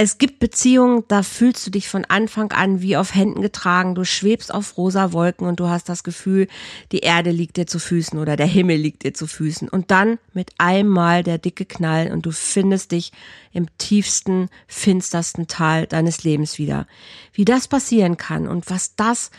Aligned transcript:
es 0.00 0.16
gibt 0.16 0.38
Beziehungen, 0.38 1.02
da 1.08 1.24
fühlst 1.24 1.66
du 1.66 1.72
dich 1.72 1.88
von 1.88 2.04
Anfang 2.04 2.52
an 2.52 2.80
wie 2.80 2.96
auf 2.96 3.16
Händen 3.16 3.42
getragen. 3.42 3.96
Du 3.96 4.04
schwebst 4.04 4.54
auf 4.54 4.76
rosa 4.76 5.12
Wolken 5.12 5.44
und 5.44 5.58
du 5.58 5.66
hast 5.66 5.88
das 5.88 6.04
Gefühl, 6.04 6.46
die 6.92 7.00
Erde 7.00 7.32
liegt 7.32 7.56
dir 7.56 7.66
zu 7.66 7.80
Füßen 7.80 8.16
oder 8.16 8.36
der 8.36 8.46
Himmel 8.46 8.76
liegt 8.76 9.02
dir 9.02 9.12
zu 9.12 9.26
Füßen. 9.26 9.68
Und 9.68 9.90
dann 9.90 10.20
mit 10.32 10.52
einmal 10.56 11.24
der 11.24 11.38
dicke 11.38 11.64
Knall 11.64 12.12
und 12.12 12.26
du 12.26 12.30
findest 12.30 12.92
dich 12.92 13.10
im 13.52 13.66
tiefsten, 13.76 14.50
finstersten 14.68 15.48
Tal 15.48 15.88
deines 15.88 16.22
Lebens 16.22 16.58
wieder. 16.58 16.86
Wie 17.32 17.44
das 17.44 17.66
passieren 17.66 18.16
kann 18.16 18.46
und 18.46 18.70
was 18.70 18.94
das 18.94 19.32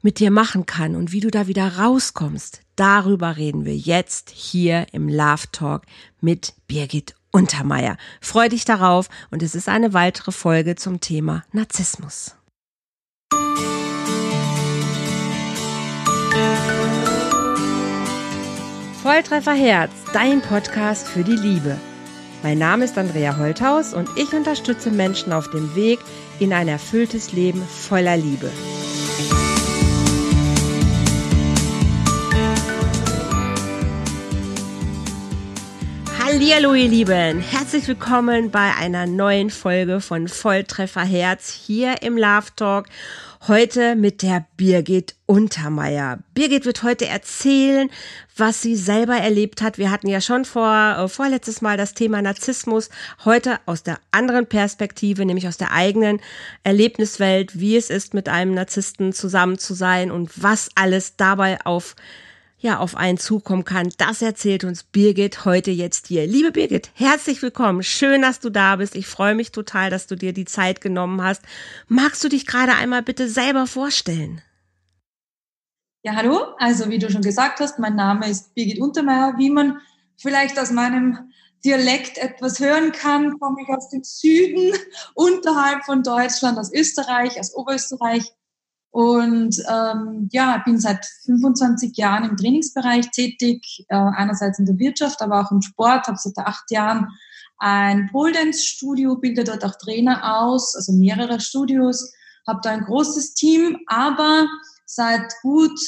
mit 0.00 0.20
dir 0.20 0.30
machen 0.30 0.64
kann 0.64 0.96
und 0.96 1.12
wie 1.12 1.20
du 1.20 1.30
da 1.30 1.48
wieder 1.48 1.76
rauskommst, 1.76 2.62
darüber 2.76 3.36
reden 3.36 3.66
wir 3.66 3.76
jetzt 3.76 4.30
hier 4.30 4.86
im 4.92 5.10
Love 5.10 5.52
Talk 5.52 5.82
mit 6.22 6.54
Birgit 6.66 7.17
Untermeier. 7.38 7.96
Freu 8.20 8.48
dich 8.48 8.64
darauf 8.64 9.08
und 9.30 9.44
es 9.44 9.54
ist 9.54 9.68
eine 9.68 9.94
weitere 9.94 10.32
Folge 10.32 10.74
zum 10.74 11.00
Thema 11.00 11.44
Narzissmus. 11.52 12.34
Volltreffer 19.02 19.54
Herz, 19.54 19.92
dein 20.12 20.42
Podcast 20.42 21.06
für 21.06 21.22
die 21.22 21.36
Liebe. 21.36 21.76
Mein 22.42 22.58
Name 22.58 22.84
ist 22.84 22.98
Andrea 22.98 23.36
Holthaus 23.36 23.94
und 23.94 24.08
ich 24.16 24.32
unterstütze 24.32 24.90
Menschen 24.90 25.32
auf 25.32 25.48
dem 25.48 25.76
Weg 25.76 26.00
in 26.40 26.52
ein 26.52 26.66
erfülltes 26.66 27.32
Leben 27.32 27.62
voller 27.62 28.16
Liebe. 28.16 28.50
Hallihallo, 36.30 36.74
ihr 36.74 36.88
Lieben. 36.88 37.40
Herzlich 37.40 37.88
willkommen 37.88 38.50
bei 38.50 38.74
einer 38.74 39.06
neuen 39.06 39.48
Folge 39.48 40.02
von 40.02 40.28
Volltreffer 40.28 41.00
Herz 41.00 41.50
hier 41.50 42.02
im 42.02 42.18
Love 42.18 42.48
Talk. 42.54 42.84
Heute 43.48 43.96
mit 43.96 44.20
der 44.20 44.44
Birgit 44.58 45.14
Untermeier. 45.24 46.18
Birgit 46.34 46.66
wird 46.66 46.82
heute 46.82 47.06
erzählen, 47.06 47.88
was 48.36 48.60
sie 48.60 48.76
selber 48.76 49.16
erlebt 49.16 49.62
hat. 49.62 49.78
Wir 49.78 49.90
hatten 49.90 50.06
ja 50.06 50.20
schon 50.20 50.44
vor, 50.44 50.96
äh, 50.98 51.08
vorletztes 51.08 51.62
Mal 51.62 51.78
das 51.78 51.94
Thema 51.94 52.20
Narzissmus. 52.20 52.90
Heute 53.24 53.58
aus 53.64 53.82
der 53.82 53.98
anderen 54.10 54.44
Perspektive, 54.44 55.24
nämlich 55.24 55.48
aus 55.48 55.56
der 55.56 55.72
eigenen 55.72 56.20
Erlebniswelt, 56.62 57.58
wie 57.58 57.74
es 57.74 57.88
ist, 57.88 58.12
mit 58.12 58.28
einem 58.28 58.52
Narzissten 58.52 59.14
zusammen 59.14 59.58
zu 59.58 59.72
sein 59.72 60.10
und 60.10 60.30
was 60.42 60.68
alles 60.74 61.16
dabei 61.16 61.58
auf 61.64 61.96
ja 62.58 62.78
auf 62.78 62.96
einen 62.96 63.18
zukommen 63.18 63.64
kann. 63.64 63.92
Das 63.98 64.20
erzählt 64.20 64.64
uns 64.64 64.82
Birgit 64.82 65.44
heute 65.44 65.70
jetzt 65.70 66.08
hier. 66.08 66.26
Liebe 66.26 66.50
Birgit, 66.50 66.90
herzlich 66.94 67.40
willkommen. 67.40 67.82
Schön, 67.82 68.22
dass 68.22 68.40
du 68.40 68.50
da 68.50 68.76
bist. 68.76 68.96
Ich 68.96 69.06
freue 69.06 69.34
mich 69.34 69.52
total, 69.52 69.90
dass 69.90 70.06
du 70.06 70.16
dir 70.16 70.32
die 70.32 70.44
Zeit 70.44 70.80
genommen 70.80 71.22
hast. 71.22 71.42
Magst 71.86 72.22
du 72.24 72.28
dich 72.28 72.46
gerade 72.46 72.74
einmal 72.74 73.02
bitte 73.02 73.28
selber 73.28 73.66
vorstellen? 73.66 74.42
Ja, 76.02 76.14
hallo. 76.14 76.40
Also 76.58 76.90
wie 76.90 76.98
du 76.98 77.10
schon 77.10 77.22
gesagt 77.22 77.60
hast, 77.60 77.78
mein 77.78 77.94
Name 77.94 78.28
ist 78.28 78.54
Birgit 78.54 78.80
Untermeier. 78.80 79.34
Wie 79.38 79.50
man 79.50 79.78
vielleicht 80.16 80.58
aus 80.58 80.70
meinem 80.70 81.30
Dialekt 81.64 82.18
etwas 82.18 82.60
hören 82.60 82.92
kann, 82.92 83.38
komme 83.38 83.62
ich 83.62 83.68
aus 83.68 83.88
dem 83.90 84.02
Süden, 84.04 84.72
unterhalb 85.14 85.84
von 85.84 86.02
Deutschland, 86.02 86.58
aus 86.58 86.72
Österreich, 86.72 87.38
aus 87.38 87.54
Oberösterreich. 87.54 88.32
Und 88.98 89.62
ähm, 89.70 90.28
ja, 90.32 90.60
bin 90.64 90.80
seit 90.80 91.06
25 91.26 91.96
Jahren 91.96 92.28
im 92.28 92.36
Trainingsbereich 92.36 93.12
tätig, 93.12 93.86
äh, 93.90 93.94
einerseits 93.94 94.58
in 94.58 94.66
der 94.66 94.76
Wirtschaft, 94.76 95.22
aber 95.22 95.40
auch 95.40 95.52
im 95.52 95.62
Sport. 95.62 96.08
Habe 96.08 96.18
seit 96.18 96.36
acht 96.44 96.68
Jahren 96.72 97.06
ein 97.58 98.08
Pole 98.10 98.32
Dance 98.32 98.64
Studio, 98.64 99.14
bilde 99.14 99.44
dort 99.44 99.64
auch 99.64 99.76
Trainer 99.76 100.40
aus, 100.40 100.74
also 100.74 100.92
mehrere 100.92 101.38
Studios. 101.38 102.12
Habe 102.44 102.58
da 102.64 102.70
ein 102.70 102.86
großes 102.86 103.34
Team, 103.34 103.78
aber 103.86 104.48
seit 104.84 105.32
gut 105.42 105.78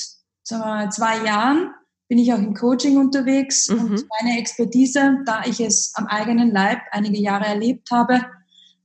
zwei 0.44 1.24
Jahren 1.26 1.74
bin 2.06 2.18
ich 2.18 2.32
auch 2.32 2.38
im 2.38 2.54
Coaching 2.54 2.96
unterwegs 2.96 3.68
mhm. 3.70 3.80
und 3.80 4.04
meine 4.22 4.38
Expertise, 4.38 5.18
da 5.26 5.42
ich 5.46 5.58
es 5.58 5.92
am 5.96 6.06
eigenen 6.06 6.52
Leib 6.52 6.78
einige 6.92 7.18
Jahre 7.18 7.46
erlebt 7.46 7.90
habe, 7.90 8.20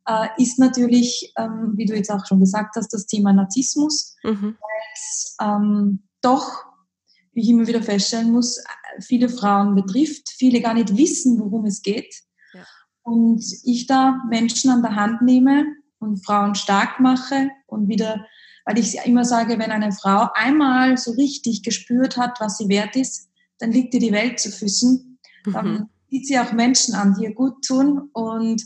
äh, 0.05 0.27
ist 0.37 0.59
natürlich, 0.59 1.33
ähm, 1.37 1.73
wie 1.75 1.85
du 1.85 1.95
jetzt 1.95 2.11
auch 2.11 2.25
schon 2.25 2.39
gesagt 2.39 2.75
hast, 2.75 2.93
das 2.93 3.05
Thema 3.05 3.33
Narzissmus, 3.33 4.15
mhm. 4.23 4.55
weil 4.59 4.83
es 4.93 5.35
ähm, 5.41 6.03
doch, 6.21 6.65
wie 7.33 7.41
ich 7.41 7.49
immer 7.49 7.67
wieder 7.67 7.81
feststellen 7.81 8.31
muss, 8.31 8.63
viele 8.99 9.29
Frauen 9.29 9.75
betrifft, 9.75 10.29
viele 10.29 10.61
gar 10.61 10.73
nicht 10.73 10.95
wissen, 10.95 11.39
worum 11.39 11.65
es 11.65 11.81
geht. 11.81 12.13
Ja. 12.53 12.65
Und 13.03 13.43
ich 13.63 13.87
da 13.87 14.21
Menschen 14.29 14.71
an 14.71 14.81
der 14.81 14.95
Hand 14.95 15.21
nehme 15.21 15.65
und 15.99 16.25
Frauen 16.25 16.55
stark 16.55 16.99
mache 16.99 17.49
und 17.67 17.87
wieder, 17.87 18.25
weil 18.65 18.77
ich 18.77 18.97
immer 19.05 19.25
sage, 19.25 19.59
wenn 19.59 19.71
eine 19.71 19.91
Frau 19.91 20.29
einmal 20.33 20.97
so 20.97 21.11
richtig 21.11 21.63
gespürt 21.63 22.17
hat, 22.17 22.39
was 22.39 22.57
sie 22.57 22.69
wert 22.69 22.95
ist, 22.95 23.29
dann 23.59 23.71
liegt 23.71 23.93
ihr 23.93 23.99
die 23.99 24.11
Welt 24.11 24.39
zu 24.39 24.51
Füßen. 24.51 25.19
Dann 25.51 25.67
mhm. 25.67 25.89
sieht 26.09 26.27
sie 26.27 26.39
auch 26.39 26.51
Menschen 26.51 26.95
an, 26.95 27.15
die 27.17 27.25
ihr 27.25 27.33
gut 27.33 27.63
tun 27.65 28.09
und 28.13 28.63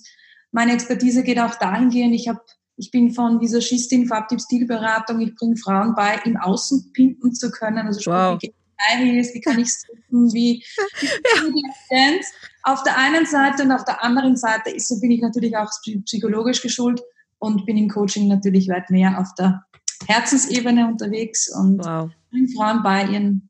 meine 0.51 0.73
Expertise 0.73 1.23
geht 1.23 1.39
auch 1.39 1.55
dahingehend, 1.55 2.15
ich 2.15 2.27
habe 2.27 2.41
ich 2.79 2.91
bin 2.91 3.11
von 3.11 3.41
Visagistin, 3.41 4.07
Farbtyp-Stilberatung. 4.07 5.19
Ich 5.19 5.35
bringe 5.35 5.57
Frauen 5.57 5.93
bei, 5.95 6.17
im 6.23 6.37
Außen 6.37 6.93
pimpen 6.93 7.35
zu 7.35 7.51
können. 7.51 7.85
Also 7.85 8.09
wow. 8.09 8.41
wie 8.41 8.53
Heels, 8.87 9.33
wie 9.33 9.41
kann 9.41 9.59
ich 9.59 9.67
strippen, 9.67 10.33
wie, 10.33 10.63
wie 11.01 11.63
ja. 11.91 12.19
Auf 12.63 12.83
der 12.83 12.97
einen 12.97 13.25
Seite 13.25 13.63
und 13.63 13.71
auf 13.73 13.83
der 13.83 14.01
anderen 14.01 14.37
Seite 14.37 14.69
ist, 14.69 14.87
so 14.87 14.99
bin 15.01 15.11
ich 15.11 15.21
natürlich 15.21 15.57
auch 15.57 15.69
psychologisch 16.05 16.61
geschult 16.61 17.01
und 17.39 17.65
bin 17.65 17.77
im 17.77 17.89
Coaching 17.89 18.29
natürlich 18.29 18.69
weit 18.69 18.89
mehr 18.89 19.19
auf 19.19 19.33
der 19.37 19.65
Herzensebene 20.07 20.87
unterwegs 20.87 21.53
und 21.53 21.79
wow. 21.79 22.09
bringe 22.31 22.47
Frauen 22.55 22.81
bei, 22.81 23.03
ihren, 23.05 23.49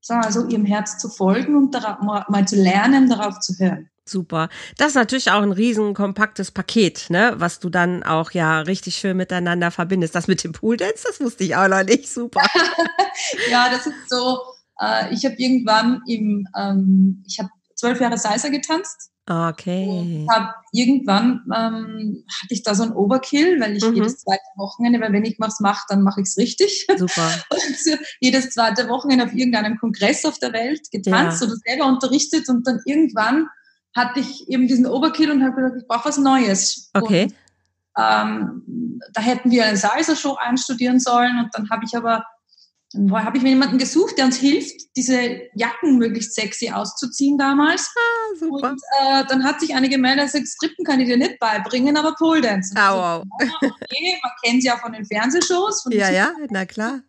sagen 0.00 0.24
wir 0.24 0.32
so, 0.32 0.46
ihrem 0.46 0.64
Herz 0.64 0.96
zu 0.96 1.10
folgen 1.10 1.56
und 1.56 1.74
darauf, 1.74 2.28
mal 2.28 2.48
zu 2.48 2.56
lernen, 2.56 3.08
darauf 3.10 3.40
zu 3.40 3.54
hören. 3.58 3.90
Super. 4.06 4.50
Das 4.76 4.88
ist 4.88 4.94
natürlich 4.96 5.30
auch 5.30 5.42
ein 5.42 5.52
riesen 5.52 5.94
kompaktes 5.94 6.50
Paket, 6.50 7.06
ne, 7.08 7.34
was 7.36 7.58
du 7.58 7.70
dann 7.70 8.02
auch 8.02 8.32
ja 8.32 8.60
richtig 8.60 8.96
schön 8.96 9.16
miteinander 9.16 9.70
verbindest. 9.70 10.14
Das 10.14 10.28
mit 10.28 10.44
dem 10.44 10.52
Pool 10.52 10.76
Dance, 10.76 11.04
das 11.06 11.20
wusste 11.20 11.44
ich 11.44 11.56
auch 11.56 11.68
noch 11.68 11.84
nicht. 11.84 12.08
Super. 12.08 12.42
ja, 13.50 13.70
das 13.70 13.86
ist 13.86 14.10
so. 14.10 14.38
Äh, 14.78 15.14
ich 15.14 15.24
habe 15.24 15.36
irgendwann 15.38 16.02
im, 16.06 16.46
ähm, 16.56 17.24
ich 17.26 17.38
habe 17.38 17.48
zwölf 17.74 18.00
Jahre 18.00 18.18
Salsa 18.18 18.48
getanzt. 18.48 19.10
Okay. 19.26 20.26
Hab 20.30 20.54
irgendwann 20.72 21.40
ähm, 21.56 22.24
hatte 22.28 22.50
ich 22.50 22.62
da 22.62 22.74
so 22.74 22.82
ein 22.82 22.92
Overkill, 22.92 23.58
weil 23.58 23.74
ich 23.74 23.84
mhm. 23.84 23.94
jedes 23.94 24.18
zweite 24.18 24.42
Wochenende, 24.56 25.00
weil 25.00 25.14
wenn 25.14 25.24
ich 25.24 25.36
was 25.38 25.60
mache, 25.60 25.86
dann 25.88 26.02
mache 26.02 26.20
ich 26.20 26.28
es 26.28 26.36
richtig. 26.36 26.86
Super. 26.98 27.32
und 27.48 27.98
jedes 28.20 28.50
zweite 28.50 28.86
Wochenende 28.90 29.24
auf 29.24 29.32
irgendeinem 29.32 29.78
Kongress 29.78 30.26
auf 30.26 30.38
der 30.40 30.52
Welt 30.52 30.90
getanzt 30.90 31.40
ja. 31.40 31.46
oder 31.46 31.56
selber 31.64 31.86
unterrichtet 31.86 32.50
und 32.50 32.66
dann 32.66 32.80
irgendwann 32.84 33.48
hatte 33.94 34.20
ich 34.20 34.48
eben 34.48 34.66
diesen 34.66 34.86
Overkill 34.86 35.30
und 35.30 35.42
habe 35.42 35.56
gesagt, 35.56 35.76
ich 35.80 35.86
brauche 35.86 36.08
was 36.08 36.18
Neues. 36.18 36.90
Okay. 36.94 37.24
Und, 37.24 37.34
ähm, 37.96 39.00
da 39.12 39.22
hätten 39.22 39.50
wir 39.50 39.64
eine 39.64 39.76
Salsa-Show 39.76 40.36
einstudieren 40.40 40.98
sollen 40.98 41.38
und 41.38 41.50
dann 41.52 41.70
habe 41.70 41.84
ich 41.84 41.96
aber 41.96 42.24
habe 43.12 43.36
ich 43.36 43.42
mir 43.42 43.50
jemanden 43.50 43.78
gesucht, 43.78 44.18
der 44.18 44.26
uns 44.26 44.36
hilft, 44.36 44.80
diese 44.96 45.40
Jacken 45.54 45.98
möglichst 45.98 46.34
sexy 46.34 46.70
auszuziehen 46.70 47.36
damals. 47.36 47.90
Ah, 47.96 48.36
super. 48.38 48.70
Und 48.70 48.80
äh, 49.00 49.24
dann 49.26 49.42
hat 49.42 49.60
sich 49.60 49.74
eine 49.74 49.88
gemeldet, 49.88 50.30
sagt, 50.30 50.46
Strippen 50.46 50.84
kann 50.84 51.00
ich 51.00 51.08
dir 51.08 51.16
nicht 51.16 51.38
beibringen, 51.40 51.96
aber 51.96 52.14
Pole 52.14 52.40
Dance. 52.40 52.72
Wow. 52.76 53.24
So, 53.40 53.66
okay, 53.66 54.18
man 54.22 54.32
kennt 54.44 54.62
sie 54.62 54.68
ja 54.68 54.76
von 54.76 54.92
den 54.92 55.04
Fernsehshows. 55.04 55.82
Von 55.82 55.92
ja, 55.92 56.10
ja, 56.10 56.32
na 56.50 56.64
klar. 56.66 57.00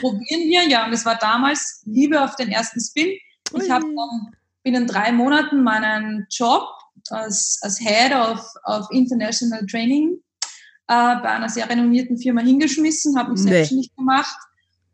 Probieren 0.00 0.48
wir, 0.48 0.68
ja. 0.68 0.86
Und 0.86 0.92
es 0.92 1.04
war 1.06 1.16
damals 1.16 1.82
Liebe 1.86 2.20
auf 2.20 2.34
den 2.36 2.48
ersten 2.50 2.80
Spin. 2.80 3.16
Ich 3.54 3.70
habe 3.70 3.84
dann 3.84 4.36
binnen 4.70 4.86
drei 4.86 5.12
Monaten 5.12 5.62
meinen 5.62 6.26
Job 6.30 6.68
als, 7.08 7.58
als 7.62 7.78
Head 7.78 8.12
of, 8.14 8.40
of 8.64 8.86
International 8.90 9.64
Training 9.64 10.18
äh, 10.88 11.16
bei 11.16 11.30
einer 11.30 11.48
sehr 11.48 11.70
renommierten 11.70 12.18
Firma 12.18 12.42
hingeschmissen, 12.42 13.18
habe 13.18 13.32
mich 13.32 13.40
nee. 13.40 13.50
selbstständig 13.50 13.96
gemacht 13.96 14.36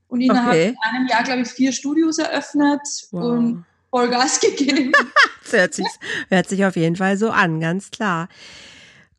und 0.07 0.21
innerhalb 0.21 0.55
okay. 0.55 0.77
einem 0.83 1.09
Jahr, 1.09 1.25
glaube 1.25 1.43
ich, 1.43 1.49
vier 1.49 1.73
Studios 1.73 2.19
eröffnet 2.19 2.83
wow. 3.11 3.25
und 3.25 3.67
Vollgas 3.91 4.39
gegeben. 4.59 4.93
das 5.43 5.53
hört 5.53 5.75
sich, 5.75 5.87
hört 6.29 6.49
sich 6.49 6.65
auf 6.65 6.77
jeden 6.77 6.95
Fall 6.95 7.17
so 7.17 7.31
an, 7.31 7.59
ganz 7.59 7.91
klar. 7.91 8.29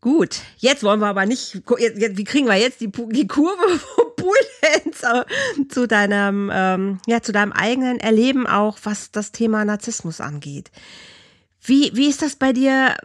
Gut, 0.06 0.42
jetzt 0.58 0.84
wollen 0.84 1.00
wir 1.00 1.08
aber 1.08 1.26
nicht, 1.26 1.64
wie 1.66 2.24
kriegen 2.26 2.46
wir 2.46 2.54
jetzt 2.58 2.80
die, 2.80 2.92
die 2.92 3.26
Kurve 3.26 3.80
vom 3.96 4.16
Pool 4.16 4.36
zu 5.68 5.88
deinem, 5.88 6.52
ähm, 6.54 7.00
ja, 7.08 7.24
zu 7.24 7.32
deinem 7.32 7.52
eigenen 7.52 8.00
Erleben 8.00 8.46
auch, 8.46 8.78
was 8.84 9.10
das 9.10 9.32
Thema 9.32 9.66
Narzissmus 9.66 10.22
angeht. 10.22 10.70
Wie, 11.60 11.90
wie 11.96 12.08
ist 12.08 12.22
das 12.22 12.36
bei 12.36 12.54
dir? 12.54 12.96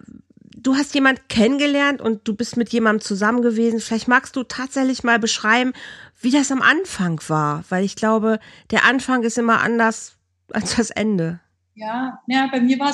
Du 0.54 0.76
hast 0.76 0.94
jemand 0.94 1.30
kennengelernt 1.30 2.02
und 2.02 2.28
du 2.28 2.34
bist 2.34 2.58
mit 2.58 2.70
jemandem 2.70 3.00
zusammen 3.00 3.40
gewesen. 3.40 3.80
Vielleicht 3.80 4.06
magst 4.06 4.36
du 4.36 4.42
tatsächlich 4.42 5.02
mal 5.02 5.18
beschreiben, 5.18 5.72
wie 6.20 6.30
das 6.30 6.52
am 6.52 6.60
Anfang 6.60 7.18
war, 7.28 7.64
weil 7.70 7.82
ich 7.82 7.96
glaube, 7.96 8.40
der 8.72 8.84
Anfang 8.84 9.22
ist 9.22 9.38
immer 9.38 9.62
anders 9.62 10.18
als 10.52 10.76
das 10.76 10.90
Ende. 10.90 11.40
Ja, 11.72 12.20
ja, 12.26 12.46
bei 12.52 12.60
mir 12.60 12.78
war 12.78 12.92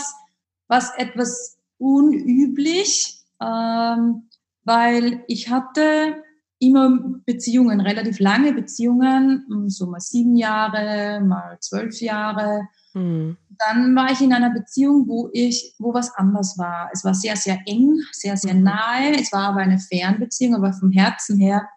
es 0.69 0.93
etwas 0.97 1.59
unüblich 1.79 3.16
ähm, 3.41 4.29
weil 4.65 5.25
ich 5.29 5.51
hatte 5.51 6.23
immer 6.59 6.99
Beziehungen, 7.27 7.81
relativ 7.81 8.19
lange 8.19 8.53
Beziehungen, 8.53 9.45
so 9.69 9.87
mal 9.87 10.01
sieben 10.01 10.37
Jahre, 10.37 11.21
mal 11.21 11.59
zwölf 11.61 12.01
Jahre. 12.01 12.69
Mhm. 12.95 13.37
Dann 13.59 13.95
war 13.95 14.11
ich 14.11 14.21
in 14.21 14.33
einer 14.33 14.51
Beziehung, 14.51 15.07
wo 15.07 15.29
ich, 15.33 15.75
wo 15.79 15.93
was 15.93 16.15
anders 16.15 16.57
war. 16.57 16.89
Es 16.93 17.05
war 17.05 17.15
sehr, 17.15 17.37
sehr 17.37 17.59
eng, 17.67 18.01
sehr, 18.13 18.37
sehr 18.37 18.55
mhm. 18.55 18.63
nahe. 18.63 19.21
Es 19.21 19.33
war 19.33 19.49
aber 19.49 19.61
eine 19.61 19.79
Fernbeziehung, 19.79 20.55
aber 20.55 20.73
vom 20.73 20.91
Herzen 20.93 21.39
her 21.39 21.69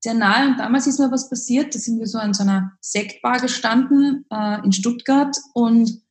sehr 0.00 0.14
nahe. 0.14 0.48
Und 0.48 0.58
damals 0.58 0.86
ist 0.86 0.98
mir 0.98 1.10
was 1.10 1.30
passiert. 1.30 1.74
Da 1.74 1.78
sind 1.78 1.98
wir 2.00 2.06
so 2.06 2.18
an 2.18 2.34
so 2.34 2.42
einer 2.42 2.72
Sektbar 2.80 3.38
gestanden 3.40 4.24
äh, 4.30 4.64
in 4.64 4.72
Stuttgart 4.72 5.36
und 5.54 6.02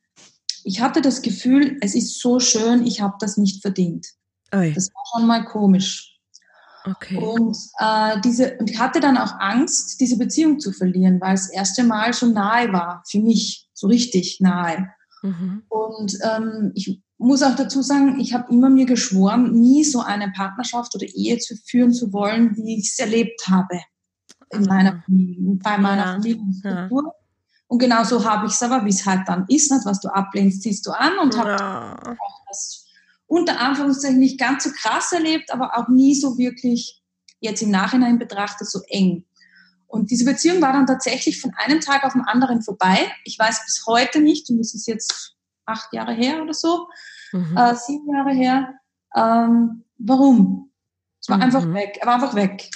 ich 0.64 0.80
hatte 0.80 1.00
das 1.00 1.22
Gefühl, 1.22 1.78
es 1.80 1.94
ist 1.94 2.20
so 2.20 2.40
schön, 2.40 2.84
ich 2.84 3.00
habe 3.00 3.14
das 3.20 3.36
nicht 3.36 3.62
verdient. 3.62 4.08
Oi. 4.56 4.72
Das 4.72 4.90
war 4.94 5.02
schon 5.12 5.26
mal 5.26 5.44
komisch. 5.44 6.16
Okay. 6.84 7.18
Und, 7.18 7.56
äh, 7.80 8.20
diese, 8.20 8.56
und 8.58 8.70
ich 8.70 8.78
hatte 8.78 9.00
dann 9.00 9.18
auch 9.18 9.40
Angst, 9.40 10.00
diese 10.00 10.16
Beziehung 10.18 10.60
zu 10.60 10.72
verlieren, 10.72 11.20
weil 11.20 11.34
es 11.34 11.48
das 11.48 11.52
erste 11.52 11.84
Mal 11.84 12.14
schon 12.14 12.32
nahe 12.32 12.72
war, 12.72 13.02
für 13.08 13.18
mich, 13.18 13.68
so 13.72 13.88
richtig 13.88 14.38
nahe. 14.40 14.88
Mhm. 15.22 15.64
Und 15.68 16.16
ähm, 16.22 16.70
ich 16.74 17.02
muss 17.18 17.42
auch 17.42 17.56
dazu 17.56 17.82
sagen, 17.82 18.20
ich 18.20 18.34
habe 18.34 18.52
immer 18.52 18.70
mir 18.70 18.86
geschworen, 18.86 19.52
nie 19.52 19.82
so 19.82 20.00
eine 20.00 20.30
Partnerschaft 20.30 20.94
oder 20.94 21.06
Ehe 21.06 21.38
zu 21.38 21.56
führen 21.56 21.92
zu 21.92 22.12
wollen, 22.12 22.56
wie 22.56 22.78
ich 22.78 22.90
es 22.92 22.98
erlebt 22.98 23.48
habe 23.48 23.80
in 24.50 24.62
meiner, 24.64 25.02
bei 25.08 25.78
meiner 25.78 26.06
ja. 26.06 26.12
Familienstruktur. 26.12 27.02
Ja. 27.04 27.12
Und 27.68 27.78
genau 27.80 28.04
so 28.04 28.24
habe 28.24 28.46
ich 28.46 28.52
es 28.52 28.62
aber, 28.62 28.84
wie 28.84 28.90
es 28.90 29.04
halt 29.04 29.22
dann 29.26 29.44
ist, 29.48 29.72
nicht? 29.72 29.84
was 29.84 30.00
du 30.00 30.08
ablehnst, 30.08 30.62
ziehst 30.62 30.86
du 30.86 30.92
an 30.92 31.18
und 31.20 31.36
habe 31.36 31.50
ja. 31.50 31.96
auch 31.96 32.40
das 32.48 32.85
unter 33.26 33.60
Anführungszeichen 33.60 34.18
nicht 34.18 34.38
ganz 34.38 34.64
so 34.64 34.70
krass 34.70 35.12
erlebt, 35.12 35.52
aber 35.52 35.76
auch 35.76 35.88
nie 35.88 36.14
so 36.14 36.38
wirklich 36.38 37.02
jetzt 37.40 37.62
im 37.62 37.70
Nachhinein 37.70 38.18
betrachtet 38.18 38.68
so 38.68 38.80
eng. 38.88 39.24
Und 39.86 40.10
diese 40.10 40.24
Beziehung 40.24 40.60
war 40.60 40.72
dann 40.72 40.86
tatsächlich 40.86 41.40
von 41.40 41.52
einem 41.56 41.80
Tag 41.80 42.04
auf 42.04 42.12
den 42.12 42.22
anderen 42.22 42.62
vorbei. 42.62 42.98
Ich 43.24 43.38
weiß 43.38 43.64
bis 43.64 43.84
heute 43.86 44.20
nicht, 44.20 44.50
und 44.50 44.58
das 44.58 44.74
ist 44.74 44.86
jetzt 44.86 45.36
acht 45.64 45.92
Jahre 45.92 46.12
her 46.12 46.42
oder 46.42 46.54
so, 46.54 46.88
mhm. 47.32 47.56
äh, 47.56 47.74
sieben 47.74 48.12
Jahre 48.12 48.32
her, 48.32 48.74
ähm, 49.14 49.84
warum. 49.98 50.70
Es 51.20 51.28
war 51.28 51.36
mhm. 51.36 51.42
einfach 51.42 51.72
weg. 51.72 51.98
Er 52.00 52.06
war 52.06 52.14
einfach 52.14 52.34
weg. 52.34 52.70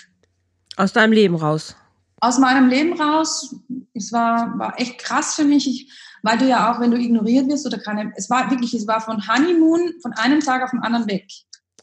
Aus 0.77 0.93
deinem 0.93 1.13
Leben 1.13 1.37
raus. 1.37 1.77
Aus 2.21 2.39
meinem 2.39 2.69
Leben 2.69 3.01
raus. 3.01 3.55
Es 3.95 4.13
war, 4.13 4.59
war 4.59 4.79
echt 4.79 4.99
krass 4.99 5.35
für 5.35 5.45
mich. 5.45 5.67
Ich, 5.67 5.93
weil 6.23 6.39
du 6.39 6.47
ja 6.47 6.73
auch, 6.73 6.81
wenn 6.81 6.91
du 6.91 6.99
ignoriert 6.99 7.49
wirst 7.49 7.67
oder 7.67 7.79
keine, 7.79 8.13
es 8.17 8.31
war 8.31 8.51
wirklich, 8.51 8.75
es 8.75 8.87
war 8.87 9.01
von 9.01 9.27
Honeymoon 9.27 9.95
von 10.03 10.13
einem 10.13 10.41
Tag 10.41 10.63
auf 10.63 10.71
den 10.71 10.81
anderen 10.81 11.07
weg. 11.09 11.27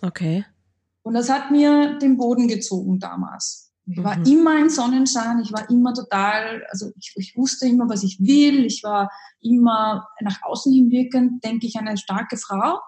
Okay. 0.01 0.45
Und 1.01 1.13
das 1.13 1.29
hat 1.29 1.51
mir 1.51 1.97
den 1.99 2.17
Boden 2.17 2.47
gezogen 2.47 2.99
damals. 2.99 3.71
Ich 3.89 4.03
war 4.03 4.17
mhm. 4.17 4.25
immer 4.25 4.51
ein 4.57 4.69
Sonnenschein, 4.69 5.39
ich 5.39 5.53
war 5.53 5.69
immer 5.69 5.93
total, 5.93 6.63
also 6.69 6.91
ich, 6.97 7.13
ich, 7.15 7.37
wusste 7.37 7.67
immer, 7.67 7.87
was 7.87 8.03
ich 8.03 8.19
will, 8.19 8.65
ich 8.65 8.83
war 8.83 9.09
immer 9.39 10.09
nach 10.19 10.41
außen 10.43 10.73
hin 10.73 10.91
wirkend, 10.91 11.41
denke 11.45 11.67
ich, 11.67 11.77
eine 11.77 11.97
starke 11.97 12.35
Frau. 12.35 12.79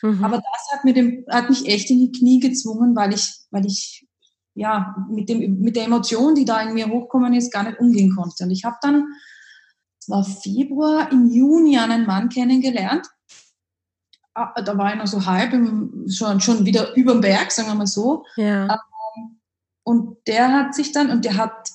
Mhm. 0.00 0.24
Aber 0.24 0.36
das 0.36 0.72
hat, 0.72 0.84
mir 0.84 0.94
den, 0.94 1.26
hat 1.28 1.50
mich 1.50 1.66
echt 1.66 1.90
in 1.90 1.98
die 1.98 2.12
Knie 2.12 2.40
gezwungen, 2.40 2.96
weil 2.96 3.12
ich, 3.12 3.40
weil 3.50 3.66
ich 3.66 4.06
ja 4.54 4.96
mit, 5.10 5.28
dem, 5.28 5.60
mit 5.60 5.76
der 5.76 5.84
Emotion, 5.84 6.34
die 6.34 6.46
da 6.46 6.62
in 6.62 6.72
mir 6.72 6.88
hochkommen 6.88 7.34
ist, 7.34 7.52
gar 7.52 7.64
nicht 7.64 7.78
umgehen 7.78 8.14
konnte. 8.16 8.44
Und 8.44 8.50
ich 8.50 8.64
habe 8.64 8.76
dann 8.80 9.04
war 10.08 10.24
Februar, 10.24 11.10
im 11.12 11.30
Juni 11.30 11.78
einen 11.78 12.06
Mann 12.06 12.28
kennengelernt. 12.28 13.06
Ah, 14.34 14.60
da 14.62 14.78
war 14.78 14.92
ich 14.92 14.98
noch 14.98 15.06
so 15.06 15.26
halb, 15.26 15.52
im, 15.52 16.06
schon, 16.08 16.40
schon 16.40 16.64
wieder 16.64 16.94
über 16.94 17.12
dem 17.12 17.20
Berg, 17.20 17.50
sagen 17.50 17.68
wir 17.68 17.74
mal 17.74 17.86
so. 17.86 18.24
Ja. 18.36 18.64
Ähm, 18.66 19.40
und 19.82 20.16
der 20.26 20.52
hat 20.52 20.74
sich 20.74 20.92
dann, 20.92 21.10
und 21.10 21.24
der 21.24 21.36
hat, 21.36 21.70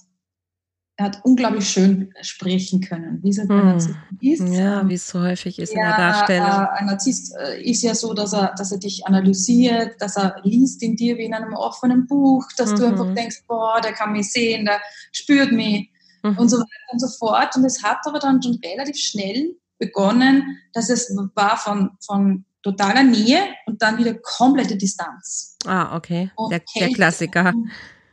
er 0.95 1.05
hat 1.05 1.21
unglaublich 1.23 1.67
schön 1.67 2.13
sprechen 2.21 2.79
können, 2.79 3.21
wie 3.21 3.29
es 3.29 3.39
ein 3.39 3.49
hm. 3.49 3.65
Narzisst 3.65 3.97
ist. 4.21 4.53
Ja, 4.53 4.87
wie 4.87 4.93
es 4.93 5.07
so 5.09 5.19
häufig 5.21 5.59
ist 5.59 5.73
ja, 5.73 5.81
in 5.81 5.87
der 5.87 5.97
Darstellung. 5.97 6.47
Äh, 6.47 6.79
ein 6.79 6.85
Narzisst 6.85 7.35
äh, 7.35 7.61
ist 7.61 7.81
ja 7.81 7.95
so, 7.95 8.13
dass 8.13 8.33
er, 8.33 8.53
dass 8.55 8.71
er 8.71 8.77
dich 8.77 9.05
analysiert, 9.05 9.99
dass 9.99 10.15
er 10.15 10.35
liest 10.43 10.81
in 10.83 10.95
dir 10.95 11.17
wie 11.17 11.25
in 11.25 11.33
einem 11.33 11.53
offenen 11.53 12.07
Buch, 12.07 12.47
dass 12.55 12.71
mhm. 12.71 12.75
du 12.77 12.85
einfach 12.85 13.13
denkst, 13.13 13.43
boah, 13.47 13.81
der 13.81 13.93
kann 13.93 14.13
mich 14.13 14.31
sehen, 14.31 14.65
der 14.65 14.79
spürt 15.11 15.51
mich 15.51 15.92
mhm. 16.23 16.37
und 16.37 16.49
so 16.49 16.57
weiter 16.57 16.91
und 16.91 16.99
so 16.99 17.07
fort. 17.07 17.55
Und 17.55 17.65
es 17.65 17.83
hat 17.83 17.99
aber 18.05 18.19
dann 18.19 18.41
schon 18.41 18.59
relativ 18.63 18.97
schnell 18.97 19.55
begonnen, 19.77 20.57
dass 20.73 20.89
es 20.89 21.15
war 21.35 21.57
von, 21.57 21.91
von 22.05 22.45
totaler 22.63 23.03
Nähe 23.03 23.39
und 23.65 23.81
dann 23.81 23.97
wieder 23.97 24.15
komplette 24.15 24.77
Distanz. 24.77 25.57
Ah, 25.65 25.95
okay. 25.95 26.31
Der, 26.49 26.61
der, 26.79 26.89
Klassiker. 26.89 27.53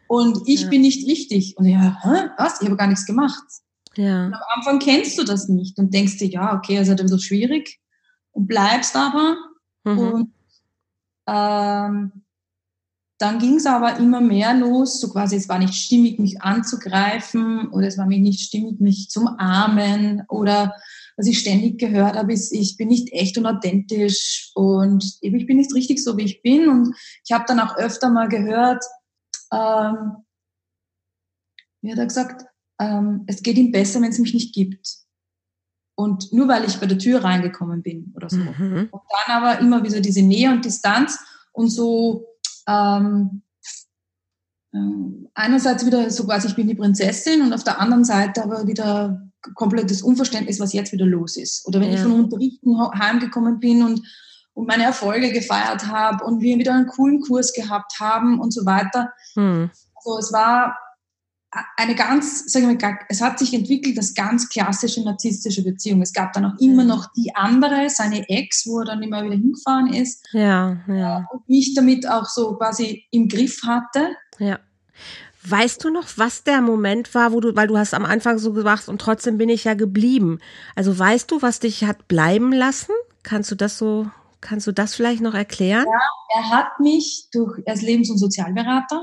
Und 0.09 0.43
ich 0.47 0.63
ja. 0.63 0.69
bin 0.69 0.83
nicht 0.83 1.07
richtig. 1.09 1.57
Und 1.57 1.67
ja, 1.67 1.97
hä, 2.03 2.31
was? 2.37 2.61
Ich 2.61 2.67
habe 2.67 2.77
gar 2.77 2.89
nichts 2.89 3.07
gemacht. 3.07 3.45
Ja. 3.97 4.27
Und 4.27 4.35
am 4.35 4.41
Anfang 4.57 4.79
kennst 4.81 5.19
du 5.19 5.25
das 5.25 5.49
nicht 5.49 5.79
und 5.79 5.95
denkst 5.95 6.19
dir, 6.19 6.29
ja, 6.29 6.55
okay, 6.55 6.77
es 6.77 6.83
ist 6.83 6.89
halt 6.89 7.01
ein 7.01 7.07
bisschen 7.07 7.21
schwierig 7.21 7.81
und 8.33 8.47
bleibst 8.47 8.97
aber. 8.97 9.37
Mhm. 9.85 9.99
Und 9.99 10.35
ähm, 11.27 12.13
dann 13.21 13.39
ging 13.39 13.57
es 13.57 13.67
aber 13.67 13.99
immer 13.99 14.23
mehr 14.23 14.55
los, 14.55 14.99
so 14.99 15.11
quasi, 15.11 15.37
es 15.37 15.49
war 15.49 15.59
nicht 15.59 15.75
stimmig, 15.75 16.19
mich 16.19 16.41
anzugreifen 16.41 17.69
oder 17.69 17.87
es 17.87 17.99
war 17.99 18.07
mir 18.07 18.19
nicht 18.19 18.41
stimmig, 18.41 18.81
mich 18.81 19.11
zum 19.11 19.29
Armen 19.29 20.25
oder 20.29 20.75
was 21.19 21.27
ich 21.27 21.39
ständig 21.39 21.79
gehört 21.79 22.17
habe, 22.17 22.33
ist, 22.33 22.51
ich 22.51 22.79
bin 22.79 22.89
nicht 22.89 23.13
echt 23.13 23.37
und 23.37 23.45
authentisch 23.45 24.51
und 24.55 25.19
ich 25.21 25.47
bin 25.47 25.59
nicht 25.59 25.75
richtig 25.75 26.03
so, 26.03 26.17
wie 26.17 26.23
ich 26.23 26.41
bin. 26.41 26.67
Und 26.67 26.97
ich 27.23 27.33
habe 27.33 27.45
dann 27.47 27.61
auch 27.61 27.77
öfter 27.77 28.09
mal 28.09 28.27
gehört, 28.27 28.83
ähm, 29.53 30.25
wie 31.83 31.93
hat 31.93 31.99
er 31.99 32.07
gesagt, 32.07 32.47
ähm, 32.81 33.25
es 33.27 33.43
geht 33.43 33.59
ihm 33.59 33.71
besser, 33.71 34.01
wenn 34.01 34.13
es 34.13 34.19
mich 34.19 34.33
nicht 34.33 34.55
gibt. 34.55 34.97
Und 35.95 36.33
nur 36.33 36.49
weil 36.49 36.65
ich 36.65 36.81
bei 36.81 36.87
der 36.87 36.99
Tür 36.99 37.23
reingekommen 37.23 37.83
bin 37.83 38.15
oder 38.17 38.31
so. 38.31 38.39
Mhm. 38.39 38.89
Und 38.91 39.03
dann 39.27 39.43
aber 39.43 39.59
immer 39.59 39.85
wieder 39.85 40.01
diese 40.01 40.23
Nähe 40.23 40.51
und 40.51 40.65
Distanz 40.65 41.19
und 41.53 41.69
so 41.69 42.30
ähm, 42.71 43.43
ähm, 44.73 45.29
einerseits 45.35 45.85
wieder 45.85 46.11
so 46.11 46.25
quasi, 46.25 46.49
ich 46.49 46.55
bin 46.55 46.69
die 46.69 46.75
Prinzessin 46.75 47.43
und 47.43 47.53
auf 47.53 47.65
der 47.65 47.81
anderen 47.81 48.05
Seite 48.05 48.43
aber 48.43 48.67
wieder 48.67 49.21
komplettes 49.55 50.03
Unverständnis, 50.03 50.61
was 50.61 50.73
jetzt 50.73 50.93
wieder 50.93 51.07
los 51.07 51.37
ist. 51.37 51.67
Oder 51.67 51.81
wenn 51.81 51.89
ja. 51.89 51.95
ich 51.95 52.01
von 52.01 52.13
Unterrichten 52.13 52.79
heimgekommen 52.79 53.59
bin 53.59 53.83
und, 53.83 54.03
und 54.53 54.69
meine 54.69 54.85
Erfolge 54.85 55.33
gefeiert 55.33 55.87
habe 55.87 56.25
und 56.25 56.41
wir 56.41 56.59
wieder 56.59 56.75
einen 56.75 56.87
coolen 56.87 57.21
Kurs 57.21 57.53
gehabt 57.53 57.95
haben 57.99 58.39
und 58.39 58.53
so 58.53 58.67
weiter. 58.67 59.13
Hm. 59.35 59.71
Also 59.97 60.19
es 60.19 60.33
war 60.33 60.77
eine 61.77 61.97
ganz, 61.97 62.53
sagen 62.53 62.69
wir, 62.69 62.99
es 63.09 63.21
hat 63.21 63.39
sich 63.39 63.53
entwickelt 63.53 63.99
als 63.99 64.15
ganz 64.15 64.49
klassische 64.49 65.03
narzisstische 65.03 65.65
Beziehung. 65.65 66.01
Es 66.01 66.13
gab 66.13 66.33
dann 66.33 66.45
auch 66.45 66.59
immer 66.61 66.85
noch 66.85 67.13
die 67.15 67.35
andere, 67.35 67.91
seine 67.91 68.29
Ex, 68.29 68.67
wo 68.67 68.81
er 68.81 68.85
dann 68.85 69.03
immer 69.03 69.25
wieder 69.25 69.35
hingefahren 69.35 69.93
ist. 69.93 70.25
Ja, 70.33 70.79
ja. 70.87 71.27
Und 71.33 71.49
mich 71.49 71.75
damit 71.75 72.09
auch 72.09 72.27
so 72.27 72.55
quasi 72.57 73.05
im 73.11 73.29
Griff 73.29 73.63
hatte. 73.65 74.11
Ja. 74.39 74.61
Weißt 75.43 75.83
du 75.83 75.91
noch, 75.91 76.07
was 76.17 76.45
der 76.45 76.61
Moment 76.61 77.15
war, 77.15 77.33
wo 77.33 77.41
du, 77.41 77.57
weil 77.57 77.67
du 77.67 77.79
hast 77.79 77.95
am 77.95 78.05
Anfang 78.05 78.39
so 78.39 78.53
gesagt 78.53 78.89
und 78.89 79.01
trotzdem 79.01 79.39
bin 79.39 79.49
ich 79.49 79.65
ja 79.65 79.75
geblieben. 79.75 80.39
Also 80.77 80.97
weißt 80.97 81.31
du, 81.31 81.43
was 81.43 81.59
dich 81.59 81.85
hat 81.85 82.07
bleiben 82.09 82.53
lassen? 82.53 82.93
Kannst 83.23 83.51
du 83.51 83.55
das 83.57 83.77
so, 83.77 84.09
kannst 84.41 84.67
du 84.67 84.73
das 84.73 84.95
vielleicht 84.95 85.23
noch 85.23 85.35
erklären? 85.35 85.87
Ja, 85.87 86.41
er 86.41 86.51
hat 86.51 86.79
mich 86.79 87.29
durch, 87.33 87.61
er 87.65 87.75
ist 87.75 87.83
Lebens- 87.83 88.11
und 88.11 88.19
Sozialberater 88.19 89.03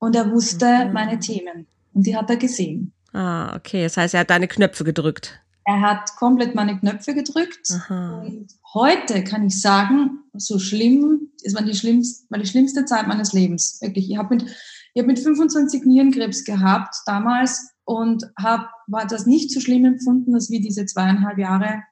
und 0.00 0.16
er 0.16 0.32
wusste 0.32 0.86
mhm. 0.86 0.92
meine 0.92 1.20
Themen 1.20 1.66
und 1.94 2.06
die 2.06 2.16
hat 2.16 2.28
er 2.28 2.36
gesehen. 2.36 2.92
Ah, 3.12 3.54
okay. 3.54 3.84
Das 3.84 3.96
heißt, 3.96 4.14
er 4.14 4.20
hat 4.20 4.30
deine 4.30 4.48
Knöpfe 4.48 4.82
gedrückt. 4.82 5.40
Er 5.64 5.80
hat 5.80 6.16
komplett 6.16 6.54
meine 6.54 6.78
Knöpfe 6.78 7.14
gedrückt. 7.14 7.70
Aha. 7.70 8.22
Und 8.22 8.48
heute 8.74 9.22
kann 9.22 9.46
ich 9.46 9.60
sagen, 9.60 10.24
so 10.32 10.58
schlimm, 10.58 11.28
es 11.44 11.54
war 11.54 11.62
die 11.62 11.74
schlimmste, 11.74 12.24
war 12.30 12.38
die 12.38 12.46
schlimmste 12.46 12.84
Zeit 12.84 13.06
meines 13.06 13.32
Lebens. 13.32 13.78
Wirklich. 13.80 14.10
Ich 14.10 14.16
habe 14.16 14.34
mit, 14.34 14.46
ich 14.94 15.00
hab 15.00 15.06
mit 15.06 15.18
25 15.18 15.84
Nierenkrebs 15.84 16.44
gehabt 16.44 16.94
damals 17.06 17.70
und 17.84 18.24
habe 18.38 18.66
war 18.86 19.06
das 19.06 19.26
nicht 19.26 19.52
so 19.52 19.60
schlimm 19.60 19.84
empfunden, 19.84 20.34
als 20.34 20.50
wie 20.50 20.60
diese 20.60 20.86
zweieinhalb 20.86 21.38
Jahre 21.38 21.82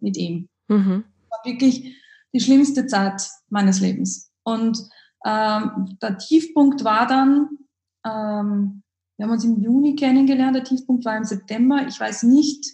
mit 0.00 0.16
ihm. 0.16 0.48
Mhm. 0.68 1.04
War 1.30 1.40
wirklich 1.44 1.96
die 2.34 2.40
schlimmste 2.40 2.86
Zeit 2.86 3.30
meines 3.50 3.80
Lebens. 3.80 4.30
Und 4.42 4.78
ähm, 5.24 5.96
der 6.00 6.18
Tiefpunkt 6.18 6.84
war 6.84 7.06
dann, 7.06 7.48
ähm, 8.04 8.82
wir 9.16 9.26
haben 9.26 9.32
uns 9.32 9.44
im 9.44 9.60
Juni 9.60 9.94
kennengelernt, 9.94 10.56
der 10.56 10.64
Tiefpunkt 10.64 11.04
war 11.04 11.16
im 11.16 11.24
September. 11.24 11.86
Ich 11.86 11.98
weiß 12.00 12.24
nicht, 12.24 12.64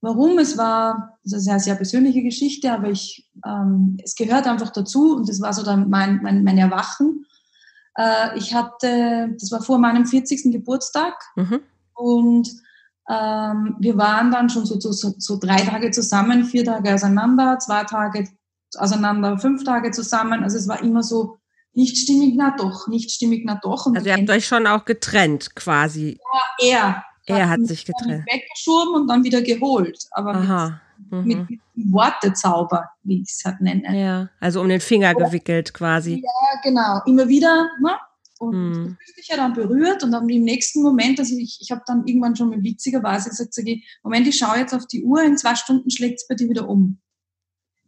warum. 0.00 0.38
Es 0.38 0.56
war 0.56 1.18
das 1.24 1.42
ist 1.42 1.48
eine 1.48 1.60
sehr 1.60 1.74
persönliche 1.74 2.22
Geschichte, 2.22 2.72
aber 2.72 2.88
ich, 2.88 3.28
ähm, 3.46 3.98
es 4.02 4.14
gehört 4.14 4.46
einfach 4.46 4.70
dazu 4.70 5.16
und 5.16 5.28
das 5.28 5.40
war 5.40 5.52
so 5.52 5.62
dann 5.62 5.90
mein, 5.90 6.20
mein, 6.22 6.44
mein 6.44 6.58
Erwachen. 6.58 7.26
Äh, 7.96 8.38
ich 8.38 8.54
hatte, 8.54 9.34
das 9.38 9.50
war 9.52 9.62
vor 9.62 9.78
meinem 9.78 10.06
40. 10.06 10.52
Geburtstag 10.52 11.14
mhm. 11.36 11.60
und 11.94 12.48
ähm, 13.08 13.76
wir 13.80 13.96
waren 13.96 14.30
dann 14.30 14.48
schon 14.48 14.64
so, 14.64 14.80
so, 14.80 14.92
so 14.92 15.38
drei 15.38 15.56
Tage 15.56 15.90
zusammen, 15.90 16.44
vier 16.44 16.64
Tage 16.64 16.94
auseinander, 16.94 17.58
zwei 17.58 17.84
Tage 17.84 18.28
auseinander, 18.78 19.38
fünf 19.38 19.64
Tage 19.64 19.90
zusammen. 19.90 20.42
Also 20.42 20.56
es 20.56 20.68
war 20.68 20.82
immer 20.82 21.02
so 21.02 21.39
nicht 21.72 21.96
stimmig, 21.98 22.34
na 22.36 22.54
doch, 22.56 22.88
nicht 22.88 23.10
stimmig, 23.10 23.42
na 23.44 23.58
doch. 23.62 23.86
Und 23.86 23.96
also 23.96 24.08
ihr 24.08 24.16
habt 24.16 24.30
euch 24.30 24.46
schon 24.46 24.66
auch 24.66 24.84
getrennt 24.84 25.54
quasi. 25.54 26.18
Ja, 26.60 26.68
er. 26.68 27.04
Er 27.26 27.48
hat 27.48 27.64
sich 27.64 27.84
getrennt. 27.84 28.26
Weggeschoben 28.26 28.94
und 28.94 29.08
dann 29.08 29.22
wieder 29.22 29.40
geholt. 29.42 29.98
Aber 30.10 30.34
Aha. 30.34 30.80
Mit, 31.10 31.38
mhm. 31.38 31.46
mit, 31.48 31.60
mit 31.74 31.92
Wortezauber, 31.92 32.90
wie 33.04 33.22
ich 33.22 33.30
es 33.30 33.42
halt 33.44 33.60
nenne. 33.60 33.98
Ja, 33.98 34.28
also 34.40 34.60
um 34.60 34.68
den 34.68 34.80
Finger 34.80 35.14
Oder, 35.14 35.26
gewickelt 35.26 35.72
quasi. 35.72 36.22
Ja, 36.22 36.60
genau. 36.62 37.00
Immer 37.06 37.28
wieder, 37.28 37.68
ne? 37.80 37.96
Und 38.38 38.54
mhm. 38.54 38.96
das 39.06 39.16
sich 39.16 39.28
ja 39.28 39.36
dann 39.36 39.52
berührt 39.52 40.02
und 40.02 40.12
dann 40.12 40.28
im 40.28 40.42
nächsten 40.42 40.82
Moment, 40.82 41.18
also 41.18 41.36
ich, 41.36 41.58
ich 41.60 41.70
habe 41.70 41.82
dann 41.86 42.06
irgendwann 42.06 42.36
schon 42.36 42.48
mit 42.48 42.62
witziger 42.62 43.02
Weise 43.02 43.28
gesagt, 43.28 43.52
sag 43.52 43.66
ich, 43.66 43.86
Moment, 44.02 44.26
ich 44.26 44.38
schaue 44.38 44.56
jetzt 44.56 44.72
auf 44.72 44.86
die 44.86 45.04
Uhr, 45.04 45.22
in 45.22 45.36
zwei 45.36 45.54
Stunden 45.54 45.90
schlägt 45.90 46.20
es 46.20 46.26
bei 46.26 46.34
dir 46.34 46.48
wieder 46.48 46.66
um. 46.68 47.00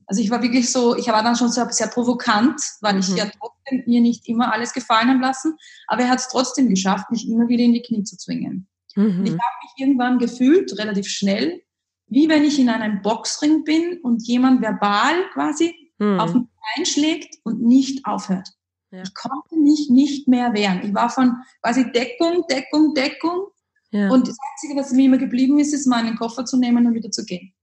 Also 0.06 0.20
ich 0.22 0.30
war 0.30 0.42
wirklich 0.42 0.70
so, 0.70 0.96
ich 0.96 1.08
war 1.08 1.22
dann 1.22 1.36
schon 1.36 1.50
sehr, 1.50 1.70
sehr 1.70 1.88
provokant, 1.88 2.60
weil 2.80 2.94
mhm. 2.94 3.00
ich 3.00 3.08
ja 3.14 3.26
trotzdem 3.26 3.84
mir 3.86 4.00
nicht 4.00 4.28
immer 4.28 4.52
alles 4.52 4.72
gefallen 4.72 5.08
haben 5.08 5.20
lassen, 5.20 5.56
aber 5.86 6.02
er 6.02 6.10
hat 6.10 6.18
es 6.18 6.28
trotzdem 6.28 6.68
geschafft, 6.68 7.10
mich 7.10 7.28
immer 7.28 7.48
wieder 7.48 7.62
in 7.62 7.72
die 7.72 7.82
Knie 7.82 8.04
zu 8.04 8.16
zwingen. 8.16 8.68
Mhm. 8.96 9.20
Und 9.20 9.26
ich 9.26 9.32
habe 9.32 9.56
mich 9.62 9.72
irgendwann 9.76 10.18
gefühlt, 10.18 10.78
relativ 10.78 11.08
schnell, 11.08 11.62
wie 12.06 12.28
wenn 12.28 12.44
ich 12.44 12.58
in 12.58 12.68
einem 12.68 13.02
Boxring 13.02 13.64
bin 13.64 14.00
und 14.02 14.26
jemand 14.26 14.60
verbal 14.60 15.14
quasi 15.32 15.74
mhm. 15.98 16.20
auf 16.20 16.34
mich 16.34 16.44
einschlägt 16.76 17.36
und 17.44 17.62
nicht 17.62 18.04
aufhört. 18.04 18.48
Ja. 18.90 19.02
Ich 19.02 19.14
konnte 19.14 19.56
mich 19.56 19.88
nicht 19.88 20.28
mehr 20.28 20.52
wehren. 20.52 20.82
Ich 20.84 20.94
war 20.94 21.08
von 21.08 21.36
quasi 21.62 21.90
Deckung, 21.92 22.44
Deckung, 22.50 22.94
Deckung. 22.94 23.46
Ja. 23.90 24.10
Und 24.10 24.28
das 24.28 24.36
Einzige, 24.50 24.78
was 24.78 24.92
mir 24.92 25.06
immer 25.06 25.18
geblieben 25.18 25.58
ist, 25.58 25.72
ist 25.72 25.86
meinen 25.86 26.16
Koffer 26.16 26.44
zu 26.44 26.58
nehmen 26.58 26.86
und 26.86 26.94
wieder 26.94 27.10
zu 27.10 27.24
gehen. 27.24 27.54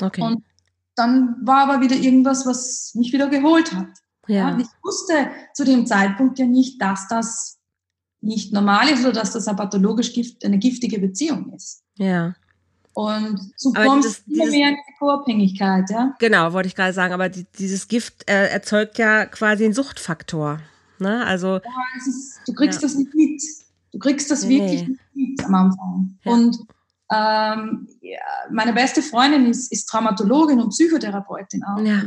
Okay. 0.00 0.22
Und 0.22 0.44
dann 0.96 1.36
war 1.42 1.68
aber 1.68 1.80
wieder 1.80 1.96
irgendwas, 1.96 2.46
was 2.46 2.92
mich 2.94 3.12
wieder 3.12 3.28
geholt 3.28 3.72
hat. 3.74 3.88
Ja. 4.26 4.50
ja. 4.50 4.58
ich 4.58 4.66
wusste 4.82 5.30
zu 5.52 5.64
dem 5.64 5.86
Zeitpunkt 5.86 6.38
ja 6.38 6.46
nicht, 6.46 6.80
dass 6.80 7.08
das 7.08 7.58
nicht 8.20 8.52
normal 8.52 8.88
ist 8.88 9.00
oder 9.00 9.12
dass 9.12 9.32
das 9.32 9.48
eine 9.48 9.56
pathologisch 9.56 10.12
gift, 10.12 10.44
eine 10.44 10.58
giftige 10.58 10.98
Beziehung 10.98 11.52
ist. 11.54 11.82
Ja. 11.96 12.34
Und 12.94 13.40
so 13.56 13.72
aber 13.74 13.86
kommst 13.86 14.24
dieses, 14.26 14.42
immer 14.42 14.50
mehr 14.50 14.68
in 14.70 14.76
die 14.76 14.94
Co-Abhängigkeit, 14.98 15.90
ja? 15.90 16.14
Genau, 16.20 16.52
wollte 16.52 16.68
ich 16.68 16.76
gerade 16.76 16.92
sagen, 16.92 17.12
aber 17.12 17.28
die, 17.28 17.44
dieses 17.58 17.88
Gift 17.88 18.28
äh, 18.30 18.48
erzeugt 18.48 18.98
ja 18.98 19.26
quasi 19.26 19.64
einen 19.64 19.74
Suchtfaktor. 19.74 20.60
Ne? 21.00 21.26
Also, 21.26 21.56
ja, 21.56 21.60
ist, 21.96 22.40
du 22.46 22.54
kriegst 22.54 22.80
ja. 22.80 22.86
das 22.86 22.96
nicht 22.96 23.12
mit. 23.14 23.42
Du 23.92 23.98
kriegst 23.98 24.30
das 24.30 24.44
nee. 24.44 24.60
wirklich 24.60 24.88
nicht 24.88 25.00
mit 25.14 25.44
am 25.44 25.54
Anfang. 25.54 26.18
Ja. 26.24 26.32
Und 26.32 26.58
ähm, 27.12 27.88
meine 28.50 28.72
beste 28.72 29.02
Freundin 29.02 29.46
ist, 29.46 29.72
ist 29.72 29.86
Traumatologin 29.86 30.60
und 30.60 30.70
Psychotherapeutin 30.70 31.62
auch. 31.64 31.80
Ja. 31.80 32.02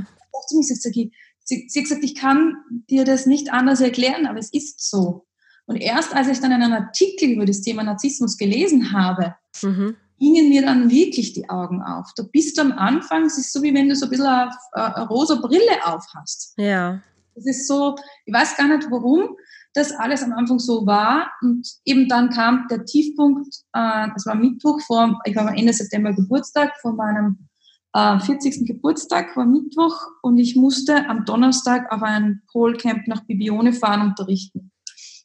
Sie, 0.47 0.61
sie, 0.61 1.11
sie 1.43 1.79
hat 1.79 1.83
gesagt, 1.83 2.03
ich 2.03 2.15
kann 2.15 2.55
dir 2.89 3.03
das 3.05 3.25
nicht 3.25 3.51
anders 3.51 3.81
erklären, 3.81 4.27
aber 4.27 4.39
es 4.39 4.53
ist 4.53 4.89
so. 4.89 5.25
Und 5.65 5.77
erst 5.77 6.15
als 6.15 6.27
ich 6.27 6.39
dann 6.39 6.53
einen 6.53 6.73
Artikel 6.73 7.29
über 7.29 7.45
das 7.45 7.61
Thema 7.61 7.83
Narzissmus 7.83 8.37
gelesen 8.37 8.93
habe, 8.93 9.35
mhm 9.61 9.95
gingen 10.19 10.49
mir 10.49 10.63
dann 10.63 10.89
wirklich 10.89 11.33
die 11.33 11.49
Augen 11.49 11.81
auf. 11.81 12.11
Du 12.15 12.23
bist 12.27 12.59
am 12.59 12.71
Anfang, 12.71 13.25
es 13.25 13.37
ist 13.37 13.53
so 13.53 13.61
wie 13.61 13.73
wenn 13.73 13.89
du 13.89 13.95
so 13.95 14.05
ein 14.05 14.09
bisschen 14.09 14.25
eine, 14.25 14.51
eine 14.73 15.07
rosa 15.07 15.35
Brille 15.35 15.85
auf 15.85 16.05
hast. 16.15 16.53
Ja. 16.57 17.01
Es 17.35 17.45
ist 17.45 17.67
so, 17.67 17.95
ich 18.25 18.33
weiß 18.33 18.57
gar 18.57 18.67
nicht 18.67 18.89
warum 18.89 19.37
das 19.77 19.91
alles 19.91 20.24
am 20.24 20.34
Anfang 20.34 20.60
so 20.60 20.86
war. 20.86 21.31
Und 21.41 21.67
eben 21.86 22.10
dann 22.10 22.29
kam 22.29 22.67
der 22.69 22.84
Tiefpunkt, 22.86 23.48
äh, 23.74 24.07
das 24.13 24.25
war 24.25 24.36
Mittwoch 24.36 24.81
vor, 24.81 25.19
ich 25.25 25.36
war 25.36 25.55
Ende 25.55 25.72
September 25.72 26.13
Geburtstag, 26.13 26.74
vor 26.81 26.93
meinem 26.93 27.48
äh, 27.93 28.19
40. 28.19 28.65
Geburtstag 28.65 29.38
war 29.38 29.46
Mittwoch 29.46 29.96
und 30.24 30.39
ich 30.39 30.55
musste 30.55 31.07
am 31.07 31.25
Donnerstag 31.25 31.91
auf 31.91 32.01
ein 32.01 32.41
Polcamp 32.51 33.07
nach 33.07 33.24
Bibione 33.25 33.72
fahren 33.72 34.01
unterrichten. 34.01 34.72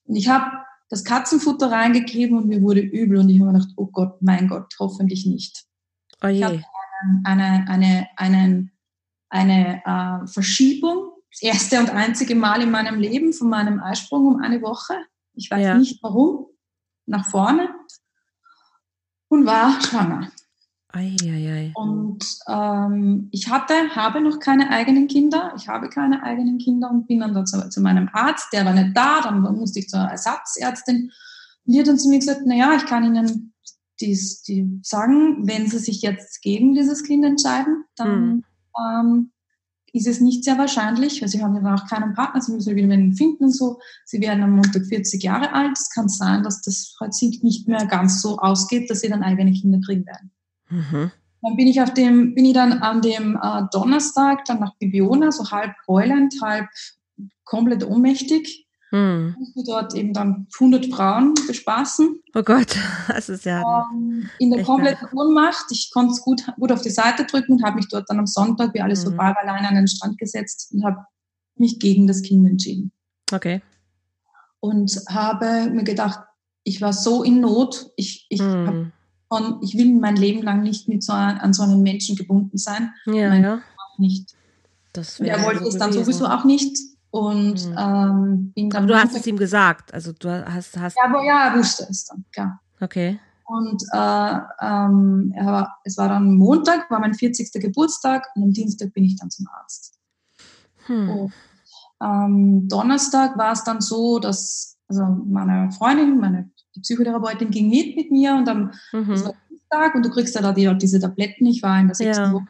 Und 0.05 0.17
ich 0.17 0.29
habe 0.29 0.51
das 0.91 1.05
Katzenfutter 1.05 1.71
reingegeben 1.71 2.37
und 2.37 2.49
mir 2.49 2.61
wurde 2.61 2.81
übel 2.81 3.19
und 3.19 3.31
ich 3.31 3.41
habe 3.41 3.53
mir 3.53 3.59
gedacht, 3.59 3.73
oh 3.77 3.87
Gott, 3.87 4.21
mein 4.21 4.49
Gott, 4.49 4.75
hoffentlich 4.79 5.25
nicht. 5.25 5.65
Oh 6.23 6.27
je. 6.27 6.41
Ich 6.41 6.45
habe 6.45 6.63
eine, 7.25 7.65
eine, 7.69 8.07
eine, 8.17 8.69
eine 9.31 9.83
äh, 9.87 10.27
Verschiebung, 10.27 11.12
das 11.33 11.43
erste 11.43 11.81
und 11.81 11.91
einzige 11.91 12.35
Mal 12.35 12.63
in 12.63 12.71
meinem 12.71 13.01
Leben 13.01 13.33
von 13.33 13.49
meinem 13.49 13.81
Eisprung 13.81 14.27
um 14.27 14.41
eine 14.41 14.61
Woche. 14.61 14.95
Ich 15.35 15.51
weiß 15.51 15.65
ja. 15.65 15.79
nicht 15.79 16.03
warum, 16.03 16.47
nach 17.07 17.27
vorne 17.31 17.71
und 19.29 19.47
war 19.47 19.81
schwanger. 19.81 20.31
Ei, 20.89 21.17
ei, 21.23 21.51
ei. 21.51 21.73
Und 21.75 22.23
ähm, 22.49 23.29
ich 23.33 23.49
hatte, 23.49 23.75
habe 23.97 24.21
noch 24.21 24.41
keine 24.41 24.69
eigenen 24.69 25.09
Kinder. 25.09 25.55
Ich 25.57 25.67
habe 25.67 25.89
keine 25.89 26.23
eigenen 26.23 26.59
Kinder 26.59 26.91
und 26.91 27.07
bin 27.07 27.21
dann 27.21 27.47
zu, 27.47 27.71
zu 27.71 27.81
meinem 27.81 28.11
Arzt, 28.13 28.53
der 28.53 28.67
war 28.67 28.75
nicht 28.75 28.95
da, 28.95 29.23
dann 29.23 29.41
musste 29.41 29.79
ich 29.79 29.89
zur 29.89 30.01
Ersatzärztin. 30.01 31.11
Und 31.65 31.73
die 31.73 31.81
hat 31.81 31.89
dann 31.89 31.99
zu 31.99 32.11
mir 32.11 32.19
gesagt, 32.19 32.45
naja, 32.45 32.75
ich 32.77 32.85
kann 32.85 33.05
Ihnen 33.05 33.55
dies, 34.01 34.43
die 34.43 34.81
sagen, 34.83 35.47
wenn 35.49 35.67
Sie 35.67 35.79
sich 35.79 36.03
jetzt 36.03 36.43
gegen 36.43 36.75
dieses 36.75 37.03
Kind 37.05 37.25
entscheiden, 37.25 37.85
dann 37.97 38.27
mhm. 38.27 38.45
ähm, 38.79 39.32
ist 39.93 40.07
es 40.07 40.21
nicht 40.21 40.45
sehr 40.45 40.57
wahrscheinlich, 40.59 41.21
weil 41.21 41.29
Sie 41.29 41.43
haben 41.43 41.55
ja 41.55 41.75
auch 41.75 41.87
keinen 41.87 42.15
Partner, 42.15 42.41
Sie 42.41 42.53
müssen 42.53 42.75
wieder 42.75 42.93
einen 42.93 43.15
finden 43.15 43.45
und 43.45 43.57
so. 43.57 43.79
Sie 44.05 44.21
werden 44.21 44.43
am 44.43 44.53
Montag 44.53 44.87
40 44.87 45.23
Jahre 45.23 45.53
alt. 45.53 45.79
Es 45.79 45.91
kann 45.91 46.09
sein, 46.09 46.43
dass 46.43 46.63
das 46.63 46.97
heute 46.99 47.27
nicht 47.43 47.69
mehr 47.69 47.87
ganz 47.87 48.23
so 48.23 48.39
ausgeht, 48.39 48.91
dass 48.91 49.01
Sie 49.01 49.09
dann 49.09 49.23
eigene 49.23 49.53
Kinder 49.53 49.81
kriegen 49.85 50.07
werden. 50.07 50.31
Mhm. 50.71 51.11
Dann 51.43 51.57
bin 51.57 51.67
ich 51.67 51.81
auf 51.83 51.93
dem, 51.93 52.35
bin 52.35 52.45
ich 52.45 52.55
dann 52.55 52.73
an 52.73 53.03
dem 53.03 53.37
äh, 53.37 53.63
Donnerstag 53.73 54.45
dann 54.47 54.61
nach 54.61 54.77
Bibiona, 54.79 55.31
so 55.31 55.51
halb 55.51 55.75
heulend, 55.87 56.35
halb 56.41 56.67
komplett 57.45 57.85
ohnmächtig. 57.85 58.62
Mhm. 58.93 59.35
Und 59.55 59.69
dort 59.69 59.95
eben 59.95 60.13
dann 60.13 60.47
100 60.53 60.87
Frauen 60.87 61.33
bespaßen. 61.47 62.21
Oh 62.35 62.43
Gott, 62.43 62.77
das 63.09 63.31
ist 63.31 63.47
ja. 63.47 63.89
Ähm, 63.93 64.29
in 64.39 64.51
der 64.51 64.63
kompletten. 64.63 65.09
Ohnmacht. 65.15 65.65
Ich 65.71 65.91
konnte 65.93 66.13
es 66.13 66.21
gut, 66.21 66.43
gut 66.59 66.71
auf 66.71 66.83
die 66.83 66.91
Seite 66.91 67.25
drücken 67.25 67.53
und 67.53 67.65
habe 67.65 67.77
mich 67.77 67.89
dort 67.89 68.09
dann 68.09 68.19
am 68.19 68.27
Sonntag, 68.27 68.75
wie 68.75 68.83
alles 68.83 69.05
mhm. 69.05 69.11
so 69.11 69.17
war, 69.17 69.37
alleine 69.37 69.69
an 69.69 69.75
den 69.75 69.89
Strand 69.89 70.19
gesetzt 70.19 70.71
und 70.73 70.85
habe 70.85 70.99
mich 71.57 71.81
gegen 71.81 72.07
das 72.07 72.21
Kind 72.23 72.47
entschieden. 72.47 72.93
Okay. 73.33 73.63
Und 74.61 74.95
habe 75.09 75.71
mir 75.71 75.85
gedacht, 75.85 76.21
ich 76.63 76.81
war 76.83 76.93
so 76.93 77.23
in 77.23 77.41
Not. 77.41 77.91
Ich, 77.97 78.27
ich 78.29 78.41
habe 78.41 78.93
von, 79.29 79.61
ich 79.63 79.77
will 79.77 79.95
mein 79.95 80.17
Leben 80.17 80.43
lang 80.43 80.63
nicht 80.63 80.87
mit 80.89 81.03
so, 81.03 81.13
an 81.15 81.53
so 81.55 81.63
einen 81.63 81.83
Menschen 81.83 82.15
gebunden 82.15 82.59
sein. 82.59 82.93
Ja, 83.07 83.31
mein 83.31 83.43
ja. 83.43 83.63
Nicht. 83.99 84.35
Das 84.93 85.19
und 85.19 85.27
er 85.27 85.43
wollte 85.43 85.63
so 85.63 85.69
es 85.69 85.79
dann 85.79 85.93
sowieso 85.93 86.27
auch 86.27 86.45
nicht. 86.45 86.77
Und 87.13 87.69
mhm. 87.69 87.77
ähm, 87.79 88.53
bin 88.55 88.71
dann. 88.71 88.85
Aber 88.85 88.93
du 88.95 88.99
hast 88.99 89.15
es 89.15 89.27
ihm 89.27 89.37
gesagt. 89.37 89.93
Also 89.93 90.13
du 90.13 90.31
hast. 90.31 90.79
hast 90.79 90.97
ja, 90.97 91.05
aber 91.05 91.23
ja, 91.23 91.49
er 91.49 91.59
wusste 91.59 91.87
es 91.89 92.07
dann, 92.07 92.25
klar. 92.33 92.61
Okay. 92.81 93.21
Und 93.45 93.83
äh, 93.93 94.39
ähm, 94.63 95.35
war, 95.37 95.79
es 95.85 95.99
war 95.99 96.09
dann 96.09 96.35
Montag, 96.37 96.91
war 96.91 97.01
mein 97.01 97.13
40. 97.13 97.53
Geburtstag 97.61 98.27
und 98.35 98.45
am 98.45 98.53
Dienstag 98.53 98.95
bin 98.95 99.05
ich 99.05 99.17
dann 99.17 99.31
zum 99.31 99.47
Arzt. 99.49 99.99
Hm. 100.87 101.11
Und, 101.11 101.33
ähm, 102.03 102.69
Donnerstag 102.69 103.37
war 103.37 103.53
es 103.53 103.63
dann 103.63 103.83
so, 103.83 104.19
dass 104.19 104.79
also 104.89 105.05
meine 105.27 105.71
Freundin, 105.73 106.19
meine 106.19 106.51
die 106.75 106.81
Psychotherapeutin 106.81 107.51
ging 107.51 107.69
mit 107.69 107.95
mit 107.95 108.11
mir 108.11 108.35
und 108.35 108.49
am 108.49 108.73
mhm. 108.93 109.05
Dienstag 109.51 109.95
und 109.95 110.05
du 110.07 110.11
kriegst 110.11 110.35
ja 110.35 110.41
da 110.41 110.53
die, 110.53 110.73
diese 110.79 110.99
Tabletten. 110.99 111.45
Ich 111.45 111.63
war 111.63 111.79
in 111.79 111.89
der 111.89 111.95
sechsten 111.95 112.25
ja. 112.25 112.33
Woche. 112.33 112.47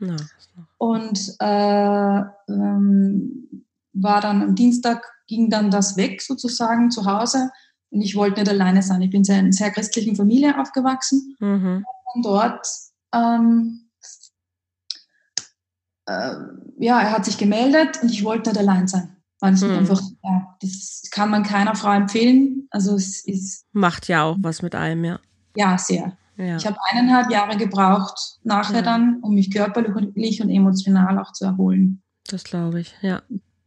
Ja. 0.00 0.16
Und 0.78 1.36
äh, 1.38 2.52
ähm, 2.52 3.64
war 3.92 4.20
dann 4.20 4.42
am 4.42 4.54
Dienstag, 4.54 5.10
ging 5.26 5.50
dann 5.50 5.70
das 5.70 5.96
weg 5.96 6.22
sozusagen 6.22 6.90
zu 6.90 7.04
Hause 7.04 7.50
und 7.90 8.00
ich 8.00 8.16
wollte 8.16 8.40
nicht 8.40 8.50
alleine 8.50 8.82
sein. 8.82 9.02
Ich 9.02 9.10
bin 9.10 9.22
in 9.22 9.34
einer 9.34 9.52
sehr 9.52 9.70
christlichen 9.70 10.16
Familie 10.16 10.58
aufgewachsen 10.58 11.36
mhm. 11.40 11.84
und 12.14 12.24
dort 12.24 12.66
ähm, 13.14 13.90
äh, 16.06 16.34
ja, 16.78 17.00
er 17.00 17.12
hat 17.12 17.24
sich 17.24 17.38
gemeldet 17.38 18.02
und 18.02 18.10
ich 18.10 18.24
wollte 18.24 18.50
nicht 18.50 18.58
allein 18.58 18.88
sein. 18.88 19.16
Weil 19.40 19.54
es 19.54 19.62
hm. 19.62 19.76
einfach, 19.76 20.00
ja, 20.22 20.56
das 20.60 21.02
kann 21.10 21.28
man 21.28 21.42
keiner 21.42 21.74
Frau 21.74 21.90
empfehlen. 21.92 22.68
Also 22.70 22.94
es 22.94 23.26
ist. 23.26 23.66
Macht 23.72 24.06
ja 24.06 24.22
auch 24.22 24.36
was 24.40 24.62
mit 24.62 24.76
einem, 24.76 25.04
ja. 25.04 25.18
Ja, 25.56 25.76
sehr. 25.78 26.16
Ja. 26.36 26.56
Ich 26.56 26.66
habe 26.66 26.76
eineinhalb 26.90 27.28
Jahre 27.30 27.56
gebraucht, 27.56 28.38
nachher 28.44 28.76
ja. 28.76 28.82
dann, 28.82 29.18
um 29.20 29.34
mich 29.34 29.52
körperlich 29.52 30.40
und 30.40 30.48
emotional 30.48 31.18
auch 31.18 31.32
zu 31.32 31.44
erholen. 31.44 32.02
Das 32.28 32.44
glaube 32.44 32.80
ich, 32.80 32.94
ja 33.02 33.20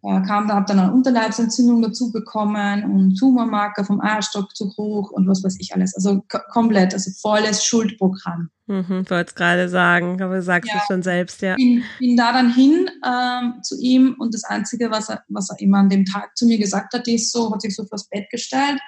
äh, 0.05 0.21
kam 0.21 0.47
da, 0.47 0.55
habe 0.55 0.65
dann 0.67 0.79
eine 0.79 0.93
Unterleibsentzündung 0.93 1.81
dazu 1.81 2.11
bekommen 2.11 2.83
und 2.83 3.15
Tumormarker 3.17 3.83
vom 3.85 4.01
Eierstock 4.01 4.55
zu 4.55 4.71
hoch 4.77 5.11
und 5.11 5.27
was 5.27 5.43
weiß 5.43 5.57
ich 5.59 5.73
alles. 5.73 5.95
Also 5.95 6.23
komplett, 6.49 6.93
also 6.93 7.11
volles 7.19 7.65
Schuldprogramm. 7.65 8.49
Mhm, 8.67 9.09
wollte 9.09 9.29
es 9.29 9.35
gerade 9.35 9.69
sagen, 9.69 10.21
aber 10.21 10.35
du 10.35 10.41
sagst 10.41 10.71
ja, 10.71 10.79
es 10.79 10.87
schon 10.87 11.03
selbst, 11.03 11.41
ja. 11.41 11.55
Bin, 11.55 11.83
bin 11.99 12.17
da 12.17 12.33
dann 12.33 12.53
hin 12.53 12.89
ähm, 13.05 13.61
zu 13.61 13.79
ihm 13.79 14.15
und 14.19 14.33
das 14.33 14.43
Einzige, 14.43 14.91
was 14.91 15.09
er, 15.09 15.23
was 15.29 15.49
er 15.49 15.59
immer 15.59 15.79
an 15.79 15.89
dem 15.89 16.05
Tag 16.05 16.35
zu 16.35 16.45
mir 16.45 16.57
gesagt 16.57 16.93
hat, 16.93 17.07
ist 17.07 17.31
so, 17.31 17.51
hat 17.53 17.61
sich 17.61 17.75
so 17.75 17.85
vors 17.85 18.07
Bett 18.09 18.29
gestellt 18.31 18.79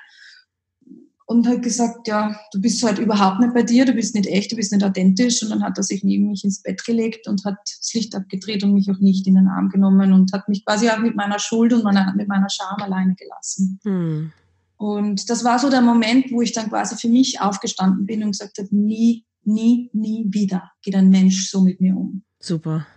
und 1.27 1.45
hat 1.45 1.61
gesagt, 1.61 2.07
ja, 2.07 2.39
du 2.53 2.61
bist 2.61 2.81
halt 2.83 2.99
überhaupt 2.99 3.41
nicht 3.41 3.53
bei 3.53 3.61
dir, 3.61 3.85
du 3.85 3.91
bist 3.91 4.15
nicht 4.15 4.27
echt, 4.27 4.49
du 4.49 4.55
bist 4.55 4.71
nicht 4.71 4.83
authentisch. 4.83 5.43
Und 5.43 5.49
dann 5.49 5.61
hat 5.61 5.77
er 5.77 5.83
sich 5.83 6.01
neben 6.01 6.29
mich 6.29 6.45
ins 6.45 6.61
Bett 6.61 6.83
gelegt 6.85 7.27
und 7.27 7.43
hat 7.43 7.57
das 7.65 7.93
Licht 7.93 8.15
abgedreht 8.15 8.63
und 8.63 8.73
mich 8.73 8.89
auch 8.89 8.99
nicht 8.99 9.27
in 9.27 9.35
den 9.35 9.47
Arm 9.47 9.67
genommen 9.67 10.13
und 10.13 10.31
hat 10.31 10.47
mich 10.47 10.65
quasi 10.65 10.89
auch 10.89 10.99
mit 10.99 11.17
meiner 11.17 11.37
Schuld 11.37 11.73
und 11.73 11.83
meiner, 11.83 12.15
mit 12.15 12.29
meiner 12.29 12.49
Scham 12.49 12.81
alleine 12.81 13.13
gelassen. 13.15 13.77
Hm. 13.83 14.31
Und 14.77 15.29
das 15.29 15.43
war 15.43 15.59
so 15.59 15.69
der 15.69 15.81
Moment, 15.81 16.31
wo 16.31 16.41
ich 16.41 16.53
dann 16.53 16.69
quasi 16.69 16.95
für 16.95 17.09
mich 17.09 17.41
aufgestanden 17.41 18.05
bin 18.05 18.23
und 18.23 18.31
gesagt 18.31 18.57
habe, 18.57 18.69
nie, 18.71 19.25
nie, 19.43 19.89
nie 19.91 20.27
wieder 20.29 20.71
geht 20.81 20.95
ein 20.95 21.09
Mensch 21.09 21.49
so 21.49 21.59
mit 21.59 21.81
mir 21.81 21.97
um. 21.97 22.23
Super. 22.39 22.87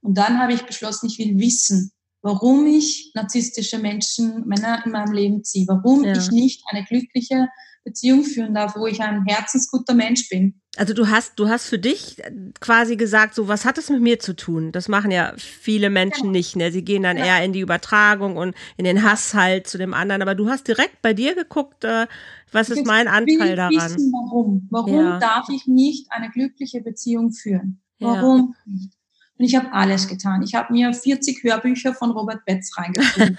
Und 0.00 0.18
dann 0.18 0.40
habe 0.40 0.54
ich 0.54 0.62
beschlossen, 0.62 1.06
ich 1.06 1.20
will 1.20 1.38
wissen, 1.38 1.92
warum 2.22 2.66
ich 2.66 3.12
narzisstische 3.14 3.78
Menschen, 3.78 4.44
Männer 4.48 4.84
in 4.84 4.90
meinem 4.90 5.12
Leben 5.12 5.44
ziehe, 5.44 5.68
warum 5.68 6.02
ja. 6.02 6.16
ich 6.16 6.32
nicht 6.32 6.64
eine 6.68 6.84
glückliche 6.84 7.46
Beziehung 7.86 8.24
führen 8.24 8.52
darf, 8.52 8.74
wo 8.76 8.86
ich 8.86 9.00
ein 9.00 9.24
herzensguter 9.26 9.94
Mensch 9.94 10.28
bin. 10.28 10.60
Also 10.76 10.92
du 10.92 11.08
hast, 11.08 11.38
du 11.38 11.48
hast 11.48 11.68
für 11.68 11.78
dich 11.78 12.20
quasi 12.60 12.96
gesagt, 12.96 13.34
so 13.34 13.46
was 13.48 13.64
hat 13.64 13.78
es 13.78 13.88
mit 13.88 14.02
mir 14.02 14.18
zu 14.18 14.34
tun? 14.34 14.72
Das 14.72 14.88
machen 14.88 15.12
ja 15.12 15.32
viele 15.36 15.88
Menschen 15.88 16.26
ja. 16.26 16.32
nicht. 16.32 16.56
Ne? 16.56 16.72
Sie 16.72 16.84
gehen 16.84 17.04
dann 17.04 17.16
ja. 17.16 17.24
eher 17.24 17.44
in 17.44 17.52
die 17.52 17.60
Übertragung 17.60 18.36
und 18.36 18.54
in 18.76 18.84
den 18.84 19.04
Hass 19.04 19.34
halt 19.34 19.68
zu 19.68 19.78
dem 19.78 19.94
anderen. 19.94 20.20
Aber 20.20 20.34
du 20.34 20.50
hast 20.50 20.66
direkt 20.66 21.00
bei 21.00 21.14
dir 21.14 21.34
geguckt, 21.36 21.84
äh, 21.84 22.06
was 22.50 22.70
ist 22.70 22.84
mein 22.84 23.06
Anteil 23.06 23.54
daran? 23.54 23.72
Wissen, 23.72 24.12
warum? 24.12 24.66
Warum 24.70 25.04
ja. 25.04 25.18
darf 25.18 25.48
ich 25.48 25.66
nicht 25.66 26.10
eine 26.10 26.28
glückliche 26.30 26.82
Beziehung 26.82 27.32
führen? 27.32 27.80
Warum 28.00 28.54
nicht? 28.66 28.92
Und 29.38 29.44
ich 29.44 29.54
habe 29.54 29.72
alles 29.72 30.08
getan. 30.08 30.42
Ich 30.42 30.54
habe 30.54 30.72
mir 30.72 30.92
40 30.92 31.42
Hörbücher 31.42 31.94
von 31.94 32.10
Robert 32.10 32.44
Betz 32.46 32.70
reingeschrieben. 32.76 33.36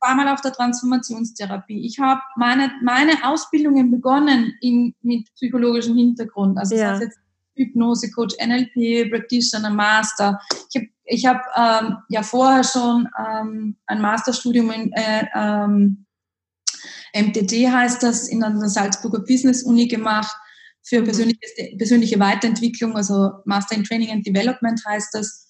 War 0.00 0.14
mal 0.14 0.28
auf 0.28 0.40
der 0.40 0.52
Transformationstherapie. 0.52 1.84
Ich 1.86 1.98
habe 1.98 2.20
meine, 2.36 2.72
meine 2.82 3.12
Ausbildungen 3.22 3.90
begonnen 3.90 4.54
in, 4.60 4.94
mit 5.02 5.32
psychologischem 5.34 5.96
Hintergrund. 5.96 6.58
Also 6.58 6.74
ja. 6.74 6.92
das 6.92 6.92
heißt 6.92 7.02
jetzt 7.02 7.18
Hypnose, 7.54 8.10
Coach, 8.10 8.34
NLP, 8.42 9.10
Practitioner, 9.10 9.70
Master. 9.70 10.40
Ich 10.68 10.76
habe 10.76 10.86
ich 11.04 11.26
hab, 11.26 11.42
ähm, 11.56 11.98
ja 12.08 12.22
vorher 12.22 12.64
schon 12.64 13.08
ähm, 13.18 13.76
ein 13.86 14.00
Masterstudium 14.00 14.70
in 14.70 14.92
äh, 14.92 15.26
ähm, 15.34 16.06
MTD 17.14 17.68
heißt 17.68 18.02
das, 18.02 18.28
in 18.28 18.40
der 18.40 18.52
Salzburger 18.68 19.20
Business 19.20 19.62
Uni 19.64 19.88
gemacht 19.88 20.34
für 20.82 21.00
mhm. 21.00 21.04
persönliche, 21.04 21.40
persönliche 21.76 22.18
Weiterentwicklung, 22.18 22.96
also 22.96 23.30
Master 23.44 23.76
in 23.76 23.84
Training 23.84 24.10
and 24.10 24.26
Development 24.26 24.80
heißt 24.86 25.08
das, 25.12 25.48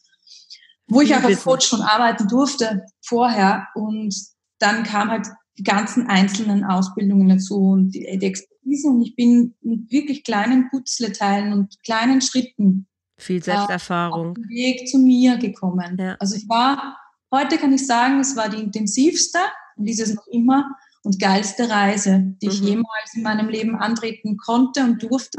wo 0.89 1.01
ich 1.01 1.15
auch 1.15 1.23
als 1.23 1.45
Coach 1.45 1.67
schon 1.67 1.83
arbeiten 1.83 2.27
durfte 2.27 2.85
vorher 3.03 3.69
und 3.75 4.15
dann 4.61 4.85
kam 4.85 5.11
halt 5.11 5.27
die 5.59 5.65
ganzen 5.65 6.07
einzelnen 6.07 6.65
Ausbildungen 6.65 7.29
dazu 7.29 7.57
und 7.57 7.91
die, 7.91 8.07
die 8.19 8.27
Expertise 8.27 8.89
und 8.89 9.03
ich 9.03 9.17
bin 9.17 9.55
mit 9.63 9.91
wirklich 9.91 10.23
kleinen 10.23 10.71
Putzleteilen 10.71 11.53
und 11.53 11.83
kleinen 11.83 12.21
Schritten 12.21 12.87
viel 13.19 13.43
Selbsterfahrung 13.43 14.29
äh, 14.29 14.31
auf 14.31 14.35
den 14.35 14.49
Weg 14.49 14.89
zu 14.89 14.99
mir 14.99 15.37
gekommen. 15.37 15.97
Ja. 15.99 16.17
Also 16.19 16.37
ich 16.37 16.49
war, 16.49 16.97
heute 17.31 17.59
kann 17.59 17.73
ich 17.73 17.87
sagen, 17.87 18.21
es 18.21 18.37
war 18.37 18.49
die 18.49 18.63
intensivste 18.63 19.39
und 19.77 19.85
dieses 19.85 20.15
noch 20.15 20.27
immer 20.29 20.71
und 21.03 21.19
geilste 21.19 21.69
Reise, 21.69 22.35
die 22.41 22.47
mhm. 22.47 22.53
ich 22.53 22.61
jemals 22.61 23.15
in 23.15 23.23
meinem 23.23 23.49
Leben 23.49 23.77
antreten 23.77 24.37
konnte 24.37 24.85
und 24.85 25.03
durfte. 25.03 25.39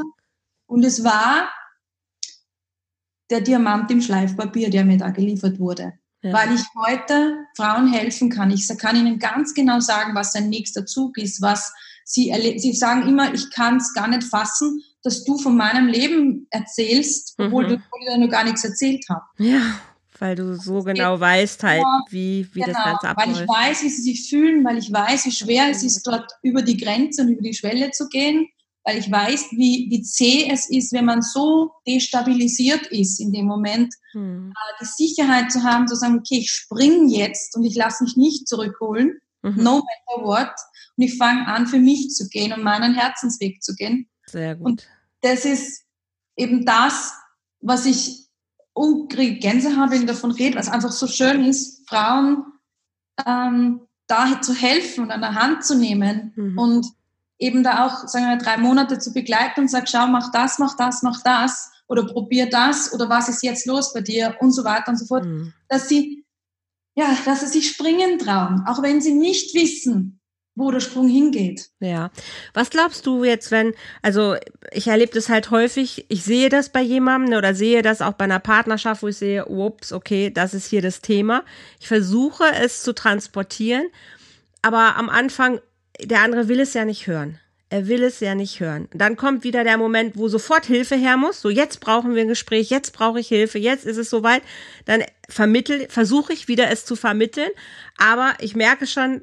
Und 0.66 0.84
es 0.84 1.02
war 1.02 1.50
der 3.30 3.40
Diamant 3.40 3.90
im 3.90 4.00
Schleifpapier, 4.00 4.70
der 4.70 4.84
mir 4.84 4.98
da 4.98 5.10
geliefert 5.10 5.58
wurde 5.58 5.94
ja. 6.22 6.32
weil 6.32 6.54
ich 6.54 6.62
heute 6.86 7.46
Frauen 7.56 7.92
helfen 7.92 8.30
kann. 8.30 8.50
Ich 8.50 8.68
kann 8.78 8.96
ihnen 8.96 9.18
ganz 9.18 9.54
genau 9.54 9.80
sagen, 9.80 10.14
was 10.14 10.34
ein 10.34 10.48
nächster 10.48 10.86
Zug 10.86 11.18
ist, 11.18 11.42
was 11.42 11.72
sie 12.04 12.32
Sie 12.58 12.72
sagen 12.72 13.08
immer, 13.08 13.32
ich 13.32 13.50
kann 13.50 13.76
es 13.76 13.92
gar 13.94 14.08
nicht 14.08 14.24
fassen, 14.24 14.82
dass 15.02 15.24
du 15.24 15.38
von 15.38 15.56
meinem 15.56 15.88
Leben 15.88 16.46
erzählst, 16.50 17.34
obwohl, 17.38 17.64
mhm. 17.64 17.68
du, 17.68 17.76
dir 17.76 18.18
noch 18.18 18.30
gar 18.30 18.44
nichts 18.44 18.64
erzählt 18.64 19.04
habe. 19.08 19.22
Ja, 19.38 19.80
weil 20.18 20.36
du 20.36 20.56
so 20.56 20.76
das 20.76 20.84
genau 20.84 21.18
weißt 21.18 21.62
halt, 21.64 21.82
wie, 22.10 22.46
wie 22.52 22.60
genau, 22.60 22.72
das 22.72 22.84
Ganze 22.84 23.08
abläuft. 23.08 23.28
Weil 23.28 23.42
ich 23.42 23.48
weiß, 23.48 23.82
wie 23.82 23.88
sie 23.88 24.02
sich 24.02 24.28
fühlen, 24.28 24.64
weil 24.64 24.78
ich 24.78 24.92
weiß, 24.92 25.26
wie 25.26 25.32
schwer 25.32 25.70
es 25.70 25.82
ist, 25.82 26.06
dort 26.06 26.30
über 26.42 26.62
die 26.62 26.76
Grenze 26.76 27.22
und 27.22 27.28
über 27.28 27.42
die 27.42 27.54
Schwelle 27.54 27.90
zu 27.90 28.08
gehen 28.08 28.48
weil 28.84 28.98
ich 28.98 29.10
weiß, 29.10 29.52
wie, 29.52 29.86
wie 29.90 30.02
zäh 30.02 30.48
es 30.50 30.68
ist, 30.68 30.92
wenn 30.92 31.04
man 31.04 31.22
so 31.22 31.72
destabilisiert 31.86 32.86
ist 32.88 33.20
in 33.20 33.32
dem 33.32 33.46
Moment, 33.46 33.94
hm. 34.12 34.50
äh, 34.50 34.74
die 34.80 34.86
Sicherheit 34.86 35.52
zu 35.52 35.62
haben, 35.62 35.86
zu 35.86 35.94
sagen, 35.94 36.18
okay, 36.18 36.38
ich 36.38 36.50
spring 36.50 37.08
jetzt 37.08 37.56
und 37.56 37.64
ich 37.64 37.76
lasse 37.76 38.02
mich 38.04 38.16
nicht 38.16 38.48
zurückholen, 38.48 39.20
mhm. 39.42 39.62
no 39.62 39.76
matter 39.76 40.24
what, 40.24 40.52
und 40.96 41.04
ich 41.04 41.16
fange 41.16 41.46
an, 41.46 41.66
für 41.66 41.78
mich 41.78 42.10
zu 42.10 42.28
gehen 42.28 42.52
und 42.52 42.62
meinen 42.62 42.94
Herzensweg 42.94 43.62
zu 43.62 43.74
gehen. 43.74 44.08
Sehr 44.26 44.56
gut. 44.56 44.66
Und 44.66 44.88
das 45.22 45.44
ist 45.44 45.84
eben 46.36 46.66
das, 46.66 47.14
was 47.60 47.86
ich 47.86 48.26
unkrieg 48.74 49.40
Gänsehaut, 49.40 49.90
wenn 49.90 50.00
ich 50.00 50.06
davon 50.06 50.32
rede, 50.32 50.58
was 50.58 50.68
einfach 50.68 50.92
so 50.92 51.06
schön 51.06 51.44
ist, 51.44 51.88
Frauen 51.88 52.44
ähm, 53.26 53.80
da 54.06 54.40
zu 54.40 54.54
helfen 54.54 55.04
und 55.04 55.10
an 55.10 55.20
der 55.20 55.34
Hand 55.34 55.64
zu 55.64 55.76
nehmen 55.76 56.32
mhm. 56.36 56.58
und 56.58 56.86
eben 57.42 57.62
da 57.62 57.86
auch, 57.86 58.06
sagen 58.06 58.26
wir, 58.26 58.36
drei 58.38 58.56
Monate 58.56 58.98
zu 58.98 59.12
begleiten 59.12 59.62
und 59.62 59.68
sag, 59.68 59.88
schau, 59.88 60.06
mach 60.06 60.30
das, 60.30 60.58
mach 60.58 60.76
das, 60.76 61.02
mach 61.02 61.22
das 61.22 61.70
oder 61.88 62.06
probier 62.06 62.48
das 62.48 62.92
oder 62.94 63.08
was 63.08 63.28
ist 63.28 63.42
jetzt 63.42 63.66
los 63.66 63.92
bei 63.92 64.00
dir 64.00 64.36
und 64.40 64.52
so 64.52 64.64
weiter 64.64 64.88
und 64.88 64.96
so 64.96 65.06
fort, 65.06 65.24
mhm. 65.24 65.52
dass 65.68 65.88
sie, 65.88 66.24
ja, 66.94 67.16
dass 67.24 67.40
sie 67.40 67.48
sich 67.48 67.68
springen 67.68 68.18
trauen, 68.18 68.64
auch 68.66 68.80
wenn 68.82 69.00
sie 69.00 69.12
nicht 69.12 69.54
wissen, 69.54 70.20
wo 70.54 70.70
der 70.70 70.80
Sprung 70.80 71.08
hingeht. 71.08 71.70
Ja. 71.80 72.10
Was 72.54 72.70
glaubst 72.70 73.06
du 73.06 73.24
jetzt, 73.24 73.50
wenn, 73.50 73.74
also 74.02 74.36
ich 74.70 74.86
erlebe 74.86 75.12
das 75.12 75.28
halt 75.28 75.50
häufig, 75.50 76.04
ich 76.08 76.22
sehe 76.22 76.48
das 76.48 76.68
bei 76.68 76.82
jemandem 76.82 77.36
oder 77.36 77.54
sehe 77.54 77.82
das 77.82 78.02
auch 78.02 78.12
bei 78.12 78.24
einer 78.24 78.38
Partnerschaft, 78.38 79.02
wo 79.02 79.08
ich 79.08 79.16
sehe, 79.16 79.46
ups, 79.46 79.92
okay, 79.92 80.30
das 80.30 80.54
ist 80.54 80.66
hier 80.66 80.82
das 80.82 81.00
Thema. 81.00 81.42
Ich 81.80 81.88
versuche 81.88 82.44
es 82.62 82.82
zu 82.82 82.94
transportieren, 82.94 83.86
aber 84.60 84.96
am 84.96 85.08
Anfang 85.08 85.60
der 86.00 86.22
andere 86.22 86.48
will 86.48 86.60
es 86.60 86.74
ja 86.74 86.84
nicht 86.84 87.06
hören. 87.06 87.38
Er 87.72 87.88
will 87.88 88.02
es 88.02 88.20
ja 88.20 88.34
nicht 88.34 88.60
hören. 88.60 88.86
Dann 88.92 89.16
kommt 89.16 89.44
wieder 89.44 89.64
der 89.64 89.78
Moment, 89.78 90.18
wo 90.18 90.28
sofort 90.28 90.66
Hilfe 90.66 90.94
her 90.94 91.16
muss. 91.16 91.40
So, 91.40 91.48
jetzt 91.48 91.80
brauchen 91.80 92.14
wir 92.14 92.20
ein 92.20 92.28
Gespräch, 92.28 92.68
jetzt 92.68 92.92
brauche 92.92 93.18
ich 93.18 93.28
Hilfe, 93.28 93.58
jetzt 93.58 93.86
ist 93.86 93.96
es 93.96 94.10
soweit. 94.10 94.42
Dann 94.84 95.02
vermittel, 95.26 95.86
versuche 95.88 96.34
ich 96.34 96.48
wieder 96.48 96.70
es 96.70 96.84
zu 96.84 96.96
vermitteln. 96.96 97.48
Aber 97.96 98.34
ich 98.40 98.54
merke 98.54 98.86
schon, 98.86 99.22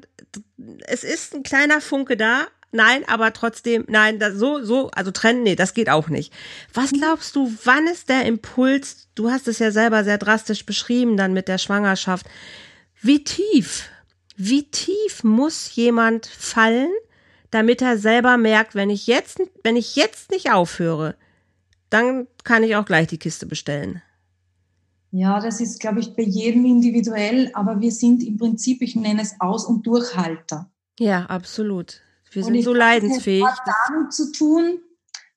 es 0.88 1.04
ist 1.04 1.32
ein 1.32 1.44
kleiner 1.44 1.80
Funke 1.80 2.16
da. 2.16 2.48
Nein, 2.72 3.04
aber 3.08 3.32
trotzdem, 3.32 3.84
nein, 3.88 4.18
das, 4.18 4.34
so, 4.34 4.64
so, 4.64 4.90
also 4.90 5.12
trennen, 5.12 5.44
nee, 5.44 5.54
das 5.54 5.72
geht 5.72 5.88
auch 5.88 6.08
nicht. 6.08 6.32
Was 6.74 6.90
glaubst 6.90 7.36
du, 7.36 7.52
wann 7.64 7.86
ist 7.86 8.08
der 8.08 8.26
Impuls? 8.26 9.08
Du 9.14 9.30
hast 9.30 9.46
es 9.46 9.60
ja 9.60 9.70
selber 9.70 10.02
sehr 10.02 10.18
drastisch 10.18 10.66
beschrieben 10.66 11.16
dann 11.16 11.32
mit 11.32 11.46
der 11.46 11.58
Schwangerschaft. 11.58 12.26
Wie 13.00 13.22
tief 13.22 13.90
wie 14.40 14.64
tief 14.64 15.22
muss 15.22 15.74
jemand 15.74 16.26
fallen, 16.26 16.90
damit 17.50 17.82
er 17.82 17.98
selber 17.98 18.36
merkt, 18.36 18.74
wenn 18.74 18.90
ich 18.90 19.06
jetzt, 19.06 19.40
wenn 19.62 19.76
ich 19.76 19.96
jetzt 19.96 20.30
nicht 20.30 20.52
aufhöre, 20.52 21.16
dann 21.90 22.26
kann 22.44 22.62
ich 22.62 22.76
auch 22.76 22.84
gleich 22.84 23.08
die 23.08 23.18
Kiste 23.18 23.46
bestellen. 23.46 24.02
Ja, 25.10 25.40
das 25.40 25.60
ist, 25.60 25.80
glaube 25.80 26.00
ich, 26.00 26.14
bei 26.14 26.22
jedem 26.22 26.64
individuell, 26.64 27.50
aber 27.54 27.80
wir 27.80 27.90
sind 27.90 28.22
im 28.22 28.38
Prinzip, 28.38 28.80
ich 28.80 28.94
nenne 28.94 29.22
es 29.22 29.40
Aus- 29.40 29.64
und 29.64 29.86
Durchhalter. 29.86 30.70
Ja, 30.98 31.26
absolut. 31.26 32.00
Wir 32.30 32.44
sind 32.44 32.62
so 32.62 32.72
leidensfähig. 32.72 33.42
Das 33.42 33.58
hat 33.58 33.74
damit 33.88 34.12
zu 34.12 34.30
tun, 34.30 34.78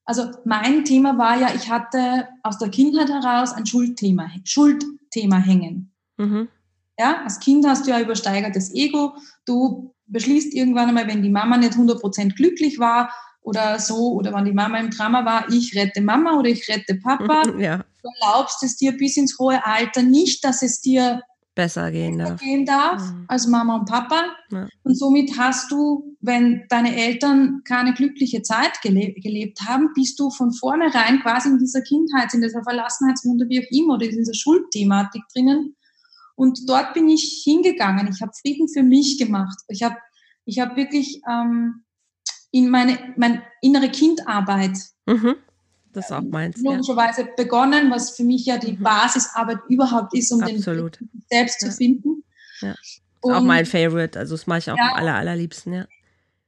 also 0.04 0.30
mein 0.44 0.84
Thema 0.84 1.18
war 1.18 1.40
ja, 1.40 1.54
ich 1.54 1.70
hatte 1.70 2.28
aus 2.42 2.58
der 2.58 2.68
Kindheit 2.68 3.08
heraus 3.08 3.52
ein 3.52 3.66
Schuldthema, 3.66 4.30
Schuldthema 4.44 5.38
hängen. 5.38 5.92
Mhm. 6.18 6.48
Ja, 6.98 7.22
als 7.24 7.40
Kind 7.40 7.66
hast 7.66 7.86
du 7.86 7.90
ja 7.90 8.00
übersteigertes 8.00 8.72
Ego. 8.74 9.14
Du 9.46 9.94
beschließt 10.06 10.54
irgendwann 10.54 10.88
einmal, 10.88 11.08
wenn 11.08 11.22
die 11.22 11.30
Mama 11.30 11.56
nicht 11.56 11.74
100% 11.74 12.34
glücklich 12.34 12.78
war 12.78 13.12
oder 13.40 13.78
so, 13.78 14.12
oder 14.12 14.32
wenn 14.32 14.44
die 14.44 14.52
Mama 14.52 14.78
im 14.78 14.90
Drama 14.90 15.24
war, 15.24 15.50
ich 15.52 15.76
rette 15.76 16.00
Mama 16.00 16.38
oder 16.38 16.48
ich 16.48 16.68
rette 16.68 16.96
Papa. 16.96 17.42
Ja. 17.58 17.84
Du 18.02 18.10
erlaubst 18.20 18.62
es 18.62 18.76
dir 18.76 18.92
bis 18.92 19.16
ins 19.16 19.38
hohe 19.38 19.64
Alter 19.64 20.02
nicht, 20.02 20.44
dass 20.44 20.62
es 20.62 20.80
dir 20.82 21.22
besser 21.54 21.90
gehen 21.90 22.18
besser 22.18 22.30
darf, 22.30 22.40
gehen 22.40 22.66
darf 22.66 23.00
mhm. 23.00 23.24
als 23.28 23.46
Mama 23.46 23.76
und 23.76 23.88
Papa. 23.88 24.24
Ja. 24.50 24.68
Und 24.82 24.98
somit 24.98 25.38
hast 25.38 25.70
du, 25.70 26.16
wenn 26.20 26.64
deine 26.68 26.96
Eltern 26.96 27.62
keine 27.64 27.94
glückliche 27.94 28.42
Zeit 28.42 28.80
gele 28.82 29.14
gelebt 29.14 29.60
haben, 29.66 29.90
bist 29.94 30.18
du 30.18 30.30
von 30.30 30.52
vornherein 30.52 31.20
quasi 31.20 31.48
in 31.48 31.58
dieser 31.58 31.82
Kindheit, 31.82 32.34
in 32.34 32.42
dieser 32.42 32.62
Verlassenheitswunde, 32.62 33.48
wie 33.48 33.60
auch 33.60 33.70
immer, 33.70 33.94
oder 33.94 34.06
in 34.06 34.16
dieser 34.16 34.34
Schuldthematik 34.34 35.22
drinnen 35.32 35.74
und 36.36 36.68
dort 36.68 36.94
bin 36.94 37.08
ich 37.08 37.42
hingegangen. 37.44 38.08
Ich 38.12 38.20
habe 38.20 38.32
Frieden 38.40 38.68
für 38.68 38.82
mich 38.82 39.18
gemacht. 39.18 39.58
Ich 39.68 39.82
habe 39.82 39.96
ich 40.44 40.58
hab 40.58 40.76
wirklich 40.76 41.22
ähm, 41.30 41.84
in 42.50 42.68
meine, 42.68 42.98
meine 43.16 43.42
innere 43.62 43.88
Kindarbeit 43.88 44.78
mhm. 45.06 45.36
das 45.92 46.12
auch 46.12 46.22
meinst, 46.22 46.62
logischerweise 46.62 47.22
ja. 47.22 47.28
begonnen, 47.36 47.90
was 47.90 48.16
für 48.16 48.24
mich 48.24 48.46
ja 48.46 48.58
die 48.58 48.72
mhm. 48.72 48.82
Basisarbeit 48.82 49.58
überhaupt 49.68 50.14
ist, 50.14 50.30
um 50.32 50.42
Absolut. 50.42 51.00
den 51.00 51.10
selbst 51.30 51.62
ja. 51.62 51.68
zu 51.68 51.76
finden. 51.76 52.24
Ja. 52.60 52.72
Ist 52.72 53.02
und, 53.22 53.32
auch 53.32 53.42
mein 53.42 53.64
Favorite, 53.64 54.18
also 54.18 54.34
das 54.34 54.46
mache 54.46 54.58
ich 54.58 54.70
auch 54.70 54.76
ja, 54.76 54.90
am 54.92 54.98
aller, 54.98 55.14
allerliebsten, 55.14 55.72
ja. 55.72 55.86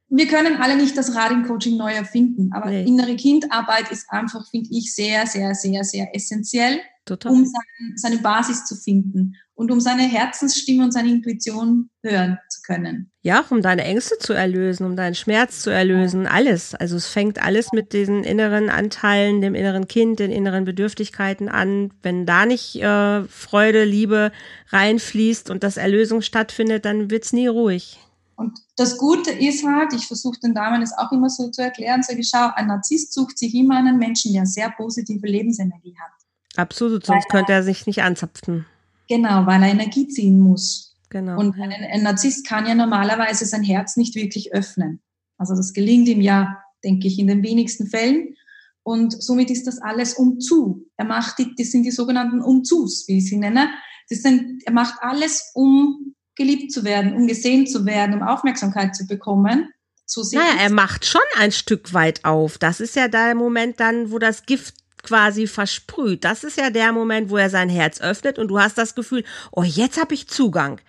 wir 0.09 0.27
können 0.27 0.57
alle 0.61 0.77
nicht 0.77 0.95
das 0.95 1.15
Rad 1.15 1.31
im 1.31 1.43
Coaching 1.45 1.75
neu 1.75 1.91
erfinden, 1.91 2.51
aber 2.53 2.69
nee. 2.69 2.85
innere 2.85 3.15
Kindarbeit 3.15 3.91
ist 3.91 4.09
einfach, 4.09 4.47
finde 4.49 4.69
ich, 4.71 4.93
sehr, 4.93 5.25
sehr, 5.25 5.55
sehr, 5.55 5.83
sehr 5.83 6.15
essentiell, 6.15 6.79
Total. 7.05 7.31
um 7.31 7.45
sein, 7.45 7.93
seine 7.95 8.19
Basis 8.19 8.65
zu 8.65 8.75
finden 8.75 9.35
und 9.57 9.71
um 9.71 9.81
seine 9.81 10.03
Herzensstimme 10.03 10.83
und 10.83 10.91
seine 10.91 11.09
Intuition 11.09 11.89
hören 12.03 12.37
zu 12.47 12.61
können. 12.61 13.11
Ja, 13.23 13.43
um 13.49 13.63
deine 13.63 13.83
Ängste 13.83 14.19
zu 14.19 14.33
erlösen, 14.33 14.85
um 14.85 14.95
deinen 14.95 15.15
Schmerz 15.15 15.61
zu 15.61 15.71
erlösen, 15.71 16.27
alles. 16.27 16.75
Also 16.75 16.95
es 16.95 17.07
fängt 17.07 17.43
alles 17.43 17.71
mit 17.73 17.91
diesen 17.91 18.23
inneren 18.23 18.69
Anteilen, 18.69 19.41
dem 19.41 19.55
inneren 19.55 19.87
Kind, 19.87 20.19
den 20.19 20.31
inneren 20.31 20.63
Bedürftigkeiten 20.63 21.49
an. 21.49 21.91
Wenn 22.03 22.27
da 22.27 22.45
nicht 22.45 22.75
äh, 22.75 23.23
Freude, 23.23 23.83
Liebe 23.83 24.31
reinfließt 24.69 25.49
und 25.49 25.63
das 25.63 25.77
Erlösung 25.77 26.21
stattfindet, 26.21 26.85
dann 26.85 27.09
wird's 27.09 27.33
nie 27.33 27.47
ruhig. 27.47 27.97
Und 28.35 28.59
das 28.75 28.99
Gute 28.99 29.31
ist 29.31 29.65
halt, 29.65 29.91
ich 29.93 30.05
versuche 30.05 30.39
den 30.39 30.53
Damen 30.53 30.83
es 30.83 30.95
auch 30.95 31.11
immer 31.11 31.31
so 31.31 31.49
zu 31.49 31.63
erklären, 31.63 32.03
so 32.03 32.13
schau, 32.21 32.51
ein 32.53 32.67
Narzisst 32.67 33.11
sucht 33.11 33.39
sich 33.39 33.55
immer 33.55 33.77
einen 33.77 33.97
Menschen, 33.97 34.33
der 34.33 34.45
sehr 34.45 34.69
positive 34.69 35.25
Lebensenergie 35.25 35.95
hat. 35.99 36.11
Absolut, 36.55 37.07
sonst 37.07 37.25
weil 37.29 37.39
könnte 37.39 37.53
er 37.53 37.63
sich 37.63 37.87
nicht 37.87 38.03
anzapfen. 38.03 38.67
Genau, 39.07 39.45
weil 39.45 39.63
er 39.63 39.69
Energie 39.69 40.07
ziehen 40.07 40.39
muss. 40.39 40.95
Genau. 41.09 41.39
Und 41.39 41.59
ein, 41.59 41.71
ein 41.71 42.03
Narzisst 42.03 42.45
kann 42.47 42.67
ja 42.67 42.75
normalerweise 42.75 43.45
sein 43.45 43.63
Herz 43.63 43.95
nicht 43.95 44.15
wirklich 44.15 44.53
öffnen. 44.53 45.01
Also 45.37 45.55
das 45.55 45.73
gelingt 45.73 46.07
ihm 46.07 46.21
ja, 46.21 46.57
denke 46.83 47.07
ich, 47.07 47.19
in 47.19 47.27
den 47.27 47.43
wenigsten 47.43 47.87
Fällen. 47.87 48.35
Und 48.83 49.21
somit 49.21 49.49
ist 49.49 49.67
das 49.67 49.81
alles 49.81 50.13
umzu. 50.13 50.85
Er 50.97 51.05
macht 51.05 51.39
die, 51.39 51.53
das 51.57 51.71
sind 51.71 51.83
die 51.83 51.91
sogenannten 51.91 52.41
Umzus, 52.41 53.07
wie 53.07 53.17
ich 53.17 53.29
sie 53.29 53.37
nenne. 53.37 53.69
Das 54.09 54.21
sind, 54.21 54.63
er 54.65 54.73
macht 54.73 54.95
alles, 55.01 55.51
um 55.53 56.15
geliebt 56.35 56.71
zu 56.71 56.83
werden, 56.83 57.13
um 57.13 57.27
gesehen 57.27 57.67
zu 57.67 57.85
werden, 57.85 58.15
um 58.15 58.23
Aufmerksamkeit 58.23 58.95
zu 58.95 59.05
bekommen. 59.05 59.69
So 60.05 60.23
naja, 60.31 60.61
er 60.61 60.71
macht 60.71 61.05
schon 61.05 61.21
ein 61.37 61.51
Stück 61.51 61.93
weit 61.93 62.23
auf. 62.23 62.57
Das 62.57 62.79
ist 62.79 62.95
ja 62.95 63.09
der 63.09 63.35
Moment 63.35 63.81
dann, 63.81 64.09
wo 64.11 64.19
das 64.19 64.45
Gift 64.45 64.75
quasi 65.07 65.47
versprüht. 65.47 66.25
Das 66.25 66.43
ist 66.43 66.57
ja 66.57 66.69
der 66.69 66.91
Moment, 66.91 67.29
wo 67.29 67.37
er 67.37 67.49
sein 67.49 67.69
Herz 67.69 68.01
öffnet 68.01 68.37
und 68.37 68.49
du 68.49 68.59
hast 68.59 68.77
das 68.77 68.93
Gefühl, 68.93 69.23
oh, 69.51 69.63
jetzt 69.63 69.99
habe 69.99 70.13
ich 70.13 70.27
Zugang. 70.27 70.81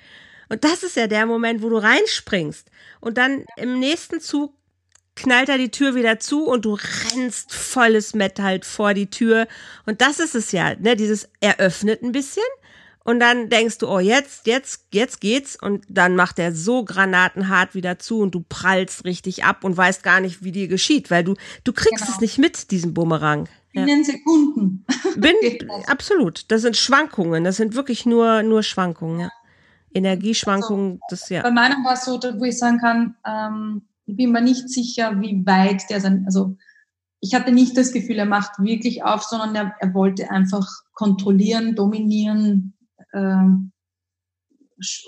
Und 0.49 0.65
das 0.65 0.83
ist 0.83 0.97
ja 0.97 1.07
der 1.07 1.27
Moment, 1.27 1.63
wo 1.63 1.69
du 1.69 1.77
reinspringst. 1.77 2.69
Und 3.01 3.17
dann 3.17 3.45
im 3.57 3.79
nächsten 3.79 4.21
Zug 4.21 4.55
knallt 5.15 5.49
er 5.49 5.59
die 5.59 5.71
Tür 5.71 5.95
wieder 5.95 6.19
zu 6.19 6.47
und 6.47 6.65
du 6.65 6.79
rennst 7.13 7.55
volles 7.55 8.15
Metall 8.15 8.61
vor 8.63 8.93
die 8.93 9.11
Tür. 9.11 9.47
Und 9.87 10.01
das 10.01 10.19
ist 10.19 10.35
es 10.35 10.51
ja, 10.53 10.75
ne? 10.75 10.97
Dieses 10.97 11.29
eröffnet 11.41 12.03
ein 12.03 12.13
bisschen 12.13 12.43
und 13.09 13.21
dann 13.21 13.49
denkst 13.49 13.79
du, 13.79 13.89
oh, 13.89 14.01
jetzt, 14.01 14.47
jetzt, 14.47 14.85
jetzt 14.93 15.23
geht's. 15.23 15.57
Und 15.57 15.87
dann 15.89 16.15
macht 16.15 16.39
er 16.39 16.55
so 16.55 16.85
granatenhart 16.85 17.75
wieder 17.75 17.99
zu 17.99 18.21
und 18.21 18.35
du 18.35 18.45
prallst 18.47 19.07
richtig 19.07 19.45
ab 19.45 19.65
und 19.65 19.79
weißt 19.79 20.03
gar 20.03 20.21
nicht, 20.21 20.45
wie 20.45 20.53
dir 20.53 20.69
geschieht, 20.69 21.11
weil 21.11 21.25
du, 21.25 21.35
du 21.65 21.73
kriegst 21.73 22.05
genau. 22.05 22.13
es 22.15 22.21
nicht 22.21 22.37
mit, 22.37 22.71
diesen 22.71 22.93
Bumerang. 22.93 23.49
Binnen 23.85 24.05
ja. 24.05 24.13
Sekunden. 24.13 24.87
Bin, 25.17 25.35
absolut. 25.87 26.51
Das 26.51 26.63
sind 26.63 26.77
Schwankungen. 26.77 27.45
Das 27.45 27.57
sind 27.57 27.75
wirklich 27.75 28.07
nur, 28.07 28.43
nur 28.43 28.63
Schwankungen, 28.63 29.21
ja. 29.21 29.31
Energieschwankungen, 29.93 30.93
also, 30.93 31.01
das 31.09 31.29
ja. 31.29 31.43
Bei 31.43 31.51
meinem 31.51 31.85
war 31.85 31.95
es 31.95 32.05
so, 32.05 32.21
wo 32.21 32.45
ich 32.45 32.59
sagen 32.59 32.79
kann, 32.79 33.17
ähm, 33.27 33.83
ich 34.07 34.17
bin 34.17 34.33
mir 34.33 34.43
nicht 34.43 34.69
sicher, 34.69 35.21
wie 35.21 35.45
weit 35.47 35.89
der 35.91 36.01
sein, 36.01 36.25
also 36.27 36.57
ich 37.21 37.35
hatte 37.35 37.53
nicht 37.53 37.77
das 37.77 37.93
Gefühl, 37.93 38.19
er 38.19 38.27
macht 38.27 38.59
wirklich 38.59 39.03
auf, 39.03 39.23
sondern 39.23 39.55
er, 39.55 39.75
er 39.81 39.95
wollte 39.95 40.31
einfach 40.31 40.67
kontrollieren, 40.93 41.75
dominieren, 41.75 42.75
ähm, 43.13 43.73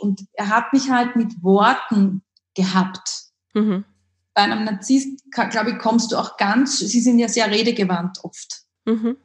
und 0.00 0.26
er 0.33 0.48
hat 0.48 0.72
mich 0.72 0.90
halt 0.90 1.16
mit 1.16 1.42
Worten 1.42 2.22
gehabt. 2.54 3.26
Mhm. 3.54 3.85
Bei 4.40 4.44
einem 4.44 4.64
Narzisst, 4.64 5.22
glaube 5.31 5.72
ich, 5.72 5.79
kommst 5.79 6.12
du 6.12 6.16
auch 6.16 6.38
ganz, 6.38 6.79
sie 6.79 7.00
sind 7.03 7.18
ja 7.18 7.29
sehr 7.29 7.50
redegewandt 7.50 8.24
oft. 8.24 8.62
Mhm. 8.87 9.18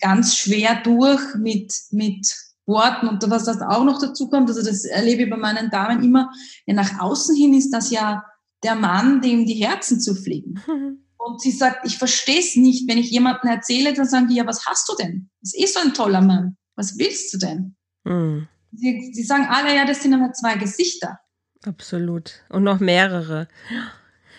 Ganz 0.00 0.34
schwer 0.34 0.80
durch 0.82 1.20
mit, 1.34 1.74
mit 1.90 2.34
Worten 2.64 3.06
und 3.06 3.28
was 3.28 3.44
das 3.44 3.60
auch 3.60 3.84
noch 3.84 4.00
dazu 4.00 4.30
kommt, 4.30 4.48
also 4.48 4.62
das 4.62 4.86
erlebe 4.86 5.24
ich 5.24 5.30
bei 5.30 5.36
meinen 5.36 5.68
Damen 5.68 6.02
immer, 6.02 6.32
ja, 6.64 6.72
nach 6.72 7.00
außen 7.00 7.36
hin 7.36 7.52
ist 7.52 7.70
das 7.70 7.90
ja 7.90 8.24
der 8.62 8.74
Mann, 8.74 9.20
dem 9.20 9.44
die 9.44 9.62
Herzen 9.62 10.00
zu 10.00 10.14
fliegen. 10.14 10.60
Mhm. 10.66 10.98
Und 11.24 11.40
sie 11.40 11.52
sagt, 11.52 11.86
ich 11.86 11.98
verstehe 11.98 12.40
es 12.40 12.56
nicht, 12.56 12.88
wenn 12.88 12.98
ich 12.98 13.10
jemandem 13.10 13.48
erzähle, 13.50 13.92
dann 13.92 14.08
sagen 14.08 14.26
die, 14.26 14.34
ja, 14.34 14.46
was 14.46 14.66
hast 14.66 14.88
du 14.88 14.96
denn? 14.96 15.30
Das 15.40 15.54
ist 15.54 15.60
eh 15.60 15.66
so 15.66 15.78
ein 15.78 15.94
toller 15.94 16.20
Mann. 16.20 16.56
Was 16.74 16.98
willst 16.98 17.32
du 17.32 17.38
denn? 17.38 17.76
Mhm. 18.02 18.48
Sie, 18.72 19.12
sie 19.12 19.22
sagen 19.22 19.46
alle, 19.48 19.76
ja, 19.76 19.84
das 19.84 20.02
sind 20.02 20.14
aber 20.14 20.32
zwei 20.32 20.56
Gesichter. 20.56 21.20
Absolut. 21.64 22.42
Und 22.48 22.64
noch 22.64 22.80
mehrere. 22.80 23.46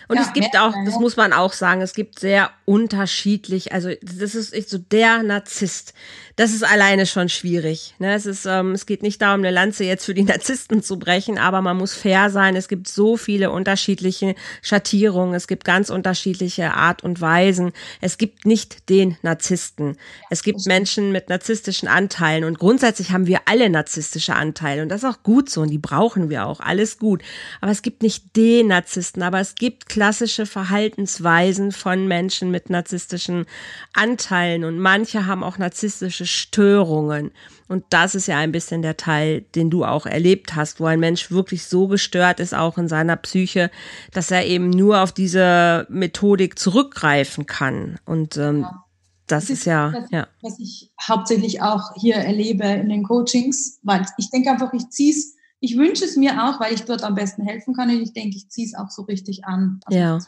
Und 0.08 0.16
ja, 0.16 0.22
es 0.22 0.32
gibt 0.32 0.56
auch, 0.58 0.74
das 0.84 0.98
muss 0.98 1.16
man 1.16 1.32
auch 1.32 1.52
sagen, 1.52 1.80
es 1.80 1.94
gibt 1.94 2.18
sehr 2.18 2.50
unterschiedlich, 2.64 3.72
also 3.72 3.90
das 4.02 4.34
ist 4.34 4.52
echt 4.52 4.68
so 4.68 4.78
der 4.78 5.22
Narzisst. 5.22 5.94
Das 6.36 6.52
ist 6.52 6.64
alleine 6.64 7.06
schon 7.06 7.28
schwierig. 7.28 7.94
Ne? 8.00 8.12
Es, 8.12 8.26
ist, 8.26 8.44
ähm, 8.44 8.72
es 8.72 8.86
geht 8.86 9.04
nicht 9.04 9.22
darum, 9.22 9.40
eine 9.40 9.52
Lanze 9.52 9.84
jetzt 9.84 10.04
für 10.04 10.14
die 10.14 10.22
Narzissten 10.24 10.82
zu 10.82 10.98
brechen, 10.98 11.38
aber 11.38 11.62
man 11.62 11.76
muss 11.76 11.94
fair 11.94 12.28
sein. 12.30 12.56
Es 12.56 12.66
gibt 12.66 12.88
so 12.88 13.16
viele 13.16 13.52
unterschiedliche 13.52 14.34
Schattierungen, 14.60 15.34
es 15.34 15.46
gibt 15.46 15.64
ganz 15.64 15.90
unterschiedliche 15.90 16.74
Art 16.74 17.04
und 17.04 17.20
Weisen. 17.20 17.72
Es 18.00 18.18
gibt 18.18 18.46
nicht 18.46 18.88
den 18.88 19.16
Narzissten. 19.22 19.96
Es 20.28 20.42
gibt 20.42 20.66
Menschen 20.66 21.12
mit 21.12 21.28
narzisstischen 21.28 21.88
Anteilen 21.88 22.42
und 22.42 22.58
grundsätzlich 22.58 23.12
haben 23.12 23.28
wir 23.28 23.42
alle 23.46 23.70
narzisstische 23.70 24.34
Anteile 24.34 24.82
und 24.82 24.88
das 24.88 25.04
ist 25.04 25.08
auch 25.08 25.22
gut 25.22 25.48
so 25.48 25.60
und 25.60 25.70
die 25.70 25.78
brauchen 25.78 26.30
wir 26.30 26.46
auch. 26.46 26.58
Alles 26.58 26.98
gut. 26.98 27.22
Aber 27.60 27.70
es 27.70 27.82
gibt 27.82 28.02
nicht 28.02 28.34
den 28.34 28.68
Narzissten, 28.68 29.22
aber 29.22 29.38
es 29.38 29.54
gibt 29.54 29.88
klassische 29.88 30.46
Verhaltensweisen 30.46 31.70
von 31.70 32.08
Menschen 32.08 32.50
mit 32.50 32.70
narzisstischen 32.70 33.46
Anteilen 33.92 34.64
und 34.64 34.80
manche 34.80 35.26
haben 35.26 35.44
auch 35.44 35.58
narzisstische 35.58 36.23
Störungen. 36.26 37.30
Und 37.68 37.84
das 37.90 38.14
ist 38.14 38.28
ja 38.28 38.38
ein 38.38 38.52
bisschen 38.52 38.82
der 38.82 38.96
Teil, 38.96 39.42
den 39.54 39.70
du 39.70 39.84
auch 39.84 40.06
erlebt 40.06 40.54
hast, 40.54 40.80
wo 40.80 40.86
ein 40.86 41.00
Mensch 41.00 41.30
wirklich 41.30 41.64
so 41.66 41.88
gestört 41.88 42.40
ist, 42.40 42.54
auch 42.54 42.78
in 42.78 42.88
seiner 42.88 43.16
Psyche, 43.16 43.70
dass 44.12 44.30
er 44.30 44.46
eben 44.46 44.70
nur 44.70 45.00
auf 45.00 45.12
diese 45.12 45.86
Methodik 45.88 46.58
zurückgreifen 46.58 47.46
kann. 47.46 47.98
Und 48.04 48.36
ähm, 48.36 48.60
ja. 48.62 48.84
das, 49.26 49.46
das, 49.46 49.58
ist, 49.58 49.64
ja, 49.64 49.92
was, 49.92 50.10
ja. 50.10 50.26
Was 50.42 50.58
ich 50.58 50.92
hauptsächlich 51.00 51.62
auch 51.62 51.94
hier 51.96 52.16
erlebe 52.16 52.64
in 52.64 52.88
den 52.88 53.02
Coachings, 53.02 53.78
weil 53.82 54.04
ich 54.18 54.30
denke 54.30 54.50
einfach, 54.50 54.72
ich 54.72 54.88
ziehe 54.90 55.12
es 55.12 55.34
ich 55.64 55.78
wünsche 55.78 56.04
es 56.04 56.16
mir 56.16 56.44
auch, 56.44 56.60
weil 56.60 56.74
ich 56.74 56.84
dort 56.84 57.02
am 57.02 57.14
besten 57.14 57.42
helfen 57.46 57.74
kann 57.74 57.88
und 57.88 58.02
ich 58.02 58.12
denke, 58.12 58.36
ich 58.36 58.50
ziehe 58.50 58.66
es 58.66 58.74
auch 58.74 58.90
so 58.90 59.02
richtig 59.02 59.46
an. 59.46 59.80
Also 59.86 59.98
ja. 59.98 60.18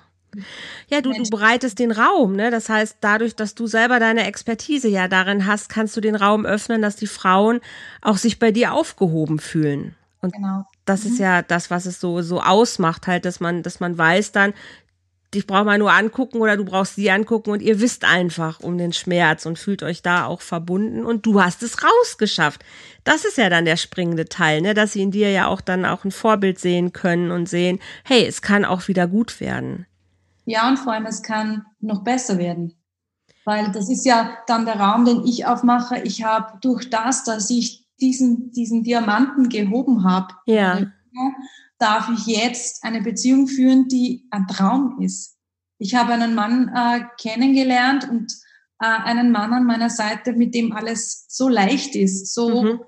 Ja, 0.88 1.00
du, 1.00 1.12
du 1.12 1.22
bereitest 1.30 1.78
den 1.78 1.92
Raum, 1.92 2.34
ne? 2.34 2.50
Das 2.50 2.68
heißt, 2.68 2.98
dadurch, 3.00 3.34
dass 3.34 3.54
du 3.54 3.66
selber 3.66 3.98
deine 4.00 4.26
Expertise 4.26 4.88
ja 4.88 5.08
darin 5.08 5.46
hast, 5.46 5.68
kannst 5.68 5.96
du 5.96 6.00
den 6.00 6.16
Raum 6.16 6.46
öffnen, 6.46 6.82
dass 6.82 6.96
die 6.96 7.06
Frauen 7.06 7.60
auch 8.02 8.16
sich 8.16 8.38
bei 8.38 8.52
dir 8.52 8.72
aufgehoben 8.72 9.38
fühlen. 9.38 9.94
Und 10.20 10.34
genau. 10.34 10.64
das 10.84 11.04
mhm. 11.04 11.12
ist 11.12 11.18
ja 11.18 11.42
das, 11.42 11.70
was 11.70 11.86
es 11.86 12.00
so, 12.00 12.22
so 12.22 12.40
ausmacht, 12.40 13.06
halt, 13.06 13.24
dass 13.24 13.40
man, 13.40 13.62
dass 13.62 13.80
man 13.80 13.96
weiß 13.96 14.32
dann, 14.32 14.54
dich 15.34 15.46
braucht 15.46 15.66
man 15.66 15.78
nur 15.78 15.92
angucken 15.92 16.40
oder 16.40 16.56
du 16.56 16.64
brauchst 16.64 16.94
sie 16.94 17.10
angucken 17.10 17.50
und 17.50 17.62
ihr 17.62 17.80
wisst 17.80 18.04
einfach 18.04 18.60
um 18.60 18.78
den 18.78 18.92
Schmerz 18.92 19.46
und 19.46 19.58
fühlt 19.58 19.82
euch 19.82 20.02
da 20.02 20.26
auch 20.26 20.40
verbunden 20.40 21.04
und 21.04 21.26
du 21.26 21.42
hast 21.42 21.62
es 21.62 21.78
rausgeschafft. 21.82 22.64
Das 23.04 23.24
ist 23.24 23.36
ja 23.38 23.50
dann 23.50 23.64
der 23.64 23.76
springende 23.76 24.26
Teil, 24.26 24.60
ne, 24.62 24.74
dass 24.74 24.92
sie 24.92 25.02
in 25.02 25.10
dir 25.10 25.30
ja 25.30 25.46
auch 25.46 25.60
dann 25.60 25.84
auch 25.84 26.04
ein 26.04 26.10
Vorbild 26.10 26.58
sehen 26.58 26.92
können 26.92 27.30
und 27.30 27.48
sehen, 27.48 27.80
hey, 28.04 28.24
es 28.24 28.42
kann 28.42 28.64
auch 28.64 28.88
wieder 28.88 29.06
gut 29.06 29.40
werden. 29.40 29.86
Ja, 30.46 30.68
und 30.68 30.78
vor 30.78 30.92
allem, 30.94 31.06
es 31.06 31.22
kann 31.22 31.66
noch 31.80 32.02
besser 32.02 32.38
werden. 32.38 32.72
Weil 33.44 33.70
das 33.72 33.88
ist 33.88 34.06
ja 34.06 34.38
dann 34.46 34.64
der 34.64 34.80
Raum, 34.80 35.04
den 35.04 35.24
ich 35.24 35.46
aufmache. 35.46 36.00
Ich 36.02 36.24
habe 36.24 36.58
durch 36.62 36.88
das, 36.88 37.24
dass 37.24 37.50
ich 37.50 37.86
diesen, 38.00 38.50
diesen 38.52 38.82
Diamanten 38.82 39.48
gehoben 39.48 40.04
habe, 40.04 40.34
ja. 40.46 40.86
darf 41.78 42.08
ich 42.10 42.26
jetzt 42.26 42.84
eine 42.84 43.02
Beziehung 43.02 43.46
führen, 43.46 43.88
die 43.88 44.26
ein 44.30 44.46
Traum 44.46 45.00
ist. 45.00 45.36
Ich 45.78 45.94
habe 45.94 46.12
einen 46.12 46.34
Mann 46.34 46.70
äh, 46.74 47.04
kennengelernt 47.20 48.08
und 48.08 48.32
äh, 48.80 48.86
einen 48.86 49.30
Mann 49.30 49.52
an 49.52 49.64
meiner 49.64 49.90
Seite, 49.90 50.32
mit 50.32 50.54
dem 50.54 50.72
alles 50.72 51.26
so 51.28 51.48
leicht 51.48 51.94
ist, 51.96 52.32
so 52.32 52.62
mhm. 52.62 52.80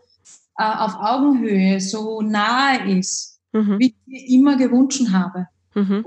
äh, 0.57 0.65
auf 0.65 0.95
Augenhöhe, 0.97 1.81
so 1.81 2.23
nahe 2.23 2.99
ist, 2.99 3.41
mhm. 3.53 3.79
wie 3.79 3.87
ich 3.87 3.97
mir 4.07 4.29
immer 4.29 4.57
gewünscht 4.57 5.09
habe. 5.13 5.49
Mhm. 5.75 6.05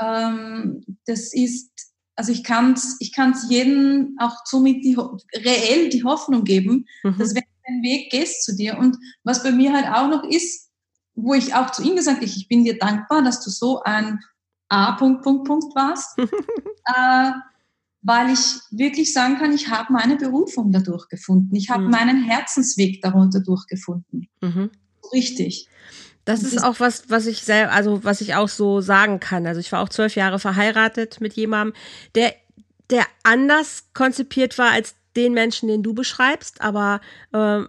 Ähm, 0.00 0.84
das 1.06 1.32
ist, 1.32 1.70
also 2.16 2.32
ich 2.32 2.44
kann 2.44 2.72
es 2.72 2.96
ich 3.00 3.12
kann's 3.12 3.46
jedem 3.50 4.16
auch 4.18 4.34
somit 4.44 4.84
die, 4.84 4.96
reell 5.34 5.88
die 5.88 6.04
Hoffnung 6.04 6.44
geben, 6.44 6.86
mhm. 7.02 7.18
dass 7.18 7.34
wenn 7.34 7.42
du 7.42 7.72
den 7.72 7.82
Weg 7.82 8.10
gehst 8.10 8.44
zu 8.44 8.54
dir 8.54 8.78
und 8.78 8.96
was 9.24 9.42
bei 9.42 9.52
mir 9.52 9.72
halt 9.72 9.86
auch 9.86 10.08
noch 10.08 10.24
ist, 10.24 10.70
wo 11.14 11.34
ich 11.34 11.54
auch 11.54 11.70
zu 11.70 11.82
ihm 11.82 11.96
gesagt 11.96 12.18
habe, 12.18 12.26
ich 12.26 12.48
bin 12.48 12.64
dir 12.64 12.78
dankbar, 12.78 13.22
dass 13.22 13.42
du 13.42 13.50
so 13.50 13.82
ein 13.82 14.20
A. 14.68 14.92
Punkt, 14.92 15.22
Punkt, 15.22 15.46
Punkt 15.46 15.74
warst, 15.74 16.18
äh, 16.18 17.32
weil 18.02 18.32
ich 18.32 18.60
wirklich 18.70 19.12
sagen 19.12 19.36
kann, 19.36 19.52
ich 19.52 19.68
habe 19.68 19.92
meine 19.92 20.16
Berufung 20.16 20.70
dadurch 20.70 21.08
gefunden. 21.08 21.54
Ich 21.56 21.70
habe 21.70 21.84
mhm. 21.84 21.90
meinen 21.90 22.22
Herzensweg 22.24 23.00
darunter 23.00 23.40
durchgefunden. 23.40 24.28
Mhm. 24.40 24.70
Richtig. 25.12 25.68
Das 26.26 26.42
ist 26.42 26.62
auch 26.62 26.80
was, 26.80 27.08
was 27.08 27.26
ich 27.26 27.44
selber, 27.44 27.72
also 27.72 28.02
was 28.02 28.20
ich 28.20 28.34
auch 28.34 28.48
so 28.48 28.80
sagen 28.80 29.20
kann. 29.20 29.46
Also 29.46 29.60
ich 29.60 29.70
war 29.70 29.80
auch 29.80 29.88
zwölf 29.88 30.16
Jahre 30.16 30.40
verheiratet 30.40 31.20
mit 31.20 31.34
jemandem, 31.34 31.74
der, 32.16 32.34
der 32.90 33.06
anders 33.22 33.84
konzipiert 33.94 34.58
war 34.58 34.72
als 34.72 34.96
den 35.14 35.34
Menschen, 35.34 35.68
den 35.68 35.84
du 35.84 35.94
beschreibst, 35.94 36.60
aber 36.60 37.00
äh, 37.32 37.62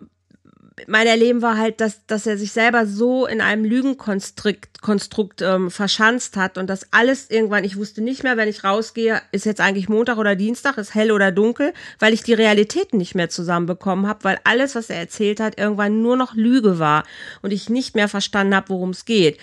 mein 0.85 1.07
Erleben 1.07 1.41
war 1.41 1.57
halt, 1.57 1.81
dass, 1.81 2.05
dass 2.05 2.27
er 2.27 2.37
sich 2.37 2.51
selber 2.51 2.85
so 2.85 3.25
in 3.25 3.41
einem 3.41 3.65
Lügenkonstrukt 3.65 4.81
Konstrukt, 4.81 5.41
ähm, 5.41 5.71
verschanzt 5.71 6.37
hat 6.37 6.57
und 6.57 6.69
das 6.69 6.93
alles 6.93 7.31
irgendwann, 7.31 7.63
ich 7.63 7.77
wusste 7.77 8.01
nicht 8.01 8.23
mehr, 8.23 8.37
wenn 8.37 8.47
ich 8.47 8.63
rausgehe, 8.63 9.21
ist 9.31 9.45
jetzt 9.45 9.59
eigentlich 9.59 9.89
Montag 9.89 10.17
oder 10.17 10.35
Dienstag, 10.35 10.77
ist 10.77 10.93
hell 10.93 11.11
oder 11.11 11.31
dunkel, 11.31 11.73
weil 11.97 12.13
ich 12.13 12.21
die 12.21 12.33
Realitäten 12.33 12.97
nicht 12.97 13.15
mehr 13.15 13.29
zusammenbekommen 13.29 14.07
habe, 14.07 14.23
weil 14.23 14.39
alles, 14.43 14.75
was 14.75 14.91
er 14.91 14.99
erzählt 14.99 15.39
hat, 15.39 15.57
irgendwann 15.57 16.01
nur 16.01 16.15
noch 16.15 16.35
Lüge 16.35 16.77
war 16.77 17.05
und 17.41 17.51
ich 17.51 17.69
nicht 17.69 17.95
mehr 17.95 18.07
verstanden 18.07 18.55
habe, 18.55 18.69
worum 18.69 18.91
es 18.91 19.05
geht 19.05 19.39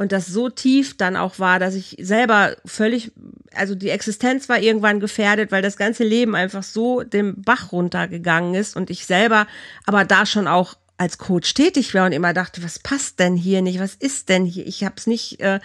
und 0.00 0.12
das 0.12 0.28
so 0.28 0.48
tief 0.48 0.96
dann 0.96 1.14
auch 1.14 1.38
war, 1.38 1.58
dass 1.58 1.74
ich 1.74 1.94
selber 2.00 2.56
völlig, 2.64 3.12
also 3.54 3.74
die 3.74 3.90
Existenz 3.90 4.48
war 4.48 4.58
irgendwann 4.58 4.98
gefährdet, 4.98 5.52
weil 5.52 5.60
das 5.60 5.76
ganze 5.76 6.04
Leben 6.04 6.34
einfach 6.34 6.62
so 6.62 7.02
dem 7.02 7.42
Bach 7.42 7.70
runtergegangen 7.70 8.54
ist 8.54 8.76
und 8.76 8.88
ich 8.88 9.04
selber 9.04 9.46
aber 9.84 10.06
da 10.06 10.24
schon 10.24 10.48
auch 10.48 10.72
als 11.00 11.16
Coach 11.16 11.54
tätig 11.54 11.94
war 11.94 12.04
und 12.04 12.12
immer 12.12 12.34
dachte, 12.34 12.62
was 12.62 12.78
passt 12.78 13.20
denn 13.20 13.34
hier 13.34 13.62
nicht, 13.62 13.80
was 13.80 13.94
ist 13.94 14.28
denn 14.28 14.44
hier? 14.44 14.66
Ich 14.66 14.84
habe 14.84 14.96
es 14.98 15.06
nicht 15.06 15.40
äh, 15.40 15.58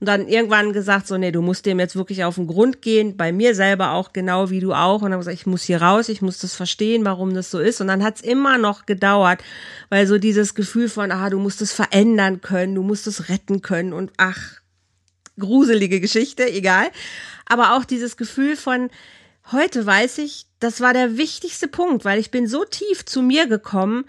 und 0.00 0.06
dann 0.06 0.28
irgendwann 0.28 0.74
gesagt, 0.74 1.06
so 1.06 1.16
nee, 1.16 1.32
du 1.32 1.40
musst 1.40 1.64
dem 1.64 1.80
jetzt 1.80 1.96
wirklich 1.96 2.24
auf 2.24 2.34
den 2.34 2.46
Grund 2.46 2.82
gehen, 2.82 3.16
bei 3.16 3.32
mir 3.32 3.54
selber 3.54 3.92
auch 3.92 4.12
genau 4.12 4.50
wie 4.50 4.60
du 4.60 4.74
auch. 4.74 5.00
Und 5.00 5.10
dann 5.10 5.20
gesagt, 5.20 5.38
ich 5.38 5.46
muss 5.46 5.62
hier 5.62 5.80
raus, 5.80 6.10
ich 6.10 6.20
muss 6.20 6.38
das 6.38 6.54
verstehen, 6.54 7.06
warum 7.06 7.32
das 7.32 7.50
so 7.50 7.58
ist. 7.58 7.80
Und 7.80 7.86
dann 7.86 8.04
hat 8.04 8.16
es 8.16 8.20
immer 8.20 8.58
noch 8.58 8.84
gedauert, 8.84 9.42
weil 9.88 10.06
so 10.06 10.18
dieses 10.18 10.54
Gefühl 10.54 10.90
von, 10.90 11.10
ah, 11.10 11.30
du 11.30 11.38
musst 11.38 11.62
es 11.62 11.72
verändern 11.72 12.42
können, 12.42 12.74
du 12.74 12.82
musst 12.82 13.06
es 13.06 13.30
retten 13.30 13.62
können 13.62 13.94
und 13.94 14.12
ach, 14.18 14.60
gruselige 15.38 16.00
Geschichte, 16.00 16.50
egal, 16.50 16.88
aber 17.46 17.76
auch 17.76 17.86
dieses 17.86 18.18
Gefühl 18.18 18.56
von 18.56 18.90
heute 19.52 19.86
weiß 19.86 20.18
ich, 20.18 20.44
das 20.60 20.82
war 20.82 20.92
der 20.92 21.16
wichtigste 21.16 21.66
Punkt, 21.66 22.04
weil 22.04 22.18
ich 22.18 22.30
bin 22.30 22.46
so 22.46 22.64
tief 22.64 23.06
zu 23.06 23.22
mir 23.22 23.46
gekommen 23.46 24.04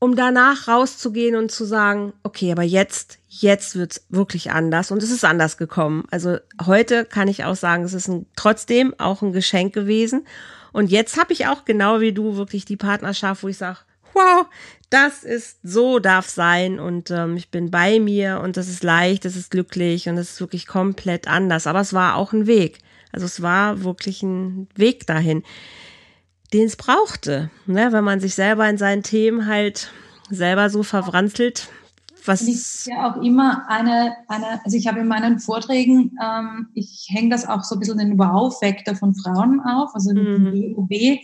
um 0.00 0.16
danach 0.16 0.66
rauszugehen 0.66 1.36
und 1.36 1.52
zu 1.52 1.64
sagen, 1.64 2.14
okay, 2.22 2.50
aber 2.50 2.62
jetzt, 2.62 3.18
jetzt 3.28 3.76
wird's 3.76 4.04
wirklich 4.08 4.50
anders 4.50 4.90
und 4.90 5.02
es 5.02 5.10
ist 5.10 5.24
anders 5.24 5.58
gekommen. 5.58 6.04
Also 6.10 6.38
heute 6.64 7.04
kann 7.04 7.28
ich 7.28 7.44
auch 7.44 7.54
sagen, 7.54 7.84
es 7.84 7.92
ist 7.92 8.08
ein, 8.08 8.26
trotzdem 8.34 8.94
auch 8.98 9.20
ein 9.20 9.32
Geschenk 9.32 9.74
gewesen. 9.74 10.26
Und 10.72 10.90
jetzt 10.90 11.20
habe 11.20 11.34
ich 11.34 11.46
auch 11.48 11.66
genau 11.66 12.00
wie 12.00 12.12
du 12.12 12.36
wirklich 12.36 12.64
die 12.64 12.78
Partnerschaft, 12.78 13.42
wo 13.42 13.48
ich 13.48 13.58
sage, 13.58 13.78
wow, 14.14 14.46
das 14.88 15.22
ist 15.22 15.58
so 15.62 15.98
darf 15.98 16.28
sein 16.28 16.80
und 16.80 17.10
ähm, 17.10 17.36
ich 17.36 17.50
bin 17.50 17.70
bei 17.70 18.00
mir 18.00 18.40
und 18.42 18.56
das 18.56 18.68
ist 18.68 18.82
leicht, 18.82 19.24
das 19.26 19.36
ist 19.36 19.50
glücklich 19.50 20.08
und 20.08 20.16
es 20.16 20.32
ist 20.32 20.40
wirklich 20.40 20.66
komplett 20.66 21.28
anders. 21.28 21.66
Aber 21.66 21.80
es 21.80 21.92
war 21.92 22.16
auch 22.16 22.32
ein 22.32 22.46
Weg. 22.46 22.78
Also 23.12 23.26
es 23.26 23.42
war 23.42 23.84
wirklich 23.84 24.22
ein 24.22 24.66
Weg 24.76 25.06
dahin 25.06 25.42
den 26.52 26.66
es 26.66 26.76
brauchte. 26.76 27.50
Ne? 27.66 27.88
Wenn 27.92 28.04
man 28.04 28.20
sich 28.20 28.34
selber 28.34 28.68
in 28.68 28.78
seinen 28.78 29.02
Themen 29.02 29.46
halt 29.46 29.90
selber 30.30 30.70
so 30.70 30.82
verwranzelt. 30.82 31.68
Was 32.26 32.42
ist 32.42 32.86
ja 32.86 33.10
auch 33.10 33.22
immer 33.22 33.64
eine, 33.68 34.14
eine, 34.28 34.64
also 34.64 34.76
ich 34.76 34.86
habe 34.86 35.00
in 35.00 35.08
meinen 35.08 35.38
Vorträgen, 35.38 36.16
ähm, 36.22 36.68
ich 36.74 37.08
hänge 37.10 37.30
das 37.30 37.48
auch 37.48 37.64
so 37.64 37.76
ein 37.76 37.78
bisschen 37.78 37.98
den 37.98 38.18
Wow-Faktor 38.18 38.94
von 38.94 39.14
Frauen 39.14 39.60
auf, 39.60 39.94
also 39.94 40.12
mhm. 40.12 40.42
mit 40.42 40.76
WOW 40.76 41.18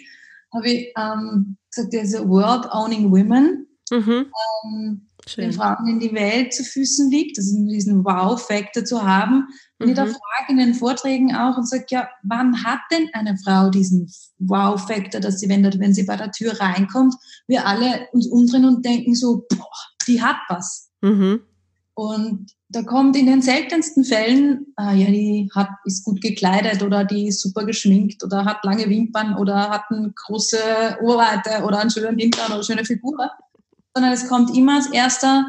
habe 0.55 0.69
ich 0.69 0.93
ähm, 0.97 1.57
gesagt, 1.71 1.93
diese 1.93 2.29
World 2.29 2.67
Owning 2.73 3.11
Women. 3.11 3.67
Mhm. 3.91 4.27
Ähm, 4.65 5.07
den 5.37 5.53
Frauen 5.53 5.89
in 5.89 6.01
die 6.01 6.15
Welt 6.15 6.55
zu 6.55 6.63
Füßen 6.63 7.11
liegt, 7.11 7.37
also 7.39 7.57
diesen 7.67 8.05
Wow-Faktor 8.05 8.85
zu 8.85 9.05
haben. 9.05 9.49
Und 9.79 9.87
mhm. 9.87 9.93
ich 9.93 9.97
da 9.97 10.07
frage 10.07 10.51
in 10.51 10.59
den 10.59 10.75
Vorträgen 10.75 11.35
auch 11.35 11.57
und 11.57 11.69
sage, 11.69 11.87
ja, 11.91 12.09
wann 12.23 12.65
hat 12.65 12.81
denn 12.91 13.09
eine 13.13 13.37
Frau 13.39 13.71
diesen 13.71 14.11
Wow-Faktor, 14.39 15.21
dass 15.21 15.41
sie, 15.41 15.49
wenn, 15.49 15.65
wenn 15.81 15.95
sie 15.95 16.05
bei 16.05 16.17
der 16.17 16.33
Tür 16.33 16.59
reinkommt, 16.61 17.15
wir 17.47 17.67
alle 17.67 18.09
uns 18.13 18.27
umdrehen 18.29 18.65
und 18.65 18.85
denken 18.85 19.15
so, 19.15 19.45
boah, 19.49 19.69
die 20.07 20.23
hat 20.23 20.37
was. 20.49 20.91
Mhm. 21.03 21.43
Und 21.95 22.53
da 22.69 22.83
kommt 22.83 23.17
in 23.17 23.27
den 23.27 23.43
seltensten 23.43 24.05
Fällen, 24.05 24.67
ah, 24.77 24.93
ja, 24.93 25.07
die 25.07 25.49
hat, 25.55 25.71
ist 25.85 26.05
gut 26.05 26.21
gekleidet 26.21 26.83
oder 26.83 27.05
die 27.05 27.29
ist 27.29 27.41
super 27.41 27.65
geschminkt 27.65 28.23
oder 28.25 28.45
hat 28.45 28.65
lange 28.65 28.89
Wimpern 28.89 29.37
oder 29.37 29.71
hat 29.71 29.85
eine 29.91 30.13
große 30.15 30.99
Ohrweite 31.03 31.65
oder 31.65 31.81
einen 31.81 31.91
schönen 31.91 32.19
Hintern 32.19 32.47
oder 32.47 32.57
eine 32.57 32.65
schöne 32.65 32.85
Figur 32.85 33.31
sondern 33.97 34.13
es 34.13 34.29
kommt 34.29 34.55
immer 34.55 34.77
als 34.77 34.89
erster, 34.89 35.47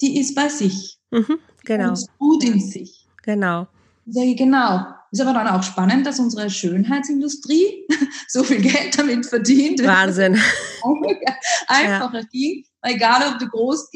die 0.00 0.20
ist 0.20 0.36
bei 0.36 0.48
sich. 0.48 0.96
Mhm, 1.10 1.40
genau. 1.64 1.90
Und 1.90 2.06
gut 2.18 2.44
in 2.44 2.60
sich. 2.60 3.06
Genau. 3.22 3.66
Ich 4.06 4.14
sage, 4.14 4.34
genau. 4.34 4.86
Ist 5.12 5.20
aber 5.20 5.32
dann 5.32 5.48
auch 5.48 5.62
spannend, 5.62 6.06
dass 6.06 6.20
unsere 6.20 6.48
Schönheitsindustrie 6.48 7.86
so 8.28 8.44
viel 8.44 8.60
Geld 8.60 8.96
damit 8.96 9.26
verdient. 9.26 9.84
Wahnsinn. 9.84 10.40
Einfacher 11.66 12.20
ja. 12.20 12.26
ging. 12.30 12.64
Egal, 12.82 13.32
ob 13.32 13.38
du 13.38 13.48
groß, 13.48 13.90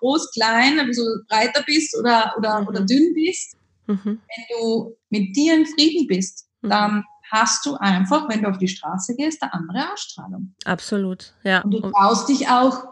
groß, 0.00 0.30
klein, 0.32 0.78
ein 0.78 0.86
bisschen 0.86 1.24
breiter 1.28 1.62
bist 1.66 1.96
oder, 1.98 2.34
oder, 2.38 2.60
mhm. 2.60 2.68
oder 2.68 2.80
dünn 2.82 3.12
bist. 3.14 3.56
Mhm. 3.86 4.04
Wenn 4.04 4.44
du 4.58 4.96
mit 5.10 5.34
dir 5.36 5.56
in 5.56 5.66
Frieden 5.66 6.06
bist, 6.06 6.46
mhm. 6.62 6.68
dann 6.70 7.04
hast 7.30 7.66
du 7.66 7.74
einfach, 7.74 8.28
wenn 8.28 8.42
du 8.42 8.48
auf 8.48 8.58
die 8.58 8.68
Straße 8.68 9.16
gehst, 9.16 9.42
eine 9.42 9.52
andere 9.52 9.92
Ausstrahlung. 9.92 10.54
Absolut, 10.64 11.34
ja. 11.42 11.62
Und 11.62 11.72
du 11.72 11.80
traust 11.80 12.28
dich 12.28 12.48
auch, 12.48 12.84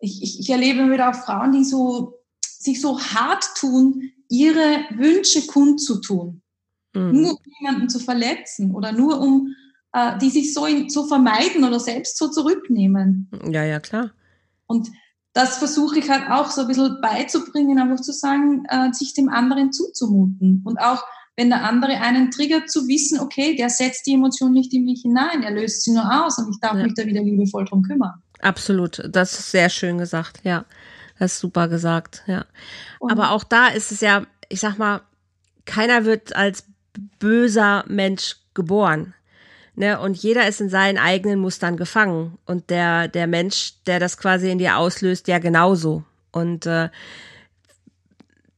ich, 0.00 0.22
ich, 0.22 0.40
ich 0.40 0.50
erlebe 0.50 0.90
wieder 0.90 1.10
auch 1.10 1.14
Frauen, 1.14 1.52
die 1.52 1.64
so, 1.64 2.17
sich 2.58 2.80
so 2.80 3.00
hart 3.00 3.44
tun, 3.56 4.10
ihre 4.28 4.84
Wünsche 4.90 5.46
kundzutun. 5.46 6.42
Mhm. 6.94 7.20
Nur 7.20 7.30
um 7.32 7.52
jemanden 7.60 7.88
zu 7.88 7.98
verletzen 7.98 8.74
oder 8.74 8.92
nur 8.92 9.20
um, 9.20 9.54
äh, 9.92 10.18
die 10.18 10.30
sich 10.30 10.52
so, 10.52 10.66
in, 10.66 10.88
so 10.88 11.06
vermeiden 11.06 11.64
oder 11.64 11.80
selbst 11.80 12.18
so 12.18 12.28
zurücknehmen. 12.28 13.30
Ja, 13.50 13.64
ja, 13.64 13.80
klar. 13.80 14.10
Und 14.66 14.88
das 15.32 15.58
versuche 15.58 15.98
ich 15.98 16.10
halt 16.10 16.30
auch 16.30 16.50
so 16.50 16.62
ein 16.62 16.68
bisschen 16.68 17.00
beizubringen, 17.00 17.78
einfach 17.78 18.02
zu 18.02 18.12
sagen, 18.12 18.64
äh, 18.68 18.92
sich 18.92 19.14
dem 19.14 19.28
anderen 19.28 19.72
zuzumuten 19.72 20.62
und 20.64 20.78
auch 20.78 21.04
wenn 21.36 21.50
der 21.50 21.62
andere 21.62 22.00
einen 22.00 22.32
triggert, 22.32 22.68
zu 22.68 22.88
wissen, 22.88 23.20
okay, 23.20 23.54
der 23.54 23.70
setzt 23.70 24.06
die 24.06 24.14
Emotion 24.14 24.52
nicht 24.52 24.74
in 24.74 24.84
mich 24.84 25.02
hinein, 25.02 25.44
er 25.44 25.52
löst 25.52 25.84
sie 25.84 25.92
nur 25.92 26.02
aus 26.02 26.36
und 26.38 26.50
ich 26.50 26.58
darf 26.58 26.76
ja. 26.76 26.82
mich 26.82 26.94
da 26.94 27.06
wieder 27.06 27.22
liebevoll 27.22 27.64
drum 27.64 27.82
kümmern. 27.82 28.20
Absolut, 28.40 29.00
das 29.08 29.38
ist 29.38 29.52
sehr 29.52 29.70
schön 29.70 29.98
gesagt, 29.98 30.40
ja. 30.42 30.64
Das 31.18 31.34
ist 31.34 31.40
super 31.40 31.68
gesagt, 31.68 32.22
ja. 32.26 32.44
Und 32.98 33.10
Aber 33.12 33.32
auch 33.32 33.44
da 33.44 33.68
ist 33.68 33.92
es 33.92 34.00
ja, 34.00 34.26
ich 34.48 34.60
sag 34.60 34.78
mal, 34.78 35.02
keiner 35.64 36.04
wird 36.04 36.34
als 36.34 36.64
böser 37.18 37.84
Mensch 37.86 38.36
geboren. 38.54 39.14
Ne, 39.74 40.00
und 40.00 40.16
jeder 40.16 40.48
ist 40.48 40.60
in 40.60 40.70
seinen 40.70 40.98
eigenen 40.98 41.38
Mustern 41.38 41.76
gefangen. 41.76 42.36
Und 42.46 42.68
der, 42.68 43.06
der 43.06 43.28
Mensch, 43.28 43.74
der 43.86 44.00
das 44.00 44.18
quasi 44.18 44.50
in 44.50 44.58
dir 44.58 44.76
auslöst, 44.76 45.28
ja 45.28 45.38
genauso. 45.38 46.02
Und 46.32 46.66
äh, 46.66 46.88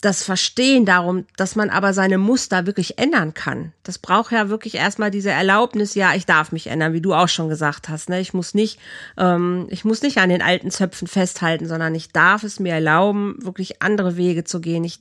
das 0.01 0.23
Verstehen 0.23 0.87
darum, 0.87 1.27
dass 1.37 1.57
man 1.57 1.69
aber 1.69 1.93
seine 1.93 2.17
Muster 2.17 2.67
wirklich 2.67 2.99
ändern 2.99 3.35
kann. 3.35 3.73
Das 3.83 3.99
braucht 3.99 4.33
ja 4.33 4.49
wirklich 4.49 4.77
erstmal 4.77 5.11
diese 5.11 5.31
Erlaubnis, 5.31 5.95
ja, 5.95 6.15
ich 6.15 6.25
darf 6.25 6.53
mich 6.53 6.69
ändern, 6.69 6.95
wie 6.95 7.03
du 7.03 7.13
auch 7.13 7.29
schon 7.29 7.49
gesagt 7.51 7.89
hast. 7.89 8.09
Ne? 8.09 8.21
Ich 8.21 8.33
muss 8.33 8.55
nicht, 8.55 8.81
ähm, 9.19 9.67
ich 9.71 9.85
muss 9.85 10.01
nicht 10.03 10.19
an 10.19 10.31
den 10.31 10.43
alten 10.43 10.71
Zöpfen 10.71 11.07
festhalten, 11.07 11.67
sondern 11.67 11.95
ich 11.95 12.13
darf 12.13 12.45
es 12.45 12.61
mir 12.61 12.73
erlauben, 12.73 13.37
wirklich 13.45 13.83
andere 13.83 14.17
Wege 14.17 14.45
zu 14.45 14.61
gehen. 14.61 14.85
Ich, 14.85 15.01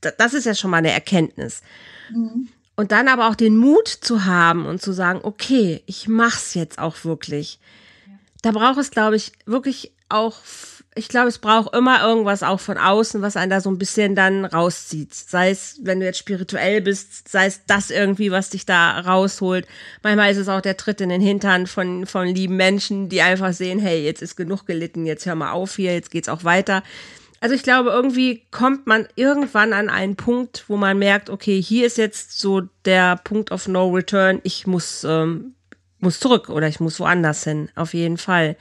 das 0.00 0.34
ist 0.34 0.46
ja 0.46 0.54
schon 0.54 0.70
mal 0.70 0.78
eine 0.78 0.92
Erkenntnis. 0.92 1.62
Mhm. 2.10 2.48
Und 2.74 2.92
dann 2.92 3.08
aber 3.08 3.28
auch 3.28 3.34
den 3.36 3.56
Mut 3.56 3.88
zu 3.88 4.24
haben 4.24 4.66
und 4.66 4.82
zu 4.82 4.92
sagen, 4.92 5.20
okay, 5.22 5.82
ich 5.86 6.08
mach's 6.08 6.54
jetzt 6.54 6.78
auch 6.78 7.04
wirklich. 7.04 7.60
Da 8.42 8.52
braucht 8.52 8.78
es, 8.78 8.90
glaube 8.90 9.16
ich, 9.16 9.32
wirklich 9.44 9.92
auch 10.08 10.38
ich 10.96 11.08
glaube, 11.08 11.28
es 11.28 11.38
braucht 11.38 11.74
immer 11.74 12.02
irgendwas 12.02 12.42
auch 12.42 12.58
von 12.58 12.76
außen, 12.76 13.22
was 13.22 13.36
einen 13.36 13.50
da 13.50 13.60
so 13.60 13.70
ein 13.70 13.78
bisschen 13.78 14.16
dann 14.16 14.44
rauszieht. 14.44 15.14
Sei 15.14 15.50
es, 15.50 15.78
wenn 15.82 16.00
du 16.00 16.06
jetzt 16.06 16.18
spirituell 16.18 16.80
bist, 16.80 17.28
sei 17.28 17.46
es 17.46 17.64
das 17.66 17.90
irgendwie, 17.90 18.32
was 18.32 18.50
dich 18.50 18.66
da 18.66 18.98
rausholt. 18.98 19.68
Manchmal 20.02 20.32
ist 20.32 20.38
es 20.38 20.48
auch 20.48 20.60
der 20.60 20.76
Tritt 20.76 21.00
in 21.00 21.10
den 21.10 21.20
Hintern 21.20 21.68
von, 21.68 22.06
von 22.06 22.26
lieben 22.26 22.56
Menschen, 22.56 23.08
die 23.08 23.22
einfach 23.22 23.52
sehen, 23.52 23.78
hey, 23.78 24.04
jetzt 24.04 24.20
ist 24.20 24.34
genug 24.34 24.66
gelitten, 24.66 25.06
jetzt 25.06 25.26
hör 25.26 25.36
mal 25.36 25.52
auf 25.52 25.76
hier, 25.76 25.94
jetzt 25.94 26.10
geht's 26.10 26.28
auch 26.28 26.42
weiter. 26.42 26.82
Also 27.38 27.54
ich 27.54 27.62
glaube, 27.62 27.90
irgendwie 27.90 28.42
kommt 28.50 28.88
man 28.88 29.06
irgendwann 29.14 29.72
an 29.72 29.88
einen 29.90 30.16
Punkt, 30.16 30.64
wo 30.66 30.76
man 30.76 30.98
merkt, 30.98 31.30
okay, 31.30 31.62
hier 31.62 31.86
ist 31.86 31.98
jetzt 31.98 32.38
so 32.38 32.62
der 32.84 33.16
Punkt 33.16 33.52
of 33.52 33.68
No 33.68 33.88
Return. 33.88 34.40
Ich 34.42 34.66
muss, 34.66 35.04
ähm, 35.04 35.54
muss 36.00 36.18
zurück 36.18 36.50
oder 36.50 36.66
ich 36.66 36.80
muss 36.80 36.98
woanders 36.98 37.44
hin. 37.44 37.70
Auf 37.76 37.94
jeden 37.94 38.18
Fall. 38.18 38.56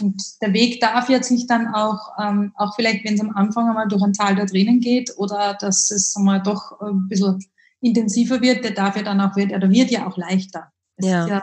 Und 0.00 0.22
der 0.40 0.52
Weg 0.52 0.80
darf 0.80 1.08
jetzt 1.08 1.30
nicht 1.30 1.50
dann 1.50 1.68
auch, 1.68 2.12
ähm, 2.20 2.52
auch 2.56 2.74
vielleicht, 2.74 3.04
wenn 3.04 3.14
es 3.14 3.20
am 3.20 3.34
Anfang 3.36 3.68
einmal 3.68 3.88
durch 3.88 4.02
ein 4.02 4.12
Tal 4.12 4.34
der 4.34 4.46
Tränen 4.46 4.80
geht 4.80 5.12
oder 5.16 5.56
dass 5.60 5.90
es 5.90 6.14
einmal 6.16 6.42
doch 6.42 6.80
ein 6.80 7.08
bisschen 7.08 7.38
intensiver 7.80 8.40
wird, 8.40 8.64
der 8.64 8.72
darf 8.72 8.96
ja 8.96 9.02
dann 9.02 9.20
auch, 9.20 9.36
wird, 9.36 9.52
oder 9.52 9.70
wird 9.70 9.90
ja 9.90 10.06
auch 10.06 10.16
leichter. 10.16 10.72
Es 10.96 11.06
ja. 11.06 11.24
Ist 11.24 11.30
ja, 11.30 11.42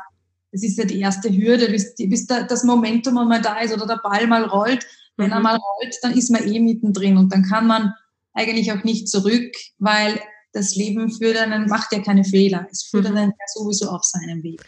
es 0.51 0.63
ist 0.63 0.77
ja 0.77 0.85
die 0.85 0.99
erste 0.99 1.29
Hürde, 1.29 1.69
bis, 1.69 1.95
bis 1.95 2.25
das 2.27 2.63
Momentum 2.63 3.17
einmal 3.17 3.41
da 3.41 3.59
ist 3.59 3.73
oder 3.73 3.85
der 3.85 3.99
Ball 4.03 4.27
mal 4.27 4.43
rollt, 4.43 4.85
Wenn 5.17 5.31
er 5.31 5.39
mal 5.39 5.57
rollt, 5.57 5.95
dann 6.01 6.13
ist 6.13 6.29
man 6.29 6.47
eh 6.47 6.59
mittendrin 6.59 7.17
und 7.17 7.33
dann 7.33 7.43
kann 7.43 7.67
man 7.67 7.93
eigentlich 8.33 8.71
auch 8.71 8.83
nicht 8.83 9.09
zurück, 9.09 9.51
weil 9.79 10.19
das 10.53 10.75
Leben 10.75 11.11
führt 11.11 11.37
einen, 11.37 11.67
macht 11.67 11.91
ja 11.91 12.01
keine 12.01 12.23
Fehler. 12.23 12.67
Es 12.71 12.83
führt 12.83 13.09
mhm. 13.09 13.17
einen 13.17 13.29
ja 13.31 13.45
sowieso 13.53 13.89
auf 13.89 14.03
seinem 14.03 14.43
Weg. 14.43 14.63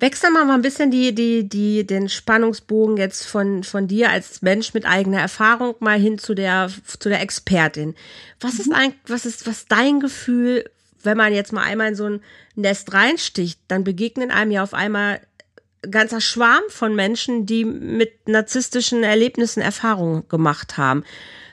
Wechseln 0.00 0.32
wir 0.32 0.44
mal 0.44 0.54
ein 0.54 0.62
bisschen 0.62 0.90
die, 0.90 1.14
die, 1.14 1.48
die, 1.48 1.86
den 1.86 2.08
Spannungsbogen 2.08 2.96
jetzt 2.96 3.26
von, 3.26 3.62
von 3.62 3.86
dir 3.86 4.10
als 4.10 4.42
Mensch 4.42 4.74
mit 4.74 4.86
eigener 4.86 5.20
Erfahrung 5.20 5.76
mal 5.78 5.98
hin 5.98 6.18
zu 6.18 6.34
der, 6.34 6.70
zu 6.98 7.08
der 7.08 7.20
Expertin. 7.20 7.94
Was 8.40 8.58
ist 8.58 8.68
mhm. 8.68 8.74
ein, 8.74 8.94
was 9.06 9.24
ist, 9.24 9.46
was 9.46 9.66
dein 9.66 10.00
Gefühl, 10.00 10.68
wenn 11.02 11.16
man 11.16 11.32
jetzt 11.32 11.52
mal 11.52 11.62
einmal 11.62 11.88
in 11.88 11.94
so 11.94 12.06
ein 12.06 12.22
Nest 12.56 12.92
reinsticht, 12.92 13.60
dann 13.68 13.84
begegnen 13.84 14.30
einem 14.30 14.50
ja 14.50 14.62
auf 14.62 14.74
einmal 14.74 15.20
ganzer 15.90 16.20
Schwarm 16.20 16.62
von 16.68 16.94
Menschen, 16.94 17.46
die 17.46 17.64
mit 17.64 18.28
narzisstischen 18.28 19.02
Erlebnissen 19.04 19.60
Erfahrungen 19.60 20.28
gemacht 20.28 20.76
haben. 20.76 21.04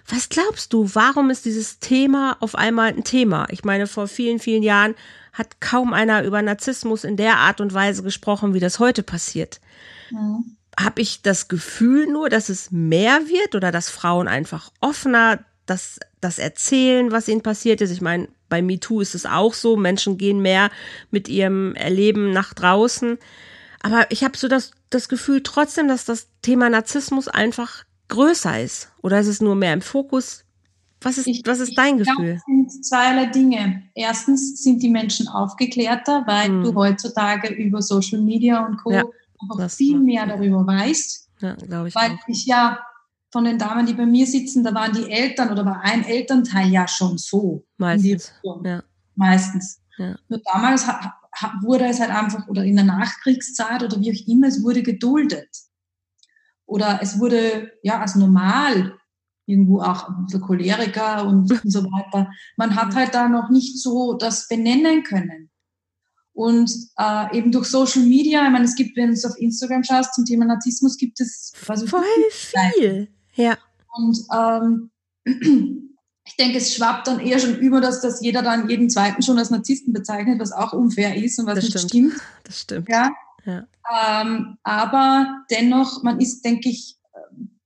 Was 0.07 0.29
glaubst 0.29 0.73
du, 0.73 0.89
warum 0.93 1.29
ist 1.29 1.45
dieses 1.45 1.79
Thema 1.79 2.37
auf 2.39 2.55
einmal 2.55 2.89
ein 2.89 3.03
Thema? 3.03 3.47
Ich 3.49 3.63
meine, 3.63 3.87
vor 3.87 4.07
vielen, 4.07 4.39
vielen 4.39 4.63
Jahren 4.63 4.95
hat 5.33 5.61
kaum 5.61 5.93
einer 5.93 6.23
über 6.23 6.41
Narzissmus 6.41 7.03
in 7.03 7.17
der 7.17 7.37
Art 7.37 7.61
und 7.61 7.73
Weise 7.73 8.03
gesprochen, 8.03 8.53
wie 8.53 8.59
das 8.59 8.79
heute 8.79 9.03
passiert. 9.03 9.61
Mhm. 10.09 10.57
Habe 10.79 11.01
ich 11.01 11.21
das 11.21 11.47
Gefühl 11.47 12.07
nur, 12.07 12.29
dass 12.29 12.49
es 12.49 12.71
mehr 12.71 13.27
wird 13.27 13.55
oder 13.55 13.71
dass 13.71 13.89
Frauen 13.89 14.27
einfach 14.27 14.71
offener 14.79 15.39
das, 15.65 15.99
das 16.19 16.39
erzählen, 16.39 17.11
was 17.11 17.27
ihnen 17.27 17.43
passiert 17.43 17.81
ist? 17.81 17.91
Ich 17.91 18.01
meine, 18.01 18.27
bei 18.49 18.61
MeToo 18.61 19.01
ist 19.01 19.15
es 19.15 19.25
auch 19.25 19.53
so, 19.53 19.77
Menschen 19.77 20.17
gehen 20.17 20.41
mehr 20.41 20.69
mit 21.09 21.29
ihrem 21.29 21.75
Erleben 21.75 22.31
nach 22.31 22.53
draußen. 22.53 23.17
Aber 23.81 24.05
ich 24.09 24.23
habe 24.23 24.37
so 24.37 24.47
das, 24.47 24.71
das 24.89 25.09
Gefühl 25.09 25.41
trotzdem, 25.43 25.87
dass 25.87 26.05
das 26.05 26.27
Thema 26.41 26.69
Narzissmus 26.69 27.27
einfach 27.27 27.83
größer 28.09 28.61
ist. 28.61 28.91
Oder 29.01 29.19
ist 29.19 29.27
es 29.27 29.41
nur 29.41 29.55
mehr 29.55 29.73
im 29.73 29.81
Fokus? 29.81 30.43
Was 31.03 31.17
ist, 31.17 31.27
ich, 31.27 31.41
was 31.45 31.59
ist 31.59 31.75
dein 31.77 31.99
ich 31.99 32.07
Gefühl? 32.07 32.37
Es 32.37 32.43
sind 32.45 32.85
zweierlei 32.85 33.25
Dinge. 33.27 33.83
Erstens 33.95 34.61
sind 34.61 34.83
die 34.83 34.89
Menschen 34.89 35.27
aufgeklärter, 35.27 36.23
weil 36.27 36.47
hm. 36.47 36.63
du 36.63 36.75
heutzutage 36.75 37.51
über 37.53 37.81
Social 37.81 38.21
Media 38.21 38.65
und 38.65 38.77
Co. 38.77 38.91
Ja, 38.91 39.03
einfach 39.49 39.71
viel 39.71 39.99
mehr 39.99 40.27
darüber 40.27 40.65
weißt. 40.65 41.29
Ja, 41.39 41.55
glaube 41.55 41.87
ich. 41.87 41.95
Weil 41.95 42.11
auch. 42.11 42.27
ich 42.27 42.45
ja 42.45 42.79
von 43.31 43.45
den 43.45 43.57
Damen, 43.57 43.85
die 43.85 43.93
bei 43.93 44.05
mir 44.05 44.27
sitzen, 44.27 44.63
da 44.63 44.73
waren 44.75 44.93
die 44.93 45.09
Eltern 45.09 45.51
oder 45.51 45.65
war 45.65 45.81
ein 45.81 46.03
Elternteil 46.03 46.69
ja 46.69 46.87
schon 46.87 47.17
so. 47.17 47.65
Meistens. 47.77 48.31
Ja. 48.63 48.83
Meistens. 49.15 49.81
Ja. 49.97 50.15
Nur 50.27 50.41
damals 50.53 50.85
wurde 51.61 51.85
es 51.85 51.99
halt 51.99 52.11
einfach, 52.11 52.47
oder 52.47 52.63
in 52.63 52.75
der 52.75 52.85
Nachkriegszeit 52.85 53.81
oder 53.81 53.99
wie 53.99 54.11
auch 54.11 54.27
immer, 54.27 54.47
es 54.47 54.63
wurde 54.63 54.83
geduldet. 54.83 55.49
Oder 56.65 56.99
es 57.01 57.19
wurde 57.19 57.71
ja 57.83 57.99
als 57.99 58.15
normal 58.15 58.97
irgendwo 59.45 59.81
auch 59.81 60.09
der 60.31 60.39
Choleriker 60.39 61.25
und, 61.25 61.51
und 61.51 61.71
so 61.71 61.83
weiter. 61.83 62.31
Man 62.57 62.75
hat 62.75 62.95
halt 62.95 63.13
da 63.13 63.27
noch 63.27 63.49
nicht 63.49 63.79
so 63.79 64.13
das 64.13 64.47
benennen 64.47 65.03
können. 65.03 65.49
Und 66.33 66.71
äh, 66.97 67.37
eben 67.37 67.51
durch 67.51 67.67
Social 67.67 68.03
Media, 68.03 68.45
ich 68.45 68.51
meine, 68.51 68.65
es 68.65 68.75
gibt, 68.75 68.95
wenn 68.95 69.07
du 69.07 69.13
es 69.13 69.25
auf 69.25 69.37
Instagram 69.37 69.83
schaust, 69.83 70.13
zum 70.15 70.25
Thema 70.25 70.45
Narzissmus 70.45 70.97
gibt 70.97 71.19
es 71.19 71.51
also 71.67 71.85
voll 71.87 72.03
viel. 72.31 73.09
Ja. 73.35 73.57
Und 73.93 74.17
ähm, 74.33 74.91
ich 76.25 76.35
denke, 76.37 76.57
es 76.57 76.73
schwappt 76.73 77.07
dann 77.07 77.19
eher 77.19 77.39
schon 77.39 77.57
über, 77.57 77.81
dass 77.81 78.01
das 78.01 78.21
jeder 78.21 78.41
dann 78.41 78.69
jeden 78.69 78.89
zweiten 78.89 79.21
schon 79.21 79.37
als 79.37 79.49
Narzissten 79.49 79.91
bezeichnet, 79.91 80.39
was 80.39 80.53
auch 80.53 80.71
unfair 80.71 81.15
ist 81.15 81.37
und 81.37 81.47
was 81.47 81.55
das 81.55 81.63
nicht 81.65 81.79
stimmt. 81.79 82.13
stimmt. 82.13 82.21
Das 82.45 82.59
stimmt. 82.61 82.89
Ja. 82.89 83.11
ja. 83.45 83.67
Ähm, 84.21 84.57
aber 84.63 85.43
dennoch, 85.51 86.01
man 86.03 86.21
ist, 86.21 86.45
denke 86.45 86.69
ich, 86.69 86.97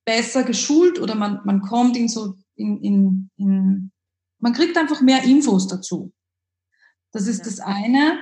besser 0.05 0.43
geschult 0.43 0.99
oder 0.99 1.15
man, 1.15 1.41
man 1.45 1.61
kommt 1.61 1.97
in 1.97 2.07
so, 2.07 2.35
in, 2.55 2.81
in, 2.81 3.29
in, 3.37 3.91
man 4.39 4.53
kriegt 4.53 4.77
einfach 4.77 5.01
mehr 5.01 5.23
Infos 5.23 5.67
dazu. 5.67 6.13
Das 7.11 7.27
ist 7.27 7.39
ja. 7.39 7.45
das 7.45 7.59
eine. 7.59 8.19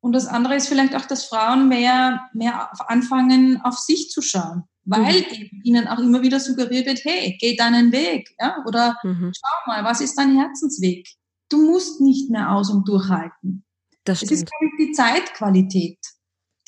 Und 0.00 0.12
das 0.12 0.26
andere 0.26 0.56
ist 0.56 0.68
vielleicht 0.68 0.94
auch, 0.94 1.06
dass 1.06 1.24
Frauen 1.24 1.68
mehr, 1.68 2.28
mehr 2.34 2.70
anfangen, 2.88 3.60
auf 3.62 3.78
sich 3.78 4.10
zu 4.10 4.22
schauen 4.22 4.64
weil 4.84 5.22
mhm. 5.22 5.60
ihnen 5.64 5.88
auch 5.88 5.98
immer 5.98 6.22
wieder 6.22 6.40
suggeriert 6.40 6.86
wird, 6.86 7.04
hey, 7.04 7.36
geh 7.40 7.56
deinen 7.56 7.92
Weg, 7.92 8.34
ja, 8.38 8.62
oder 8.66 8.96
mhm. 9.02 9.32
schau 9.34 9.70
mal, 9.70 9.84
was 9.84 10.00
ist 10.00 10.16
dein 10.16 10.36
Herzensweg? 10.36 11.08
Du 11.48 11.62
musst 11.70 12.00
nicht 12.00 12.30
mehr 12.30 12.52
aus 12.52 12.70
und 12.70 12.86
durchhalten. 12.88 13.64
Das 14.04 14.18
stimmt. 14.18 14.32
Es 14.32 14.38
ist, 14.38 14.46
glaube 14.46 14.66
ich, 14.66 14.86
die 14.86 14.92
Zeitqualität, 14.92 15.98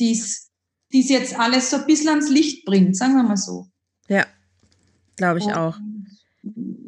die 0.00 0.12
es 0.12 0.50
jetzt 0.90 1.38
alles 1.38 1.70
so 1.70 1.78
ein 1.78 1.86
bisschen 1.86 2.08
ans 2.08 2.30
Licht 2.30 2.64
bringt, 2.64 2.96
sagen 2.96 3.16
wir 3.16 3.22
mal 3.22 3.36
so. 3.36 3.68
Ja, 4.08 4.26
glaube 5.16 5.40
ich 5.40 5.52
auch. 5.52 5.76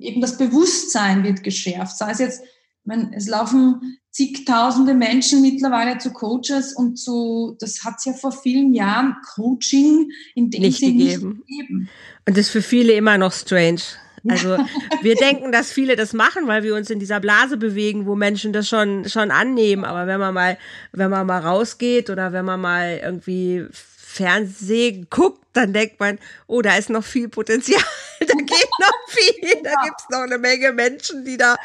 Eben 0.01 0.21
das 0.21 0.39
Bewusstsein 0.39 1.25
wird 1.25 1.43
geschärft, 1.43 1.99
sei 1.99 2.11
es 2.13 2.19
jetzt, 2.19 2.43
meine, 2.85 3.11
es 3.15 3.29
laufen 3.29 3.99
zigtausende 4.11 4.95
Menschen 4.95 5.43
mittlerweile 5.43 5.99
zu 5.99 6.13
Coaches 6.13 6.73
und 6.75 6.97
zu, 6.97 7.57
das 7.61 7.85
hat 7.85 7.95
es 7.99 8.05
ja 8.05 8.13
vor 8.13 8.33
vielen 8.33 8.75
Jahren 8.75 9.17
Coaching 9.35 10.11
in 10.35 10.51
dem 10.51 10.63
nicht 10.63 10.79
Sinne 10.79 10.93
gegeben. 10.93 11.45
nicht 11.47 11.59
gegeben. 11.59 11.89
Und 12.27 12.37
das 12.37 12.47
ist 12.47 12.51
für 12.51 12.63
viele 12.63 12.95
immer 12.95 13.19
noch 13.19 13.33
strange. 13.33 13.83
Also 14.29 14.59
wir 15.03 15.15
denken, 15.15 15.53
dass 15.53 15.71
viele 15.71 15.97
das 15.97 16.13
machen, 16.13 16.47
weil 16.47 16.63
wir 16.63 16.75
uns 16.75 16.91
in 16.91 16.99
dieser 16.99 17.21
Blase 17.21 17.57
bewegen, 17.57 18.07
wo 18.07 18.17
Menschen 18.17 18.53
das 18.53 18.69
schon 18.69 19.09
schon 19.09 19.31
annehmen. 19.31 19.85
Aber 19.85 20.07
wenn 20.07 20.19
man 20.19 20.35
mal, 20.35 20.59
wenn 20.93 21.11
man 21.11 21.27
mal 21.27 21.41
rausgeht 21.41 22.11
oder 22.11 22.33
wenn 22.33 22.45
man 22.45 22.61
mal 22.61 23.01
irgendwie 23.03 23.67
Fernsehen 24.09 25.07
guckt, 25.11 25.45
dann 25.53 25.75
denkt 25.75 26.01
man, 26.01 26.19
oh, 26.47 26.63
da 26.63 26.77
ist 26.77 26.89
noch 26.89 27.05
viel 27.05 27.29
Potenzial, 27.29 27.83
da 28.21 28.27
geht 28.27 28.71
noch 28.81 29.09
viel, 29.09 29.63
da 29.63 29.75
gibt 29.85 30.01
es 30.01 30.09
noch 30.11 30.21
eine 30.21 30.39
Menge 30.39 30.73
Menschen, 30.73 31.27
die 31.27 31.37
da 31.37 31.57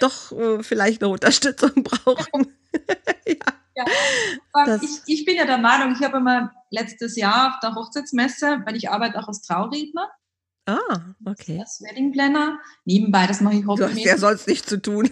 doch 0.00 0.32
äh, 0.32 0.62
vielleicht 0.62 1.02
eine 1.02 1.12
Unterstützung 1.12 1.70
brauchen. 1.84 2.56
ja. 3.26 3.34
ja. 3.76 4.80
Ich, 4.80 5.02
ich, 5.06 5.24
bin 5.26 5.36
ja 5.36 5.44
der 5.44 5.58
Meinung, 5.58 5.94
ich 5.94 6.02
habe 6.02 6.16
immer 6.16 6.50
letztes 6.70 7.16
Jahr 7.16 7.48
auf 7.48 7.60
der 7.62 7.74
Hochzeitsmesse, 7.74 8.62
weil 8.64 8.76
ich 8.76 8.88
arbeite 8.88 9.18
auch 9.18 9.28
als 9.28 9.42
Trauredner. 9.42 10.10
Ah, 10.64 11.14
okay. 11.26 11.60
Als 11.60 11.82
Wedding 11.82 12.12
Planner. 12.12 12.58
Nebenbei, 12.86 13.26
das 13.26 13.42
mache 13.42 13.56
ich 13.56 13.66
hobbymäßig. 13.66 14.04
Du 14.04 14.10
hast 14.10 14.20
ja 14.22 14.28
sonst 14.28 14.48
nichts 14.48 14.68
zu 14.68 14.80
tun. 14.80 15.10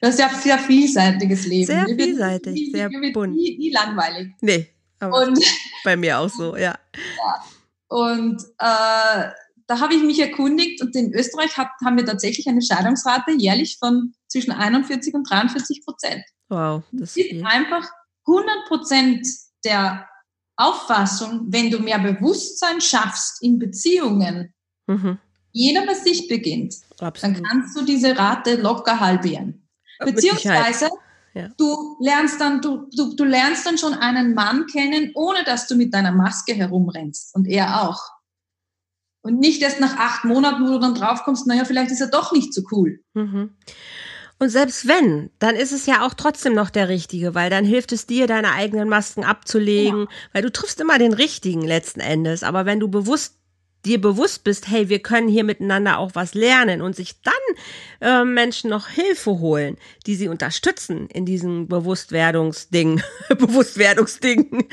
Das 0.00 0.14
ist 0.14 0.20
ja 0.20 0.28
ein 0.28 0.36
sehr 0.36 0.58
vielseitiges 0.58 1.46
Leben. 1.46 1.66
Sehr 1.66 1.86
vielseitig, 1.86 2.54
nie, 2.54 2.70
sehr 2.70 2.88
bunt. 3.12 3.34
Nie, 3.34 3.58
nie, 3.58 3.70
langweilig. 3.70 4.32
Nee, 4.40 4.68
aber 5.00 5.26
und, 5.26 5.38
bei 5.84 5.96
mir 5.96 6.18
auch 6.18 6.28
so, 6.28 6.56
ja. 6.56 6.78
ja. 6.94 7.44
Und 7.88 8.42
äh, 8.58 9.30
da 9.66 9.80
habe 9.80 9.94
ich 9.94 10.02
mich 10.02 10.18
erkundigt 10.20 10.82
und 10.82 10.94
in 10.96 11.12
Österreich 11.12 11.56
hat, 11.56 11.68
haben 11.84 11.96
wir 11.96 12.04
tatsächlich 12.04 12.48
eine 12.48 12.62
Scheidungsrate 12.62 13.32
jährlich 13.32 13.76
von 13.78 14.14
zwischen 14.28 14.52
41 14.52 15.14
und 15.14 15.28
43 15.28 15.84
Prozent. 15.84 16.22
Wow, 16.48 16.82
das 16.92 17.16
ist 17.16 17.28
viel. 17.28 17.44
einfach 17.44 17.88
100 18.26 18.66
Prozent 18.66 19.26
der 19.64 20.08
Auffassung, 20.56 21.46
wenn 21.48 21.70
du 21.70 21.78
mehr 21.78 21.98
Bewusstsein 21.98 22.80
schaffst 22.80 23.42
in 23.42 23.58
Beziehungen, 23.58 24.52
mhm. 24.86 25.18
jeder 25.52 25.86
bei 25.86 25.94
sich 25.94 26.28
beginnt, 26.28 26.74
Absolut. 26.98 27.36
dann 27.36 27.44
kannst 27.44 27.76
du 27.76 27.84
diese 27.84 28.16
Rate 28.18 28.56
locker 28.56 28.98
halbieren. 28.98 29.57
Beziehungsweise 29.98 30.88
ja. 31.34 31.48
du 31.56 31.96
lernst 32.00 32.40
dann, 32.40 32.60
du, 32.60 32.88
du, 32.96 33.14
du 33.14 33.24
lernst 33.24 33.66
dann 33.66 33.78
schon 33.78 33.94
einen 33.94 34.34
Mann 34.34 34.66
kennen, 34.66 35.12
ohne 35.14 35.44
dass 35.44 35.66
du 35.66 35.76
mit 35.76 35.92
deiner 35.94 36.12
Maske 36.12 36.54
herumrennst. 36.54 37.34
Und 37.34 37.46
er 37.46 37.82
auch. 37.82 38.00
Und 39.22 39.40
nicht 39.40 39.62
erst 39.62 39.80
nach 39.80 39.96
acht 39.96 40.24
Monaten, 40.24 40.66
wo 40.66 40.72
du 40.72 40.78
dann 40.78 40.94
draufkommst, 40.94 41.46
naja, 41.46 41.64
vielleicht 41.64 41.90
ist 41.90 42.00
er 42.00 42.08
doch 42.08 42.32
nicht 42.32 42.54
so 42.54 42.62
cool. 42.70 43.00
Mhm. 43.14 43.56
Und 44.40 44.50
selbst 44.50 44.86
wenn, 44.86 45.30
dann 45.40 45.56
ist 45.56 45.72
es 45.72 45.86
ja 45.86 46.06
auch 46.06 46.14
trotzdem 46.14 46.54
noch 46.54 46.70
der 46.70 46.88
Richtige, 46.88 47.34
weil 47.34 47.50
dann 47.50 47.64
hilft 47.64 47.90
es 47.90 48.06
dir, 48.06 48.28
deine 48.28 48.52
eigenen 48.52 48.88
Masken 48.88 49.24
abzulegen, 49.24 50.02
ja. 50.02 50.06
weil 50.32 50.42
du 50.42 50.52
triffst 50.52 50.80
immer 50.80 50.98
den 50.98 51.12
Richtigen 51.12 51.62
letzten 51.62 51.98
Endes. 51.98 52.44
Aber 52.44 52.64
wenn 52.64 52.78
du 52.78 52.88
bewusst 52.88 53.37
dir 53.84 54.00
bewusst 54.00 54.44
bist, 54.44 54.68
hey, 54.68 54.88
wir 54.88 54.98
können 55.00 55.28
hier 55.28 55.44
miteinander 55.44 55.98
auch 55.98 56.10
was 56.14 56.34
lernen 56.34 56.82
und 56.82 56.96
sich 56.96 57.22
dann 57.22 57.34
äh, 58.00 58.24
Menschen 58.24 58.70
noch 58.70 58.88
Hilfe 58.88 59.38
holen, 59.38 59.76
die 60.06 60.16
sie 60.16 60.28
unterstützen 60.28 61.08
in 61.08 61.24
diesem 61.24 61.68
Bewusstwerdungsding, 61.68 63.02
Bewusstwerdungsding, 63.28 64.68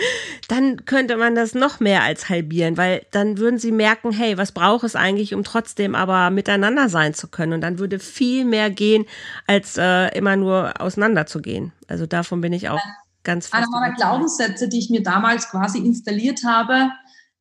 dann 0.48 0.86
könnte 0.86 1.18
man 1.18 1.36
das 1.36 1.54
noch 1.54 1.80
mehr 1.80 2.04
als 2.04 2.30
halbieren, 2.30 2.78
weil 2.78 3.06
dann 3.12 3.38
würden 3.38 3.60
sie 3.60 3.72
merken, 3.72 4.12
hey, 4.12 4.38
was 4.38 4.52
braucht 4.52 4.84
es 4.84 4.96
eigentlich, 4.96 5.34
um 5.34 5.44
trotzdem 5.44 5.94
aber 5.96 6.30
miteinander 6.32 6.90
sein 6.90 7.14
zu 7.14 7.28
können? 7.28 7.54
Und 7.54 7.62
dann 7.62 7.80
würde 7.80 8.00
viel 8.00 8.44
mehr 8.44 8.70
gehen, 8.70 9.06
als 9.48 9.78
äh, 9.78 10.08
immer 10.18 10.36
nur 10.36 10.82
auseinanderzugehen. 10.82 11.72
Also 11.88 12.06
davon 12.06 12.42
bin 12.42 12.54
ich 12.54 12.70
auch 12.70 12.82
ganz 13.24 13.48
fest. 13.48 13.56
Einer 13.56 13.70
meiner 13.70 13.96
Glaubenssätze, 13.96 14.70
die 14.70 14.80
ich 14.80 14.90
mir 14.90 15.04
damals 15.04 15.50
quasi 15.50 15.80
installiert 15.80 16.42
habe, 16.46 16.90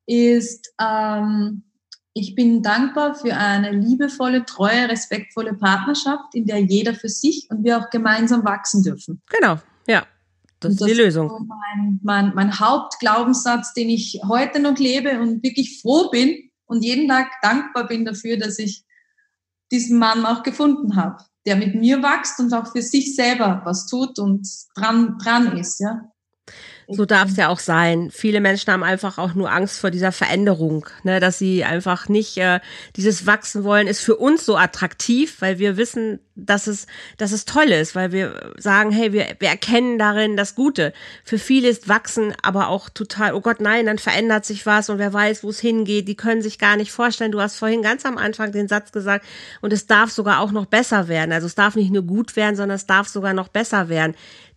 ist, 0.07 0.73
ähm, 0.81 1.65
ich 2.13 2.35
bin 2.35 2.63
dankbar 2.63 3.15
für 3.15 3.35
eine 3.35 3.73
liebevolle, 3.73 4.45
treue, 4.45 4.89
respektvolle 4.89 5.55
Partnerschaft, 5.55 6.35
in 6.35 6.47
der 6.47 6.61
jeder 6.61 6.95
für 6.95 7.09
sich 7.09 7.49
und 7.51 7.65
wir 7.65 7.79
auch 7.79 7.91
gemeinsam 7.91 8.45
wachsen 8.45 8.83
dürfen. 8.83 9.21
Genau, 9.31 9.59
ja. 9.89 10.07
Das, 10.61 10.77
das 10.77 10.89
ist 10.89 10.97
die 10.97 11.03
Lösung. 11.03 11.29
So 11.29 11.39
mein, 11.41 12.01
mein, 12.03 12.33
mein 12.35 12.59
Hauptglaubenssatz, 12.59 13.75
den 13.75 13.91
ich 13.91 14.21
heute 14.27 14.61
noch 14.61 14.79
lebe 14.79 15.21
und 15.21 15.43
wirklich 15.43 15.81
froh 15.83 16.09
bin, 16.11 16.51
und 16.67 16.83
jeden 16.83 17.09
Tag 17.09 17.31
dankbar 17.43 17.87
bin 17.87 18.05
dafür, 18.05 18.37
dass 18.37 18.59
ich 18.59 18.85
diesen 19.71 19.99
Mann 19.99 20.25
auch 20.25 20.43
gefunden 20.43 20.97
habe, 20.97 21.25
der 21.47 21.57
mit 21.57 21.75
mir 21.75 22.03
wächst 22.03 22.39
und 22.41 22.53
auch 22.55 22.73
für 22.73 22.83
sich 22.83 23.15
selber 23.15 23.63
was 23.65 23.87
tut 23.87 24.19
und 24.19 24.49
dran, 24.77 25.19
dran 25.19 25.57
ist, 25.57 25.81
ja. 25.81 26.11
So 26.89 27.07
darf 27.07 27.31
es 27.31 27.37
ja 27.37 27.49
auch 27.49 27.59
sein. 27.59 28.11
Viele 28.11 28.41
Menschen 28.41 28.73
haben 28.73 28.83
einfach 28.83 29.19
auch 29.19 29.35
nur 29.35 29.51
Angst 29.51 29.79
vor 29.81 29.91
dieser 29.91 30.13
Veränderung, 30.13 30.87
ne, 31.03 31.19
dass 31.19 31.39
sie 31.39 31.65
einfach 31.65 32.09
nicht 32.09 32.37
äh, 32.37 32.61
dieses 32.97 33.27
wachsen 33.27 33.65
wollen. 33.65 33.87
Ist 33.87 34.01
für 34.01 34.17
uns 34.17 34.45
so 34.45 34.57
attraktiv, 34.57 35.41
weil 35.41 35.59
wir 35.59 35.77
wissen, 35.77 36.21
dass 36.37 36.67
es, 36.67 36.87
dass 37.17 37.33
es 37.33 37.45
toll 37.45 37.69
ist, 37.69 37.95
weil 37.95 38.13
wir 38.13 38.53
sagen, 38.59 38.91
hey, 38.91 39.13
wir, 39.13 39.37
wir 39.39 39.49
erkennen 39.49 39.99
darin 39.99 40.37
das 40.37 40.55
Gute. 40.55 40.93
Für 41.25 41.39
viele 41.39 41.69
ist 41.69 41.89
wachsen 41.89 42.35
aber 42.43 42.69
auch 42.69 42.89
total, 42.89 43.35
oh 43.35 43.41
Gott, 43.41 43.61
nein, 43.61 43.87
dann 43.87 43.99
verändert 43.99 44.45
sich 44.45 44.67
was 44.67 44.91
und 44.91 44.99
wer 44.99 45.13
weiß, 45.13 45.45
wo 45.45 45.51
es 45.51 45.61
hingeht. 45.61 46.09
Die 46.09 46.17
können 46.17 46.43
sich 46.43 46.59
gar 46.59 46.77
nicht 46.77 46.93
vorstellen. 46.93 47.33
Du 47.33 47.41
hast 47.41 47.57
vorhin 47.57 47.83
ganz 47.83 48.05
am 48.05 48.19
Anfang 48.19 48.53
den 48.53 48.69
Satz 48.69 48.93
gesagt 48.93 49.25
und 49.61 49.73
es 49.73 49.87
darf 49.87 50.11
sogar 50.11 50.41
auch 50.41 50.51
noch 50.51 50.67
besser 50.67 51.09
werden. 51.09 51.33
Also 51.33 51.47
es 51.47 51.55
darf 51.55 51.77
nicht 51.77 51.93
nur 51.93 52.03
gut 52.03 52.37
werden, 52.37 52.57
sondern 52.57 52.77
es 52.77 52.87
darf 52.87 53.09
sogar 53.09 53.33
noch 53.33 53.49
besser 53.49 53.89
werden 53.89 54.15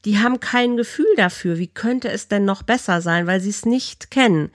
die 0.08 0.20
haben 0.20 0.40
kein 0.40 0.78
Gefühl 0.78 1.14
dafür. 1.18 1.58
Wie 1.58 1.68
könnte 1.68 2.10
es 2.10 2.30
denn 2.30 2.46
noch 2.46 2.64
besser 2.64 3.02
sein, 3.02 3.28
weil 3.28 3.42
sie 3.42 3.50
es 3.50 3.66
nicht 3.66 4.10
kennen? 4.10 4.52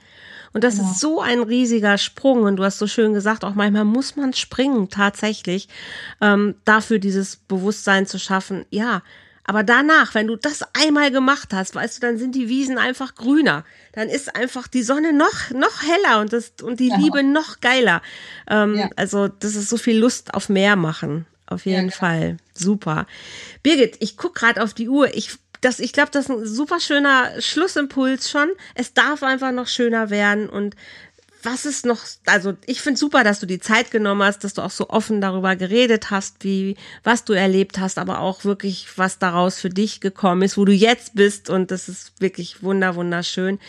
Und 0.51 0.63
das 0.63 0.77
ja. 0.77 0.83
ist 0.83 0.99
so 0.99 1.21
ein 1.21 1.43
riesiger 1.43 1.99
Sprung. 1.99 2.41
Und 2.41 2.55
du 2.55 2.63
hast 2.63 2.79
so 2.79 2.87
schön 2.87 3.13
gesagt, 3.13 3.45
auch 3.45 3.53
manchmal 3.53 3.85
muss 3.85 4.15
man 4.15 4.33
springen, 4.33 4.89
tatsächlich, 4.89 5.69
ähm, 6.21 6.55
dafür 6.65 6.97
dieses 6.97 7.35
Bewusstsein 7.35 8.07
zu 8.07 8.17
schaffen. 8.17 8.65
Ja, 8.71 9.03
aber 9.43 9.61
danach, 9.61 10.15
wenn 10.15 10.25
du 10.25 10.37
das 10.37 10.63
einmal 10.73 11.11
gemacht 11.11 11.49
hast, 11.53 11.75
weißt 11.75 11.97
du, 11.97 12.01
dann 12.01 12.17
sind 12.17 12.33
die 12.33 12.49
Wiesen 12.49 12.79
einfach 12.79 13.13
grüner. 13.13 13.63
Dann 13.91 14.09
ist 14.09 14.35
einfach 14.35 14.67
die 14.67 14.81
Sonne 14.81 15.13
noch, 15.13 15.51
noch 15.51 15.83
heller 15.83 16.21
und, 16.21 16.33
das, 16.33 16.53
und 16.63 16.79
die 16.79 16.89
ja. 16.89 16.97
Liebe 16.97 17.21
noch 17.21 17.61
geiler. 17.61 18.01
Ähm, 18.49 18.75
ja. 18.75 18.89
Also, 18.95 19.27
das 19.27 19.53
ist 19.53 19.69
so 19.69 19.77
viel 19.77 19.99
Lust 19.99 20.33
auf 20.33 20.49
mehr 20.49 20.75
machen. 20.75 21.27
Auf 21.45 21.65
jeden 21.65 21.75
ja, 21.75 21.81
genau. 21.81 21.95
Fall. 21.95 22.37
Super. 22.53 23.05
Birgit, 23.63 23.97
ich 23.99 24.17
guck 24.17 24.35
gerade 24.35 24.63
auf 24.63 24.73
die 24.73 24.89
Uhr. 24.89 25.13
Ich, 25.13 25.37
das, 25.63 25.79
ich 25.79 25.93
glaube, 25.93 26.11
das 26.11 26.25
ist 26.25 26.31
ein 26.31 26.45
super 26.45 26.79
schöner 26.79 27.41
Schlussimpuls 27.41 28.29
schon. 28.29 28.49
Es 28.75 28.93
darf 28.93 29.23
einfach 29.23 29.51
noch 29.51 29.67
schöner 29.67 30.09
werden. 30.09 30.49
Und 30.49 30.75
was 31.41 31.65
ist 31.65 31.85
noch, 31.85 31.99
also 32.25 32.53
ich 32.65 32.81
finde 32.81 32.99
super, 32.99 33.23
dass 33.23 33.39
du 33.39 33.45
die 33.45 33.59
Zeit 33.59 33.91
genommen 33.91 34.23
hast, 34.23 34.43
dass 34.43 34.53
du 34.53 34.61
auch 34.61 34.71
so 34.71 34.89
offen 34.89 35.21
darüber 35.21 35.55
geredet 35.55 36.11
hast, 36.11 36.43
wie, 36.43 36.75
was 37.03 37.25
du 37.25 37.33
erlebt 37.33 37.79
hast, 37.79 37.97
aber 37.97 38.19
auch 38.19 38.45
wirklich, 38.45 38.87
was 38.97 39.19
daraus 39.19 39.59
für 39.59 39.69
dich 39.69 39.99
gekommen 39.99 40.41
ist, 40.43 40.57
wo 40.57 40.65
du 40.65 40.73
jetzt 40.73 41.15
bist. 41.15 41.49
Und 41.49 41.71
das 41.71 41.89
ist 41.89 42.13
wirklich 42.19 42.63
wunder, 42.63 42.95
wunderschön 42.95 43.59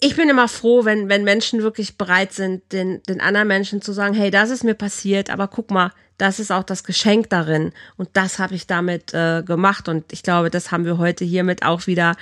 ich 0.00 0.16
bin 0.16 0.28
immer 0.28 0.48
froh, 0.48 0.84
wenn, 0.84 1.08
wenn 1.08 1.24
Menschen 1.24 1.62
wirklich 1.62 1.96
bereit 1.96 2.32
sind, 2.32 2.72
den, 2.72 3.02
den 3.04 3.20
anderen 3.20 3.48
Menschen 3.48 3.80
zu 3.80 3.92
sagen, 3.92 4.14
hey, 4.14 4.30
das 4.30 4.50
ist 4.50 4.64
mir 4.64 4.74
passiert, 4.74 5.30
aber 5.30 5.48
guck 5.48 5.70
mal, 5.70 5.92
das 6.18 6.38
ist 6.38 6.50
auch 6.50 6.62
das 6.62 6.84
Geschenk 6.84 7.30
darin. 7.30 7.72
Und 7.96 8.08
das 8.14 8.38
habe 8.38 8.54
ich 8.54 8.66
damit 8.66 9.12
äh, 9.12 9.42
gemacht. 9.42 9.88
Und 9.88 10.12
ich 10.12 10.22
glaube, 10.22 10.50
das 10.50 10.70
haben 10.70 10.84
wir 10.84 10.98
heute 10.98 11.24
hiermit 11.24 11.62
auch 11.62 11.86
wieder 11.86 12.16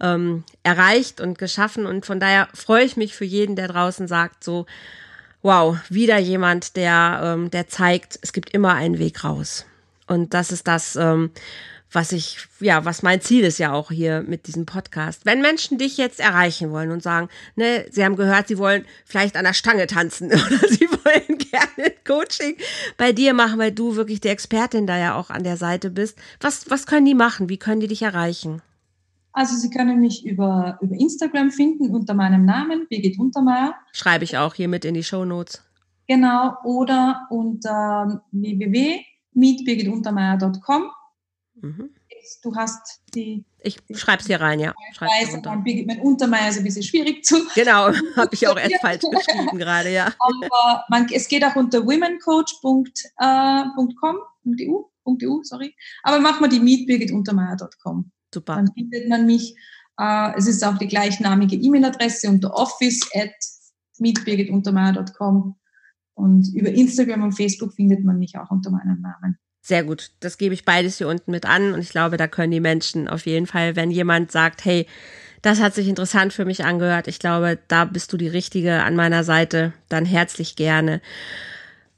ähm, 0.00 0.44
erreicht 0.62 1.20
und 1.20 1.38
geschaffen. 1.38 1.86
Und 1.86 2.06
von 2.06 2.18
daher 2.18 2.48
freue 2.54 2.84
ich 2.84 2.96
mich 2.96 3.14
für 3.14 3.24
jeden, 3.24 3.54
der 3.54 3.68
draußen 3.68 4.08
sagt, 4.08 4.42
so, 4.42 4.66
wow, 5.42 5.78
wieder 5.88 6.18
jemand, 6.18 6.76
der, 6.76 7.20
ähm, 7.22 7.50
der 7.50 7.68
zeigt, 7.68 8.18
es 8.22 8.32
gibt 8.32 8.50
immer 8.50 8.74
einen 8.74 8.98
Weg 8.98 9.22
raus. 9.22 9.64
Und 10.08 10.34
das 10.34 10.50
ist 10.50 10.66
das, 10.66 10.96
ähm, 10.96 11.30
was 11.96 12.12
ich, 12.12 12.46
ja, 12.60 12.84
was 12.84 13.02
mein 13.02 13.20
Ziel 13.22 13.42
ist 13.42 13.58
ja 13.58 13.72
auch 13.72 13.90
hier 13.90 14.22
mit 14.22 14.46
diesem 14.46 14.66
Podcast. 14.66 15.24
Wenn 15.24 15.40
Menschen 15.40 15.78
dich 15.78 15.96
jetzt 15.96 16.20
erreichen 16.20 16.70
wollen 16.70 16.90
und 16.90 17.02
sagen, 17.02 17.30
ne, 17.56 17.86
sie 17.90 18.04
haben 18.04 18.16
gehört, 18.16 18.48
sie 18.48 18.58
wollen 18.58 18.84
vielleicht 19.06 19.34
an 19.34 19.44
der 19.44 19.54
Stange 19.54 19.86
tanzen 19.86 20.26
oder 20.26 20.68
sie 20.68 20.90
wollen 20.90 21.38
gerne 21.38 21.94
Coaching 22.06 22.56
bei 22.98 23.12
dir 23.12 23.32
machen, 23.32 23.58
weil 23.58 23.72
du 23.72 23.96
wirklich 23.96 24.20
die 24.20 24.28
Expertin 24.28 24.86
da 24.86 24.98
ja 24.98 25.16
auch 25.16 25.30
an 25.30 25.42
der 25.42 25.56
Seite 25.56 25.88
bist. 25.88 26.18
Was, 26.38 26.70
was 26.70 26.84
können 26.84 27.06
die 27.06 27.14
machen? 27.14 27.48
Wie 27.48 27.56
können 27.56 27.80
die 27.80 27.88
dich 27.88 28.02
erreichen? 28.02 28.60
Also 29.32 29.56
Sie 29.56 29.70
können 29.70 29.98
mich 30.00 30.26
über, 30.26 30.76
über 30.82 30.96
Instagram 30.96 31.50
finden 31.50 31.94
unter 31.94 32.12
meinem 32.12 32.44
Namen, 32.44 32.86
Birgit 32.90 33.18
Untermeier. 33.18 33.74
Schreibe 33.92 34.24
ich 34.24 34.36
auch 34.36 34.52
hier 34.52 34.68
mit 34.68 34.84
in 34.84 34.92
die 34.92 35.02
Show 35.02 35.24
Notes. 35.24 35.62
Genau, 36.06 36.58
oder 36.62 37.26
unter 37.30 38.22
www.meetbirgituntermeier.com 38.32 40.90
Mhm. 41.66 41.90
Du 42.42 42.56
hast 42.56 43.02
die. 43.14 43.44
Ich 43.60 43.78
schreibe 43.94 44.20
es 44.20 44.26
hier 44.26 44.40
rein, 44.40 44.58
ja. 44.58 44.74
Weise, 44.98 45.40
mein 45.86 46.00
Untermeier 46.00 46.48
ist 46.48 46.58
ein 46.58 46.64
bisschen 46.64 46.82
schwierig 46.82 47.24
zu. 47.24 47.36
Genau, 47.54 47.88
habe 48.16 48.30
ich 48.32 48.48
auch 48.48 48.56
erst 48.56 48.80
falsch 48.80 49.02
geschrieben 49.02 49.58
gerade, 49.58 49.92
ja. 49.92 50.12
Aber 50.18 50.84
man, 50.88 51.06
es 51.12 51.28
geht 51.28 51.44
auch 51.44 51.54
unter 51.56 51.84
womencoach.com, 51.84 52.86
äh, 53.18 53.64
.eu, 55.24 55.42
sorry. 55.42 55.74
Aber 56.02 56.20
mach 56.20 56.40
mal 56.40 56.48
die 56.48 56.60
meetbirgituntermeier.com. 56.60 58.10
Super. 58.32 58.56
Dann 58.56 58.72
findet 58.72 59.08
man 59.08 59.26
mich. 59.26 59.54
Äh, 59.98 60.36
es 60.36 60.46
ist 60.46 60.64
auch 60.64 60.78
die 60.78 60.88
gleichnamige 60.88 61.56
E-Mail-Adresse 61.56 62.28
unter 62.28 62.54
office 62.54 63.00
at 63.14 63.34
meetbirgituntermeier.com. 63.98 65.56
Und 66.14 66.54
über 66.54 66.70
Instagram 66.70 67.24
und 67.24 67.32
Facebook 67.32 67.74
findet 67.74 68.04
man 68.04 68.18
mich 68.18 68.38
auch 68.38 68.50
unter 68.50 68.70
meinem 68.70 69.00
Namen. 69.00 69.38
Sehr 69.66 69.82
gut. 69.82 70.12
Das 70.20 70.38
gebe 70.38 70.54
ich 70.54 70.64
beides 70.64 70.98
hier 70.98 71.08
unten 71.08 71.32
mit 71.32 71.44
an 71.44 71.74
und 71.74 71.80
ich 71.80 71.88
glaube, 71.88 72.16
da 72.16 72.28
können 72.28 72.52
die 72.52 72.60
Menschen 72.60 73.08
auf 73.08 73.26
jeden 73.26 73.48
Fall, 73.48 73.74
wenn 73.74 73.90
jemand 73.90 74.30
sagt, 74.30 74.64
hey, 74.64 74.86
das 75.42 75.60
hat 75.60 75.74
sich 75.74 75.88
interessant 75.88 76.32
für 76.32 76.44
mich 76.44 76.64
angehört, 76.64 77.08
ich 77.08 77.18
glaube, 77.18 77.58
da 77.66 77.84
bist 77.84 78.12
du 78.12 78.16
die 78.16 78.28
Richtige 78.28 78.84
an 78.84 78.94
meiner 78.94 79.24
Seite, 79.24 79.72
dann 79.88 80.04
herzlich 80.04 80.54
gerne. 80.54 81.00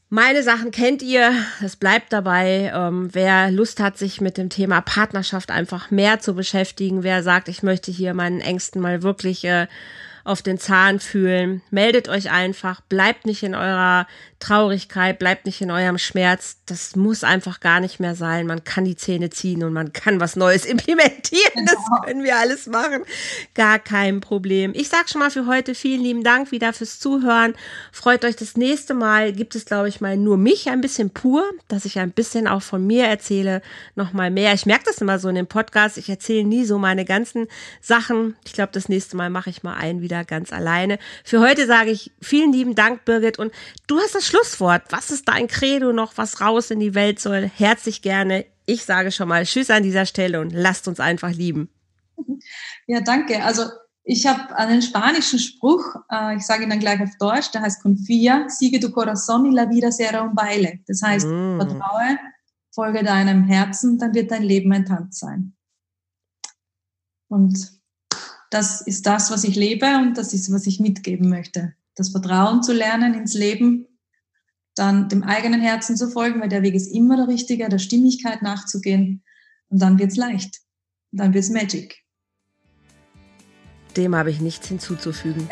Meine 0.08 0.42
Sachen 0.42 0.70
kennt 0.70 1.02
ihr, 1.02 1.30
es 1.62 1.76
bleibt 1.76 2.10
dabei. 2.14 2.72
Ähm, 2.74 3.10
wer 3.12 3.50
Lust 3.50 3.80
hat, 3.80 3.98
sich 3.98 4.22
mit 4.22 4.38
dem 4.38 4.48
Thema 4.48 4.80
Partnerschaft 4.80 5.50
einfach 5.50 5.90
mehr 5.90 6.20
zu 6.20 6.34
beschäftigen, 6.34 7.02
wer 7.02 7.22
sagt, 7.22 7.48
ich 7.48 7.62
möchte 7.62 7.90
hier 7.90 8.14
meinen 8.14 8.40
Ängsten 8.40 8.80
mal 8.80 9.02
wirklich 9.02 9.44
äh, 9.44 9.66
auf 10.24 10.42
den 10.42 10.58
Zahn 10.58 11.00
fühlen. 11.00 11.62
Meldet 11.70 12.08
euch 12.08 12.30
einfach, 12.30 12.80
bleibt 12.82 13.26
nicht 13.26 13.42
in 13.42 13.54
eurer 13.54 14.06
Traurigkeit, 14.40 15.18
bleibt 15.18 15.46
nicht 15.46 15.60
in 15.60 15.70
eurem 15.70 15.98
Schmerz. 15.98 16.58
Das 16.66 16.94
muss 16.94 17.24
einfach 17.24 17.58
gar 17.58 17.80
nicht 17.80 17.98
mehr 17.98 18.14
sein. 18.14 18.46
Man 18.46 18.62
kann 18.62 18.84
die 18.84 18.94
Zähne 18.94 19.30
ziehen 19.30 19.64
und 19.64 19.72
man 19.72 19.92
kann 19.92 20.20
was 20.20 20.36
Neues 20.36 20.64
implementieren. 20.66 21.66
Das 21.66 21.76
genau. 21.76 22.02
können 22.04 22.22
wir 22.22 22.36
alles 22.36 22.66
machen. 22.66 23.02
Gar 23.54 23.78
kein 23.80 24.20
Problem. 24.20 24.72
Ich 24.74 24.88
sag 24.88 25.08
schon 25.08 25.20
mal 25.20 25.30
für 25.30 25.46
heute 25.46 25.74
vielen 25.74 26.02
lieben 26.02 26.22
Dank 26.22 26.52
wieder 26.52 26.72
fürs 26.72 27.00
Zuhören. 27.00 27.54
Freut 27.90 28.24
euch 28.24 28.36
das 28.36 28.56
nächste 28.56 28.94
Mal. 28.94 29.32
Gibt 29.32 29.56
es, 29.56 29.64
glaube 29.64 29.88
ich, 29.88 30.00
mal 30.00 30.16
nur 30.16 30.36
mich 30.36 30.68
ein 30.70 30.80
bisschen 30.80 31.10
pur, 31.10 31.42
dass 31.66 31.84
ich 31.84 31.98
ein 31.98 32.12
bisschen 32.12 32.46
auch 32.46 32.62
von 32.62 32.86
mir 32.86 33.06
erzähle, 33.06 33.60
noch 33.96 34.12
mal 34.12 34.30
mehr. 34.30 34.54
Ich 34.54 34.66
merke 34.66 34.84
das 34.84 34.98
immer 34.98 35.18
so 35.18 35.28
in 35.28 35.34
dem 35.34 35.46
Podcast. 35.48 35.98
Ich 35.98 36.08
erzähle 36.08 36.44
nie 36.44 36.64
so 36.64 36.78
meine 36.78 37.04
ganzen 37.04 37.48
Sachen. 37.80 38.36
Ich 38.44 38.52
glaube, 38.52 38.70
das 38.72 38.88
nächste 38.88 39.16
Mal 39.16 39.30
mache 39.30 39.50
ich 39.50 39.64
mal 39.64 39.74
einen 39.74 40.00
wieder 40.00 40.17
ganz 40.24 40.52
alleine. 40.52 40.98
Für 41.24 41.40
heute 41.40 41.66
sage 41.66 41.90
ich 41.90 42.12
vielen 42.20 42.52
lieben 42.52 42.74
Dank, 42.74 43.04
Birgit. 43.04 43.38
Und 43.38 43.52
du 43.86 43.98
hast 43.98 44.14
das 44.14 44.26
Schlusswort. 44.26 44.82
Was 44.90 45.10
ist 45.10 45.28
dein 45.28 45.48
Credo 45.48 45.92
noch, 45.92 46.12
was 46.16 46.40
raus 46.40 46.70
in 46.70 46.80
die 46.80 46.94
Welt 46.94 47.20
soll? 47.20 47.50
Herzlich 47.56 48.02
gerne. 48.02 48.46
Ich 48.66 48.84
sage 48.84 49.12
schon 49.12 49.28
mal 49.28 49.44
Tschüss 49.44 49.70
an 49.70 49.82
dieser 49.82 50.06
Stelle 50.06 50.40
und 50.40 50.52
lasst 50.52 50.88
uns 50.88 51.00
einfach 51.00 51.30
lieben. 51.30 51.70
Ja, 52.86 53.00
danke. 53.00 53.42
Also 53.42 53.64
ich 54.04 54.26
habe 54.26 54.56
einen 54.56 54.80
spanischen 54.80 55.38
Spruch, 55.38 55.84
äh, 56.10 56.36
ich 56.36 56.46
sage 56.46 56.62
ihn 56.62 56.70
dann 56.70 56.80
gleich 56.80 57.00
auf 57.02 57.10
Deutsch, 57.18 57.50
der 57.52 57.60
heißt 57.60 57.82
Confia, 57.82 58.48
sigue 58.48 58.80
tu 58.80 58.88
corazón 58.88 59.44
y 59.44 59.54
la 59.54 59.68
vida 59.68 59.90
será 59.90 60.22
un 60.22 60.34
baile. 60.34 60.80
Das 60.86 61.02
heißt, 61.02 61.26
mm. 61.26 61.60
vertraue, 61.60 62.18
folge 62.74 63.04
deinem 63.04 63.44
Herzen, 63.44 63.98
dann 63.98 64.14
wird 64.14 64.30
dein 64.30 64.42
Leben 64.42 64.72
ein 64.72 64.86
Tanz 64.86 65.18
sein. 65.18 65.54
Und 67.28 67.77
das 68.50 68.80
ist 68.80 69.06
das, 69.06 69.30
was 69.30 69.44
ich 69.44 69.56
lebe 69.56 69.86
und 69.98 70.16
das 70.16 70.32
ist, 70.32 70.52
was 70.52 70.66
ich 70.66 70.80
mitgeben 70.80 71.28
möchte. 71.28 71.74
Das 71.94 72.10
Vertrauen 72.10 72.62
zu 72.62 72.72
lernen 72.72 73.14
ins 73.14 73.34
Leben 73.34 73.88
dann 74.78 75.08
dem 75.08 75.22
eigenen 75.22 75.60
Herzen 75.60 75.96
zu 75.96 76.08
folgen, 76.08 76.40
weil 76.40 76.48
der 76.48 76.62
Weg 76.62 76.74
ist 76.74 76.86
immer 76.86 77.16
der 77.16 77.28
richtige, 77.28 77.68
der 77.68 77.78
Stimmigkeit 77.78 78.42
nachzugehen. 78.42 79.22
Und 79.68 79.82
dann 79.82 79.98
wird's 79.98 80.16
leicht. 80.16 80.60
dann 81.10 81.34
wird's 81.34 81.50
Magic. 81.50 82.04
Dem 83.96 84.14
habe 84.14 84.30
ich 84.30 84.40
nichts 84.40 84.68
hinzuzufügen. 84.68 85.48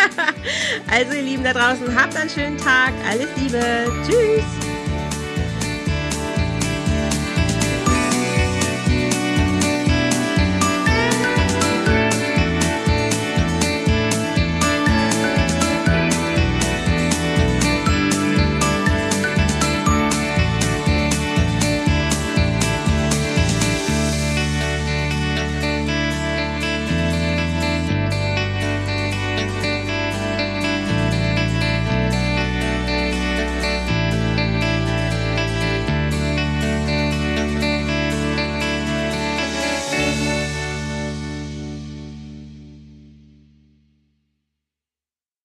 also 0.90 1.12
ihr 1.12 1.22
Lieben 1.22 1.44
da 1.44 1.52
draußen, 1.52 1.94
habt 1.94 2.16
einen 2.16 2.30
schönen 2.30 2.58
Tag. 2.58 2.92
Alles 3.06 3.28
Liebe. 3.36 3.86
Tschüss. 4.04 4.69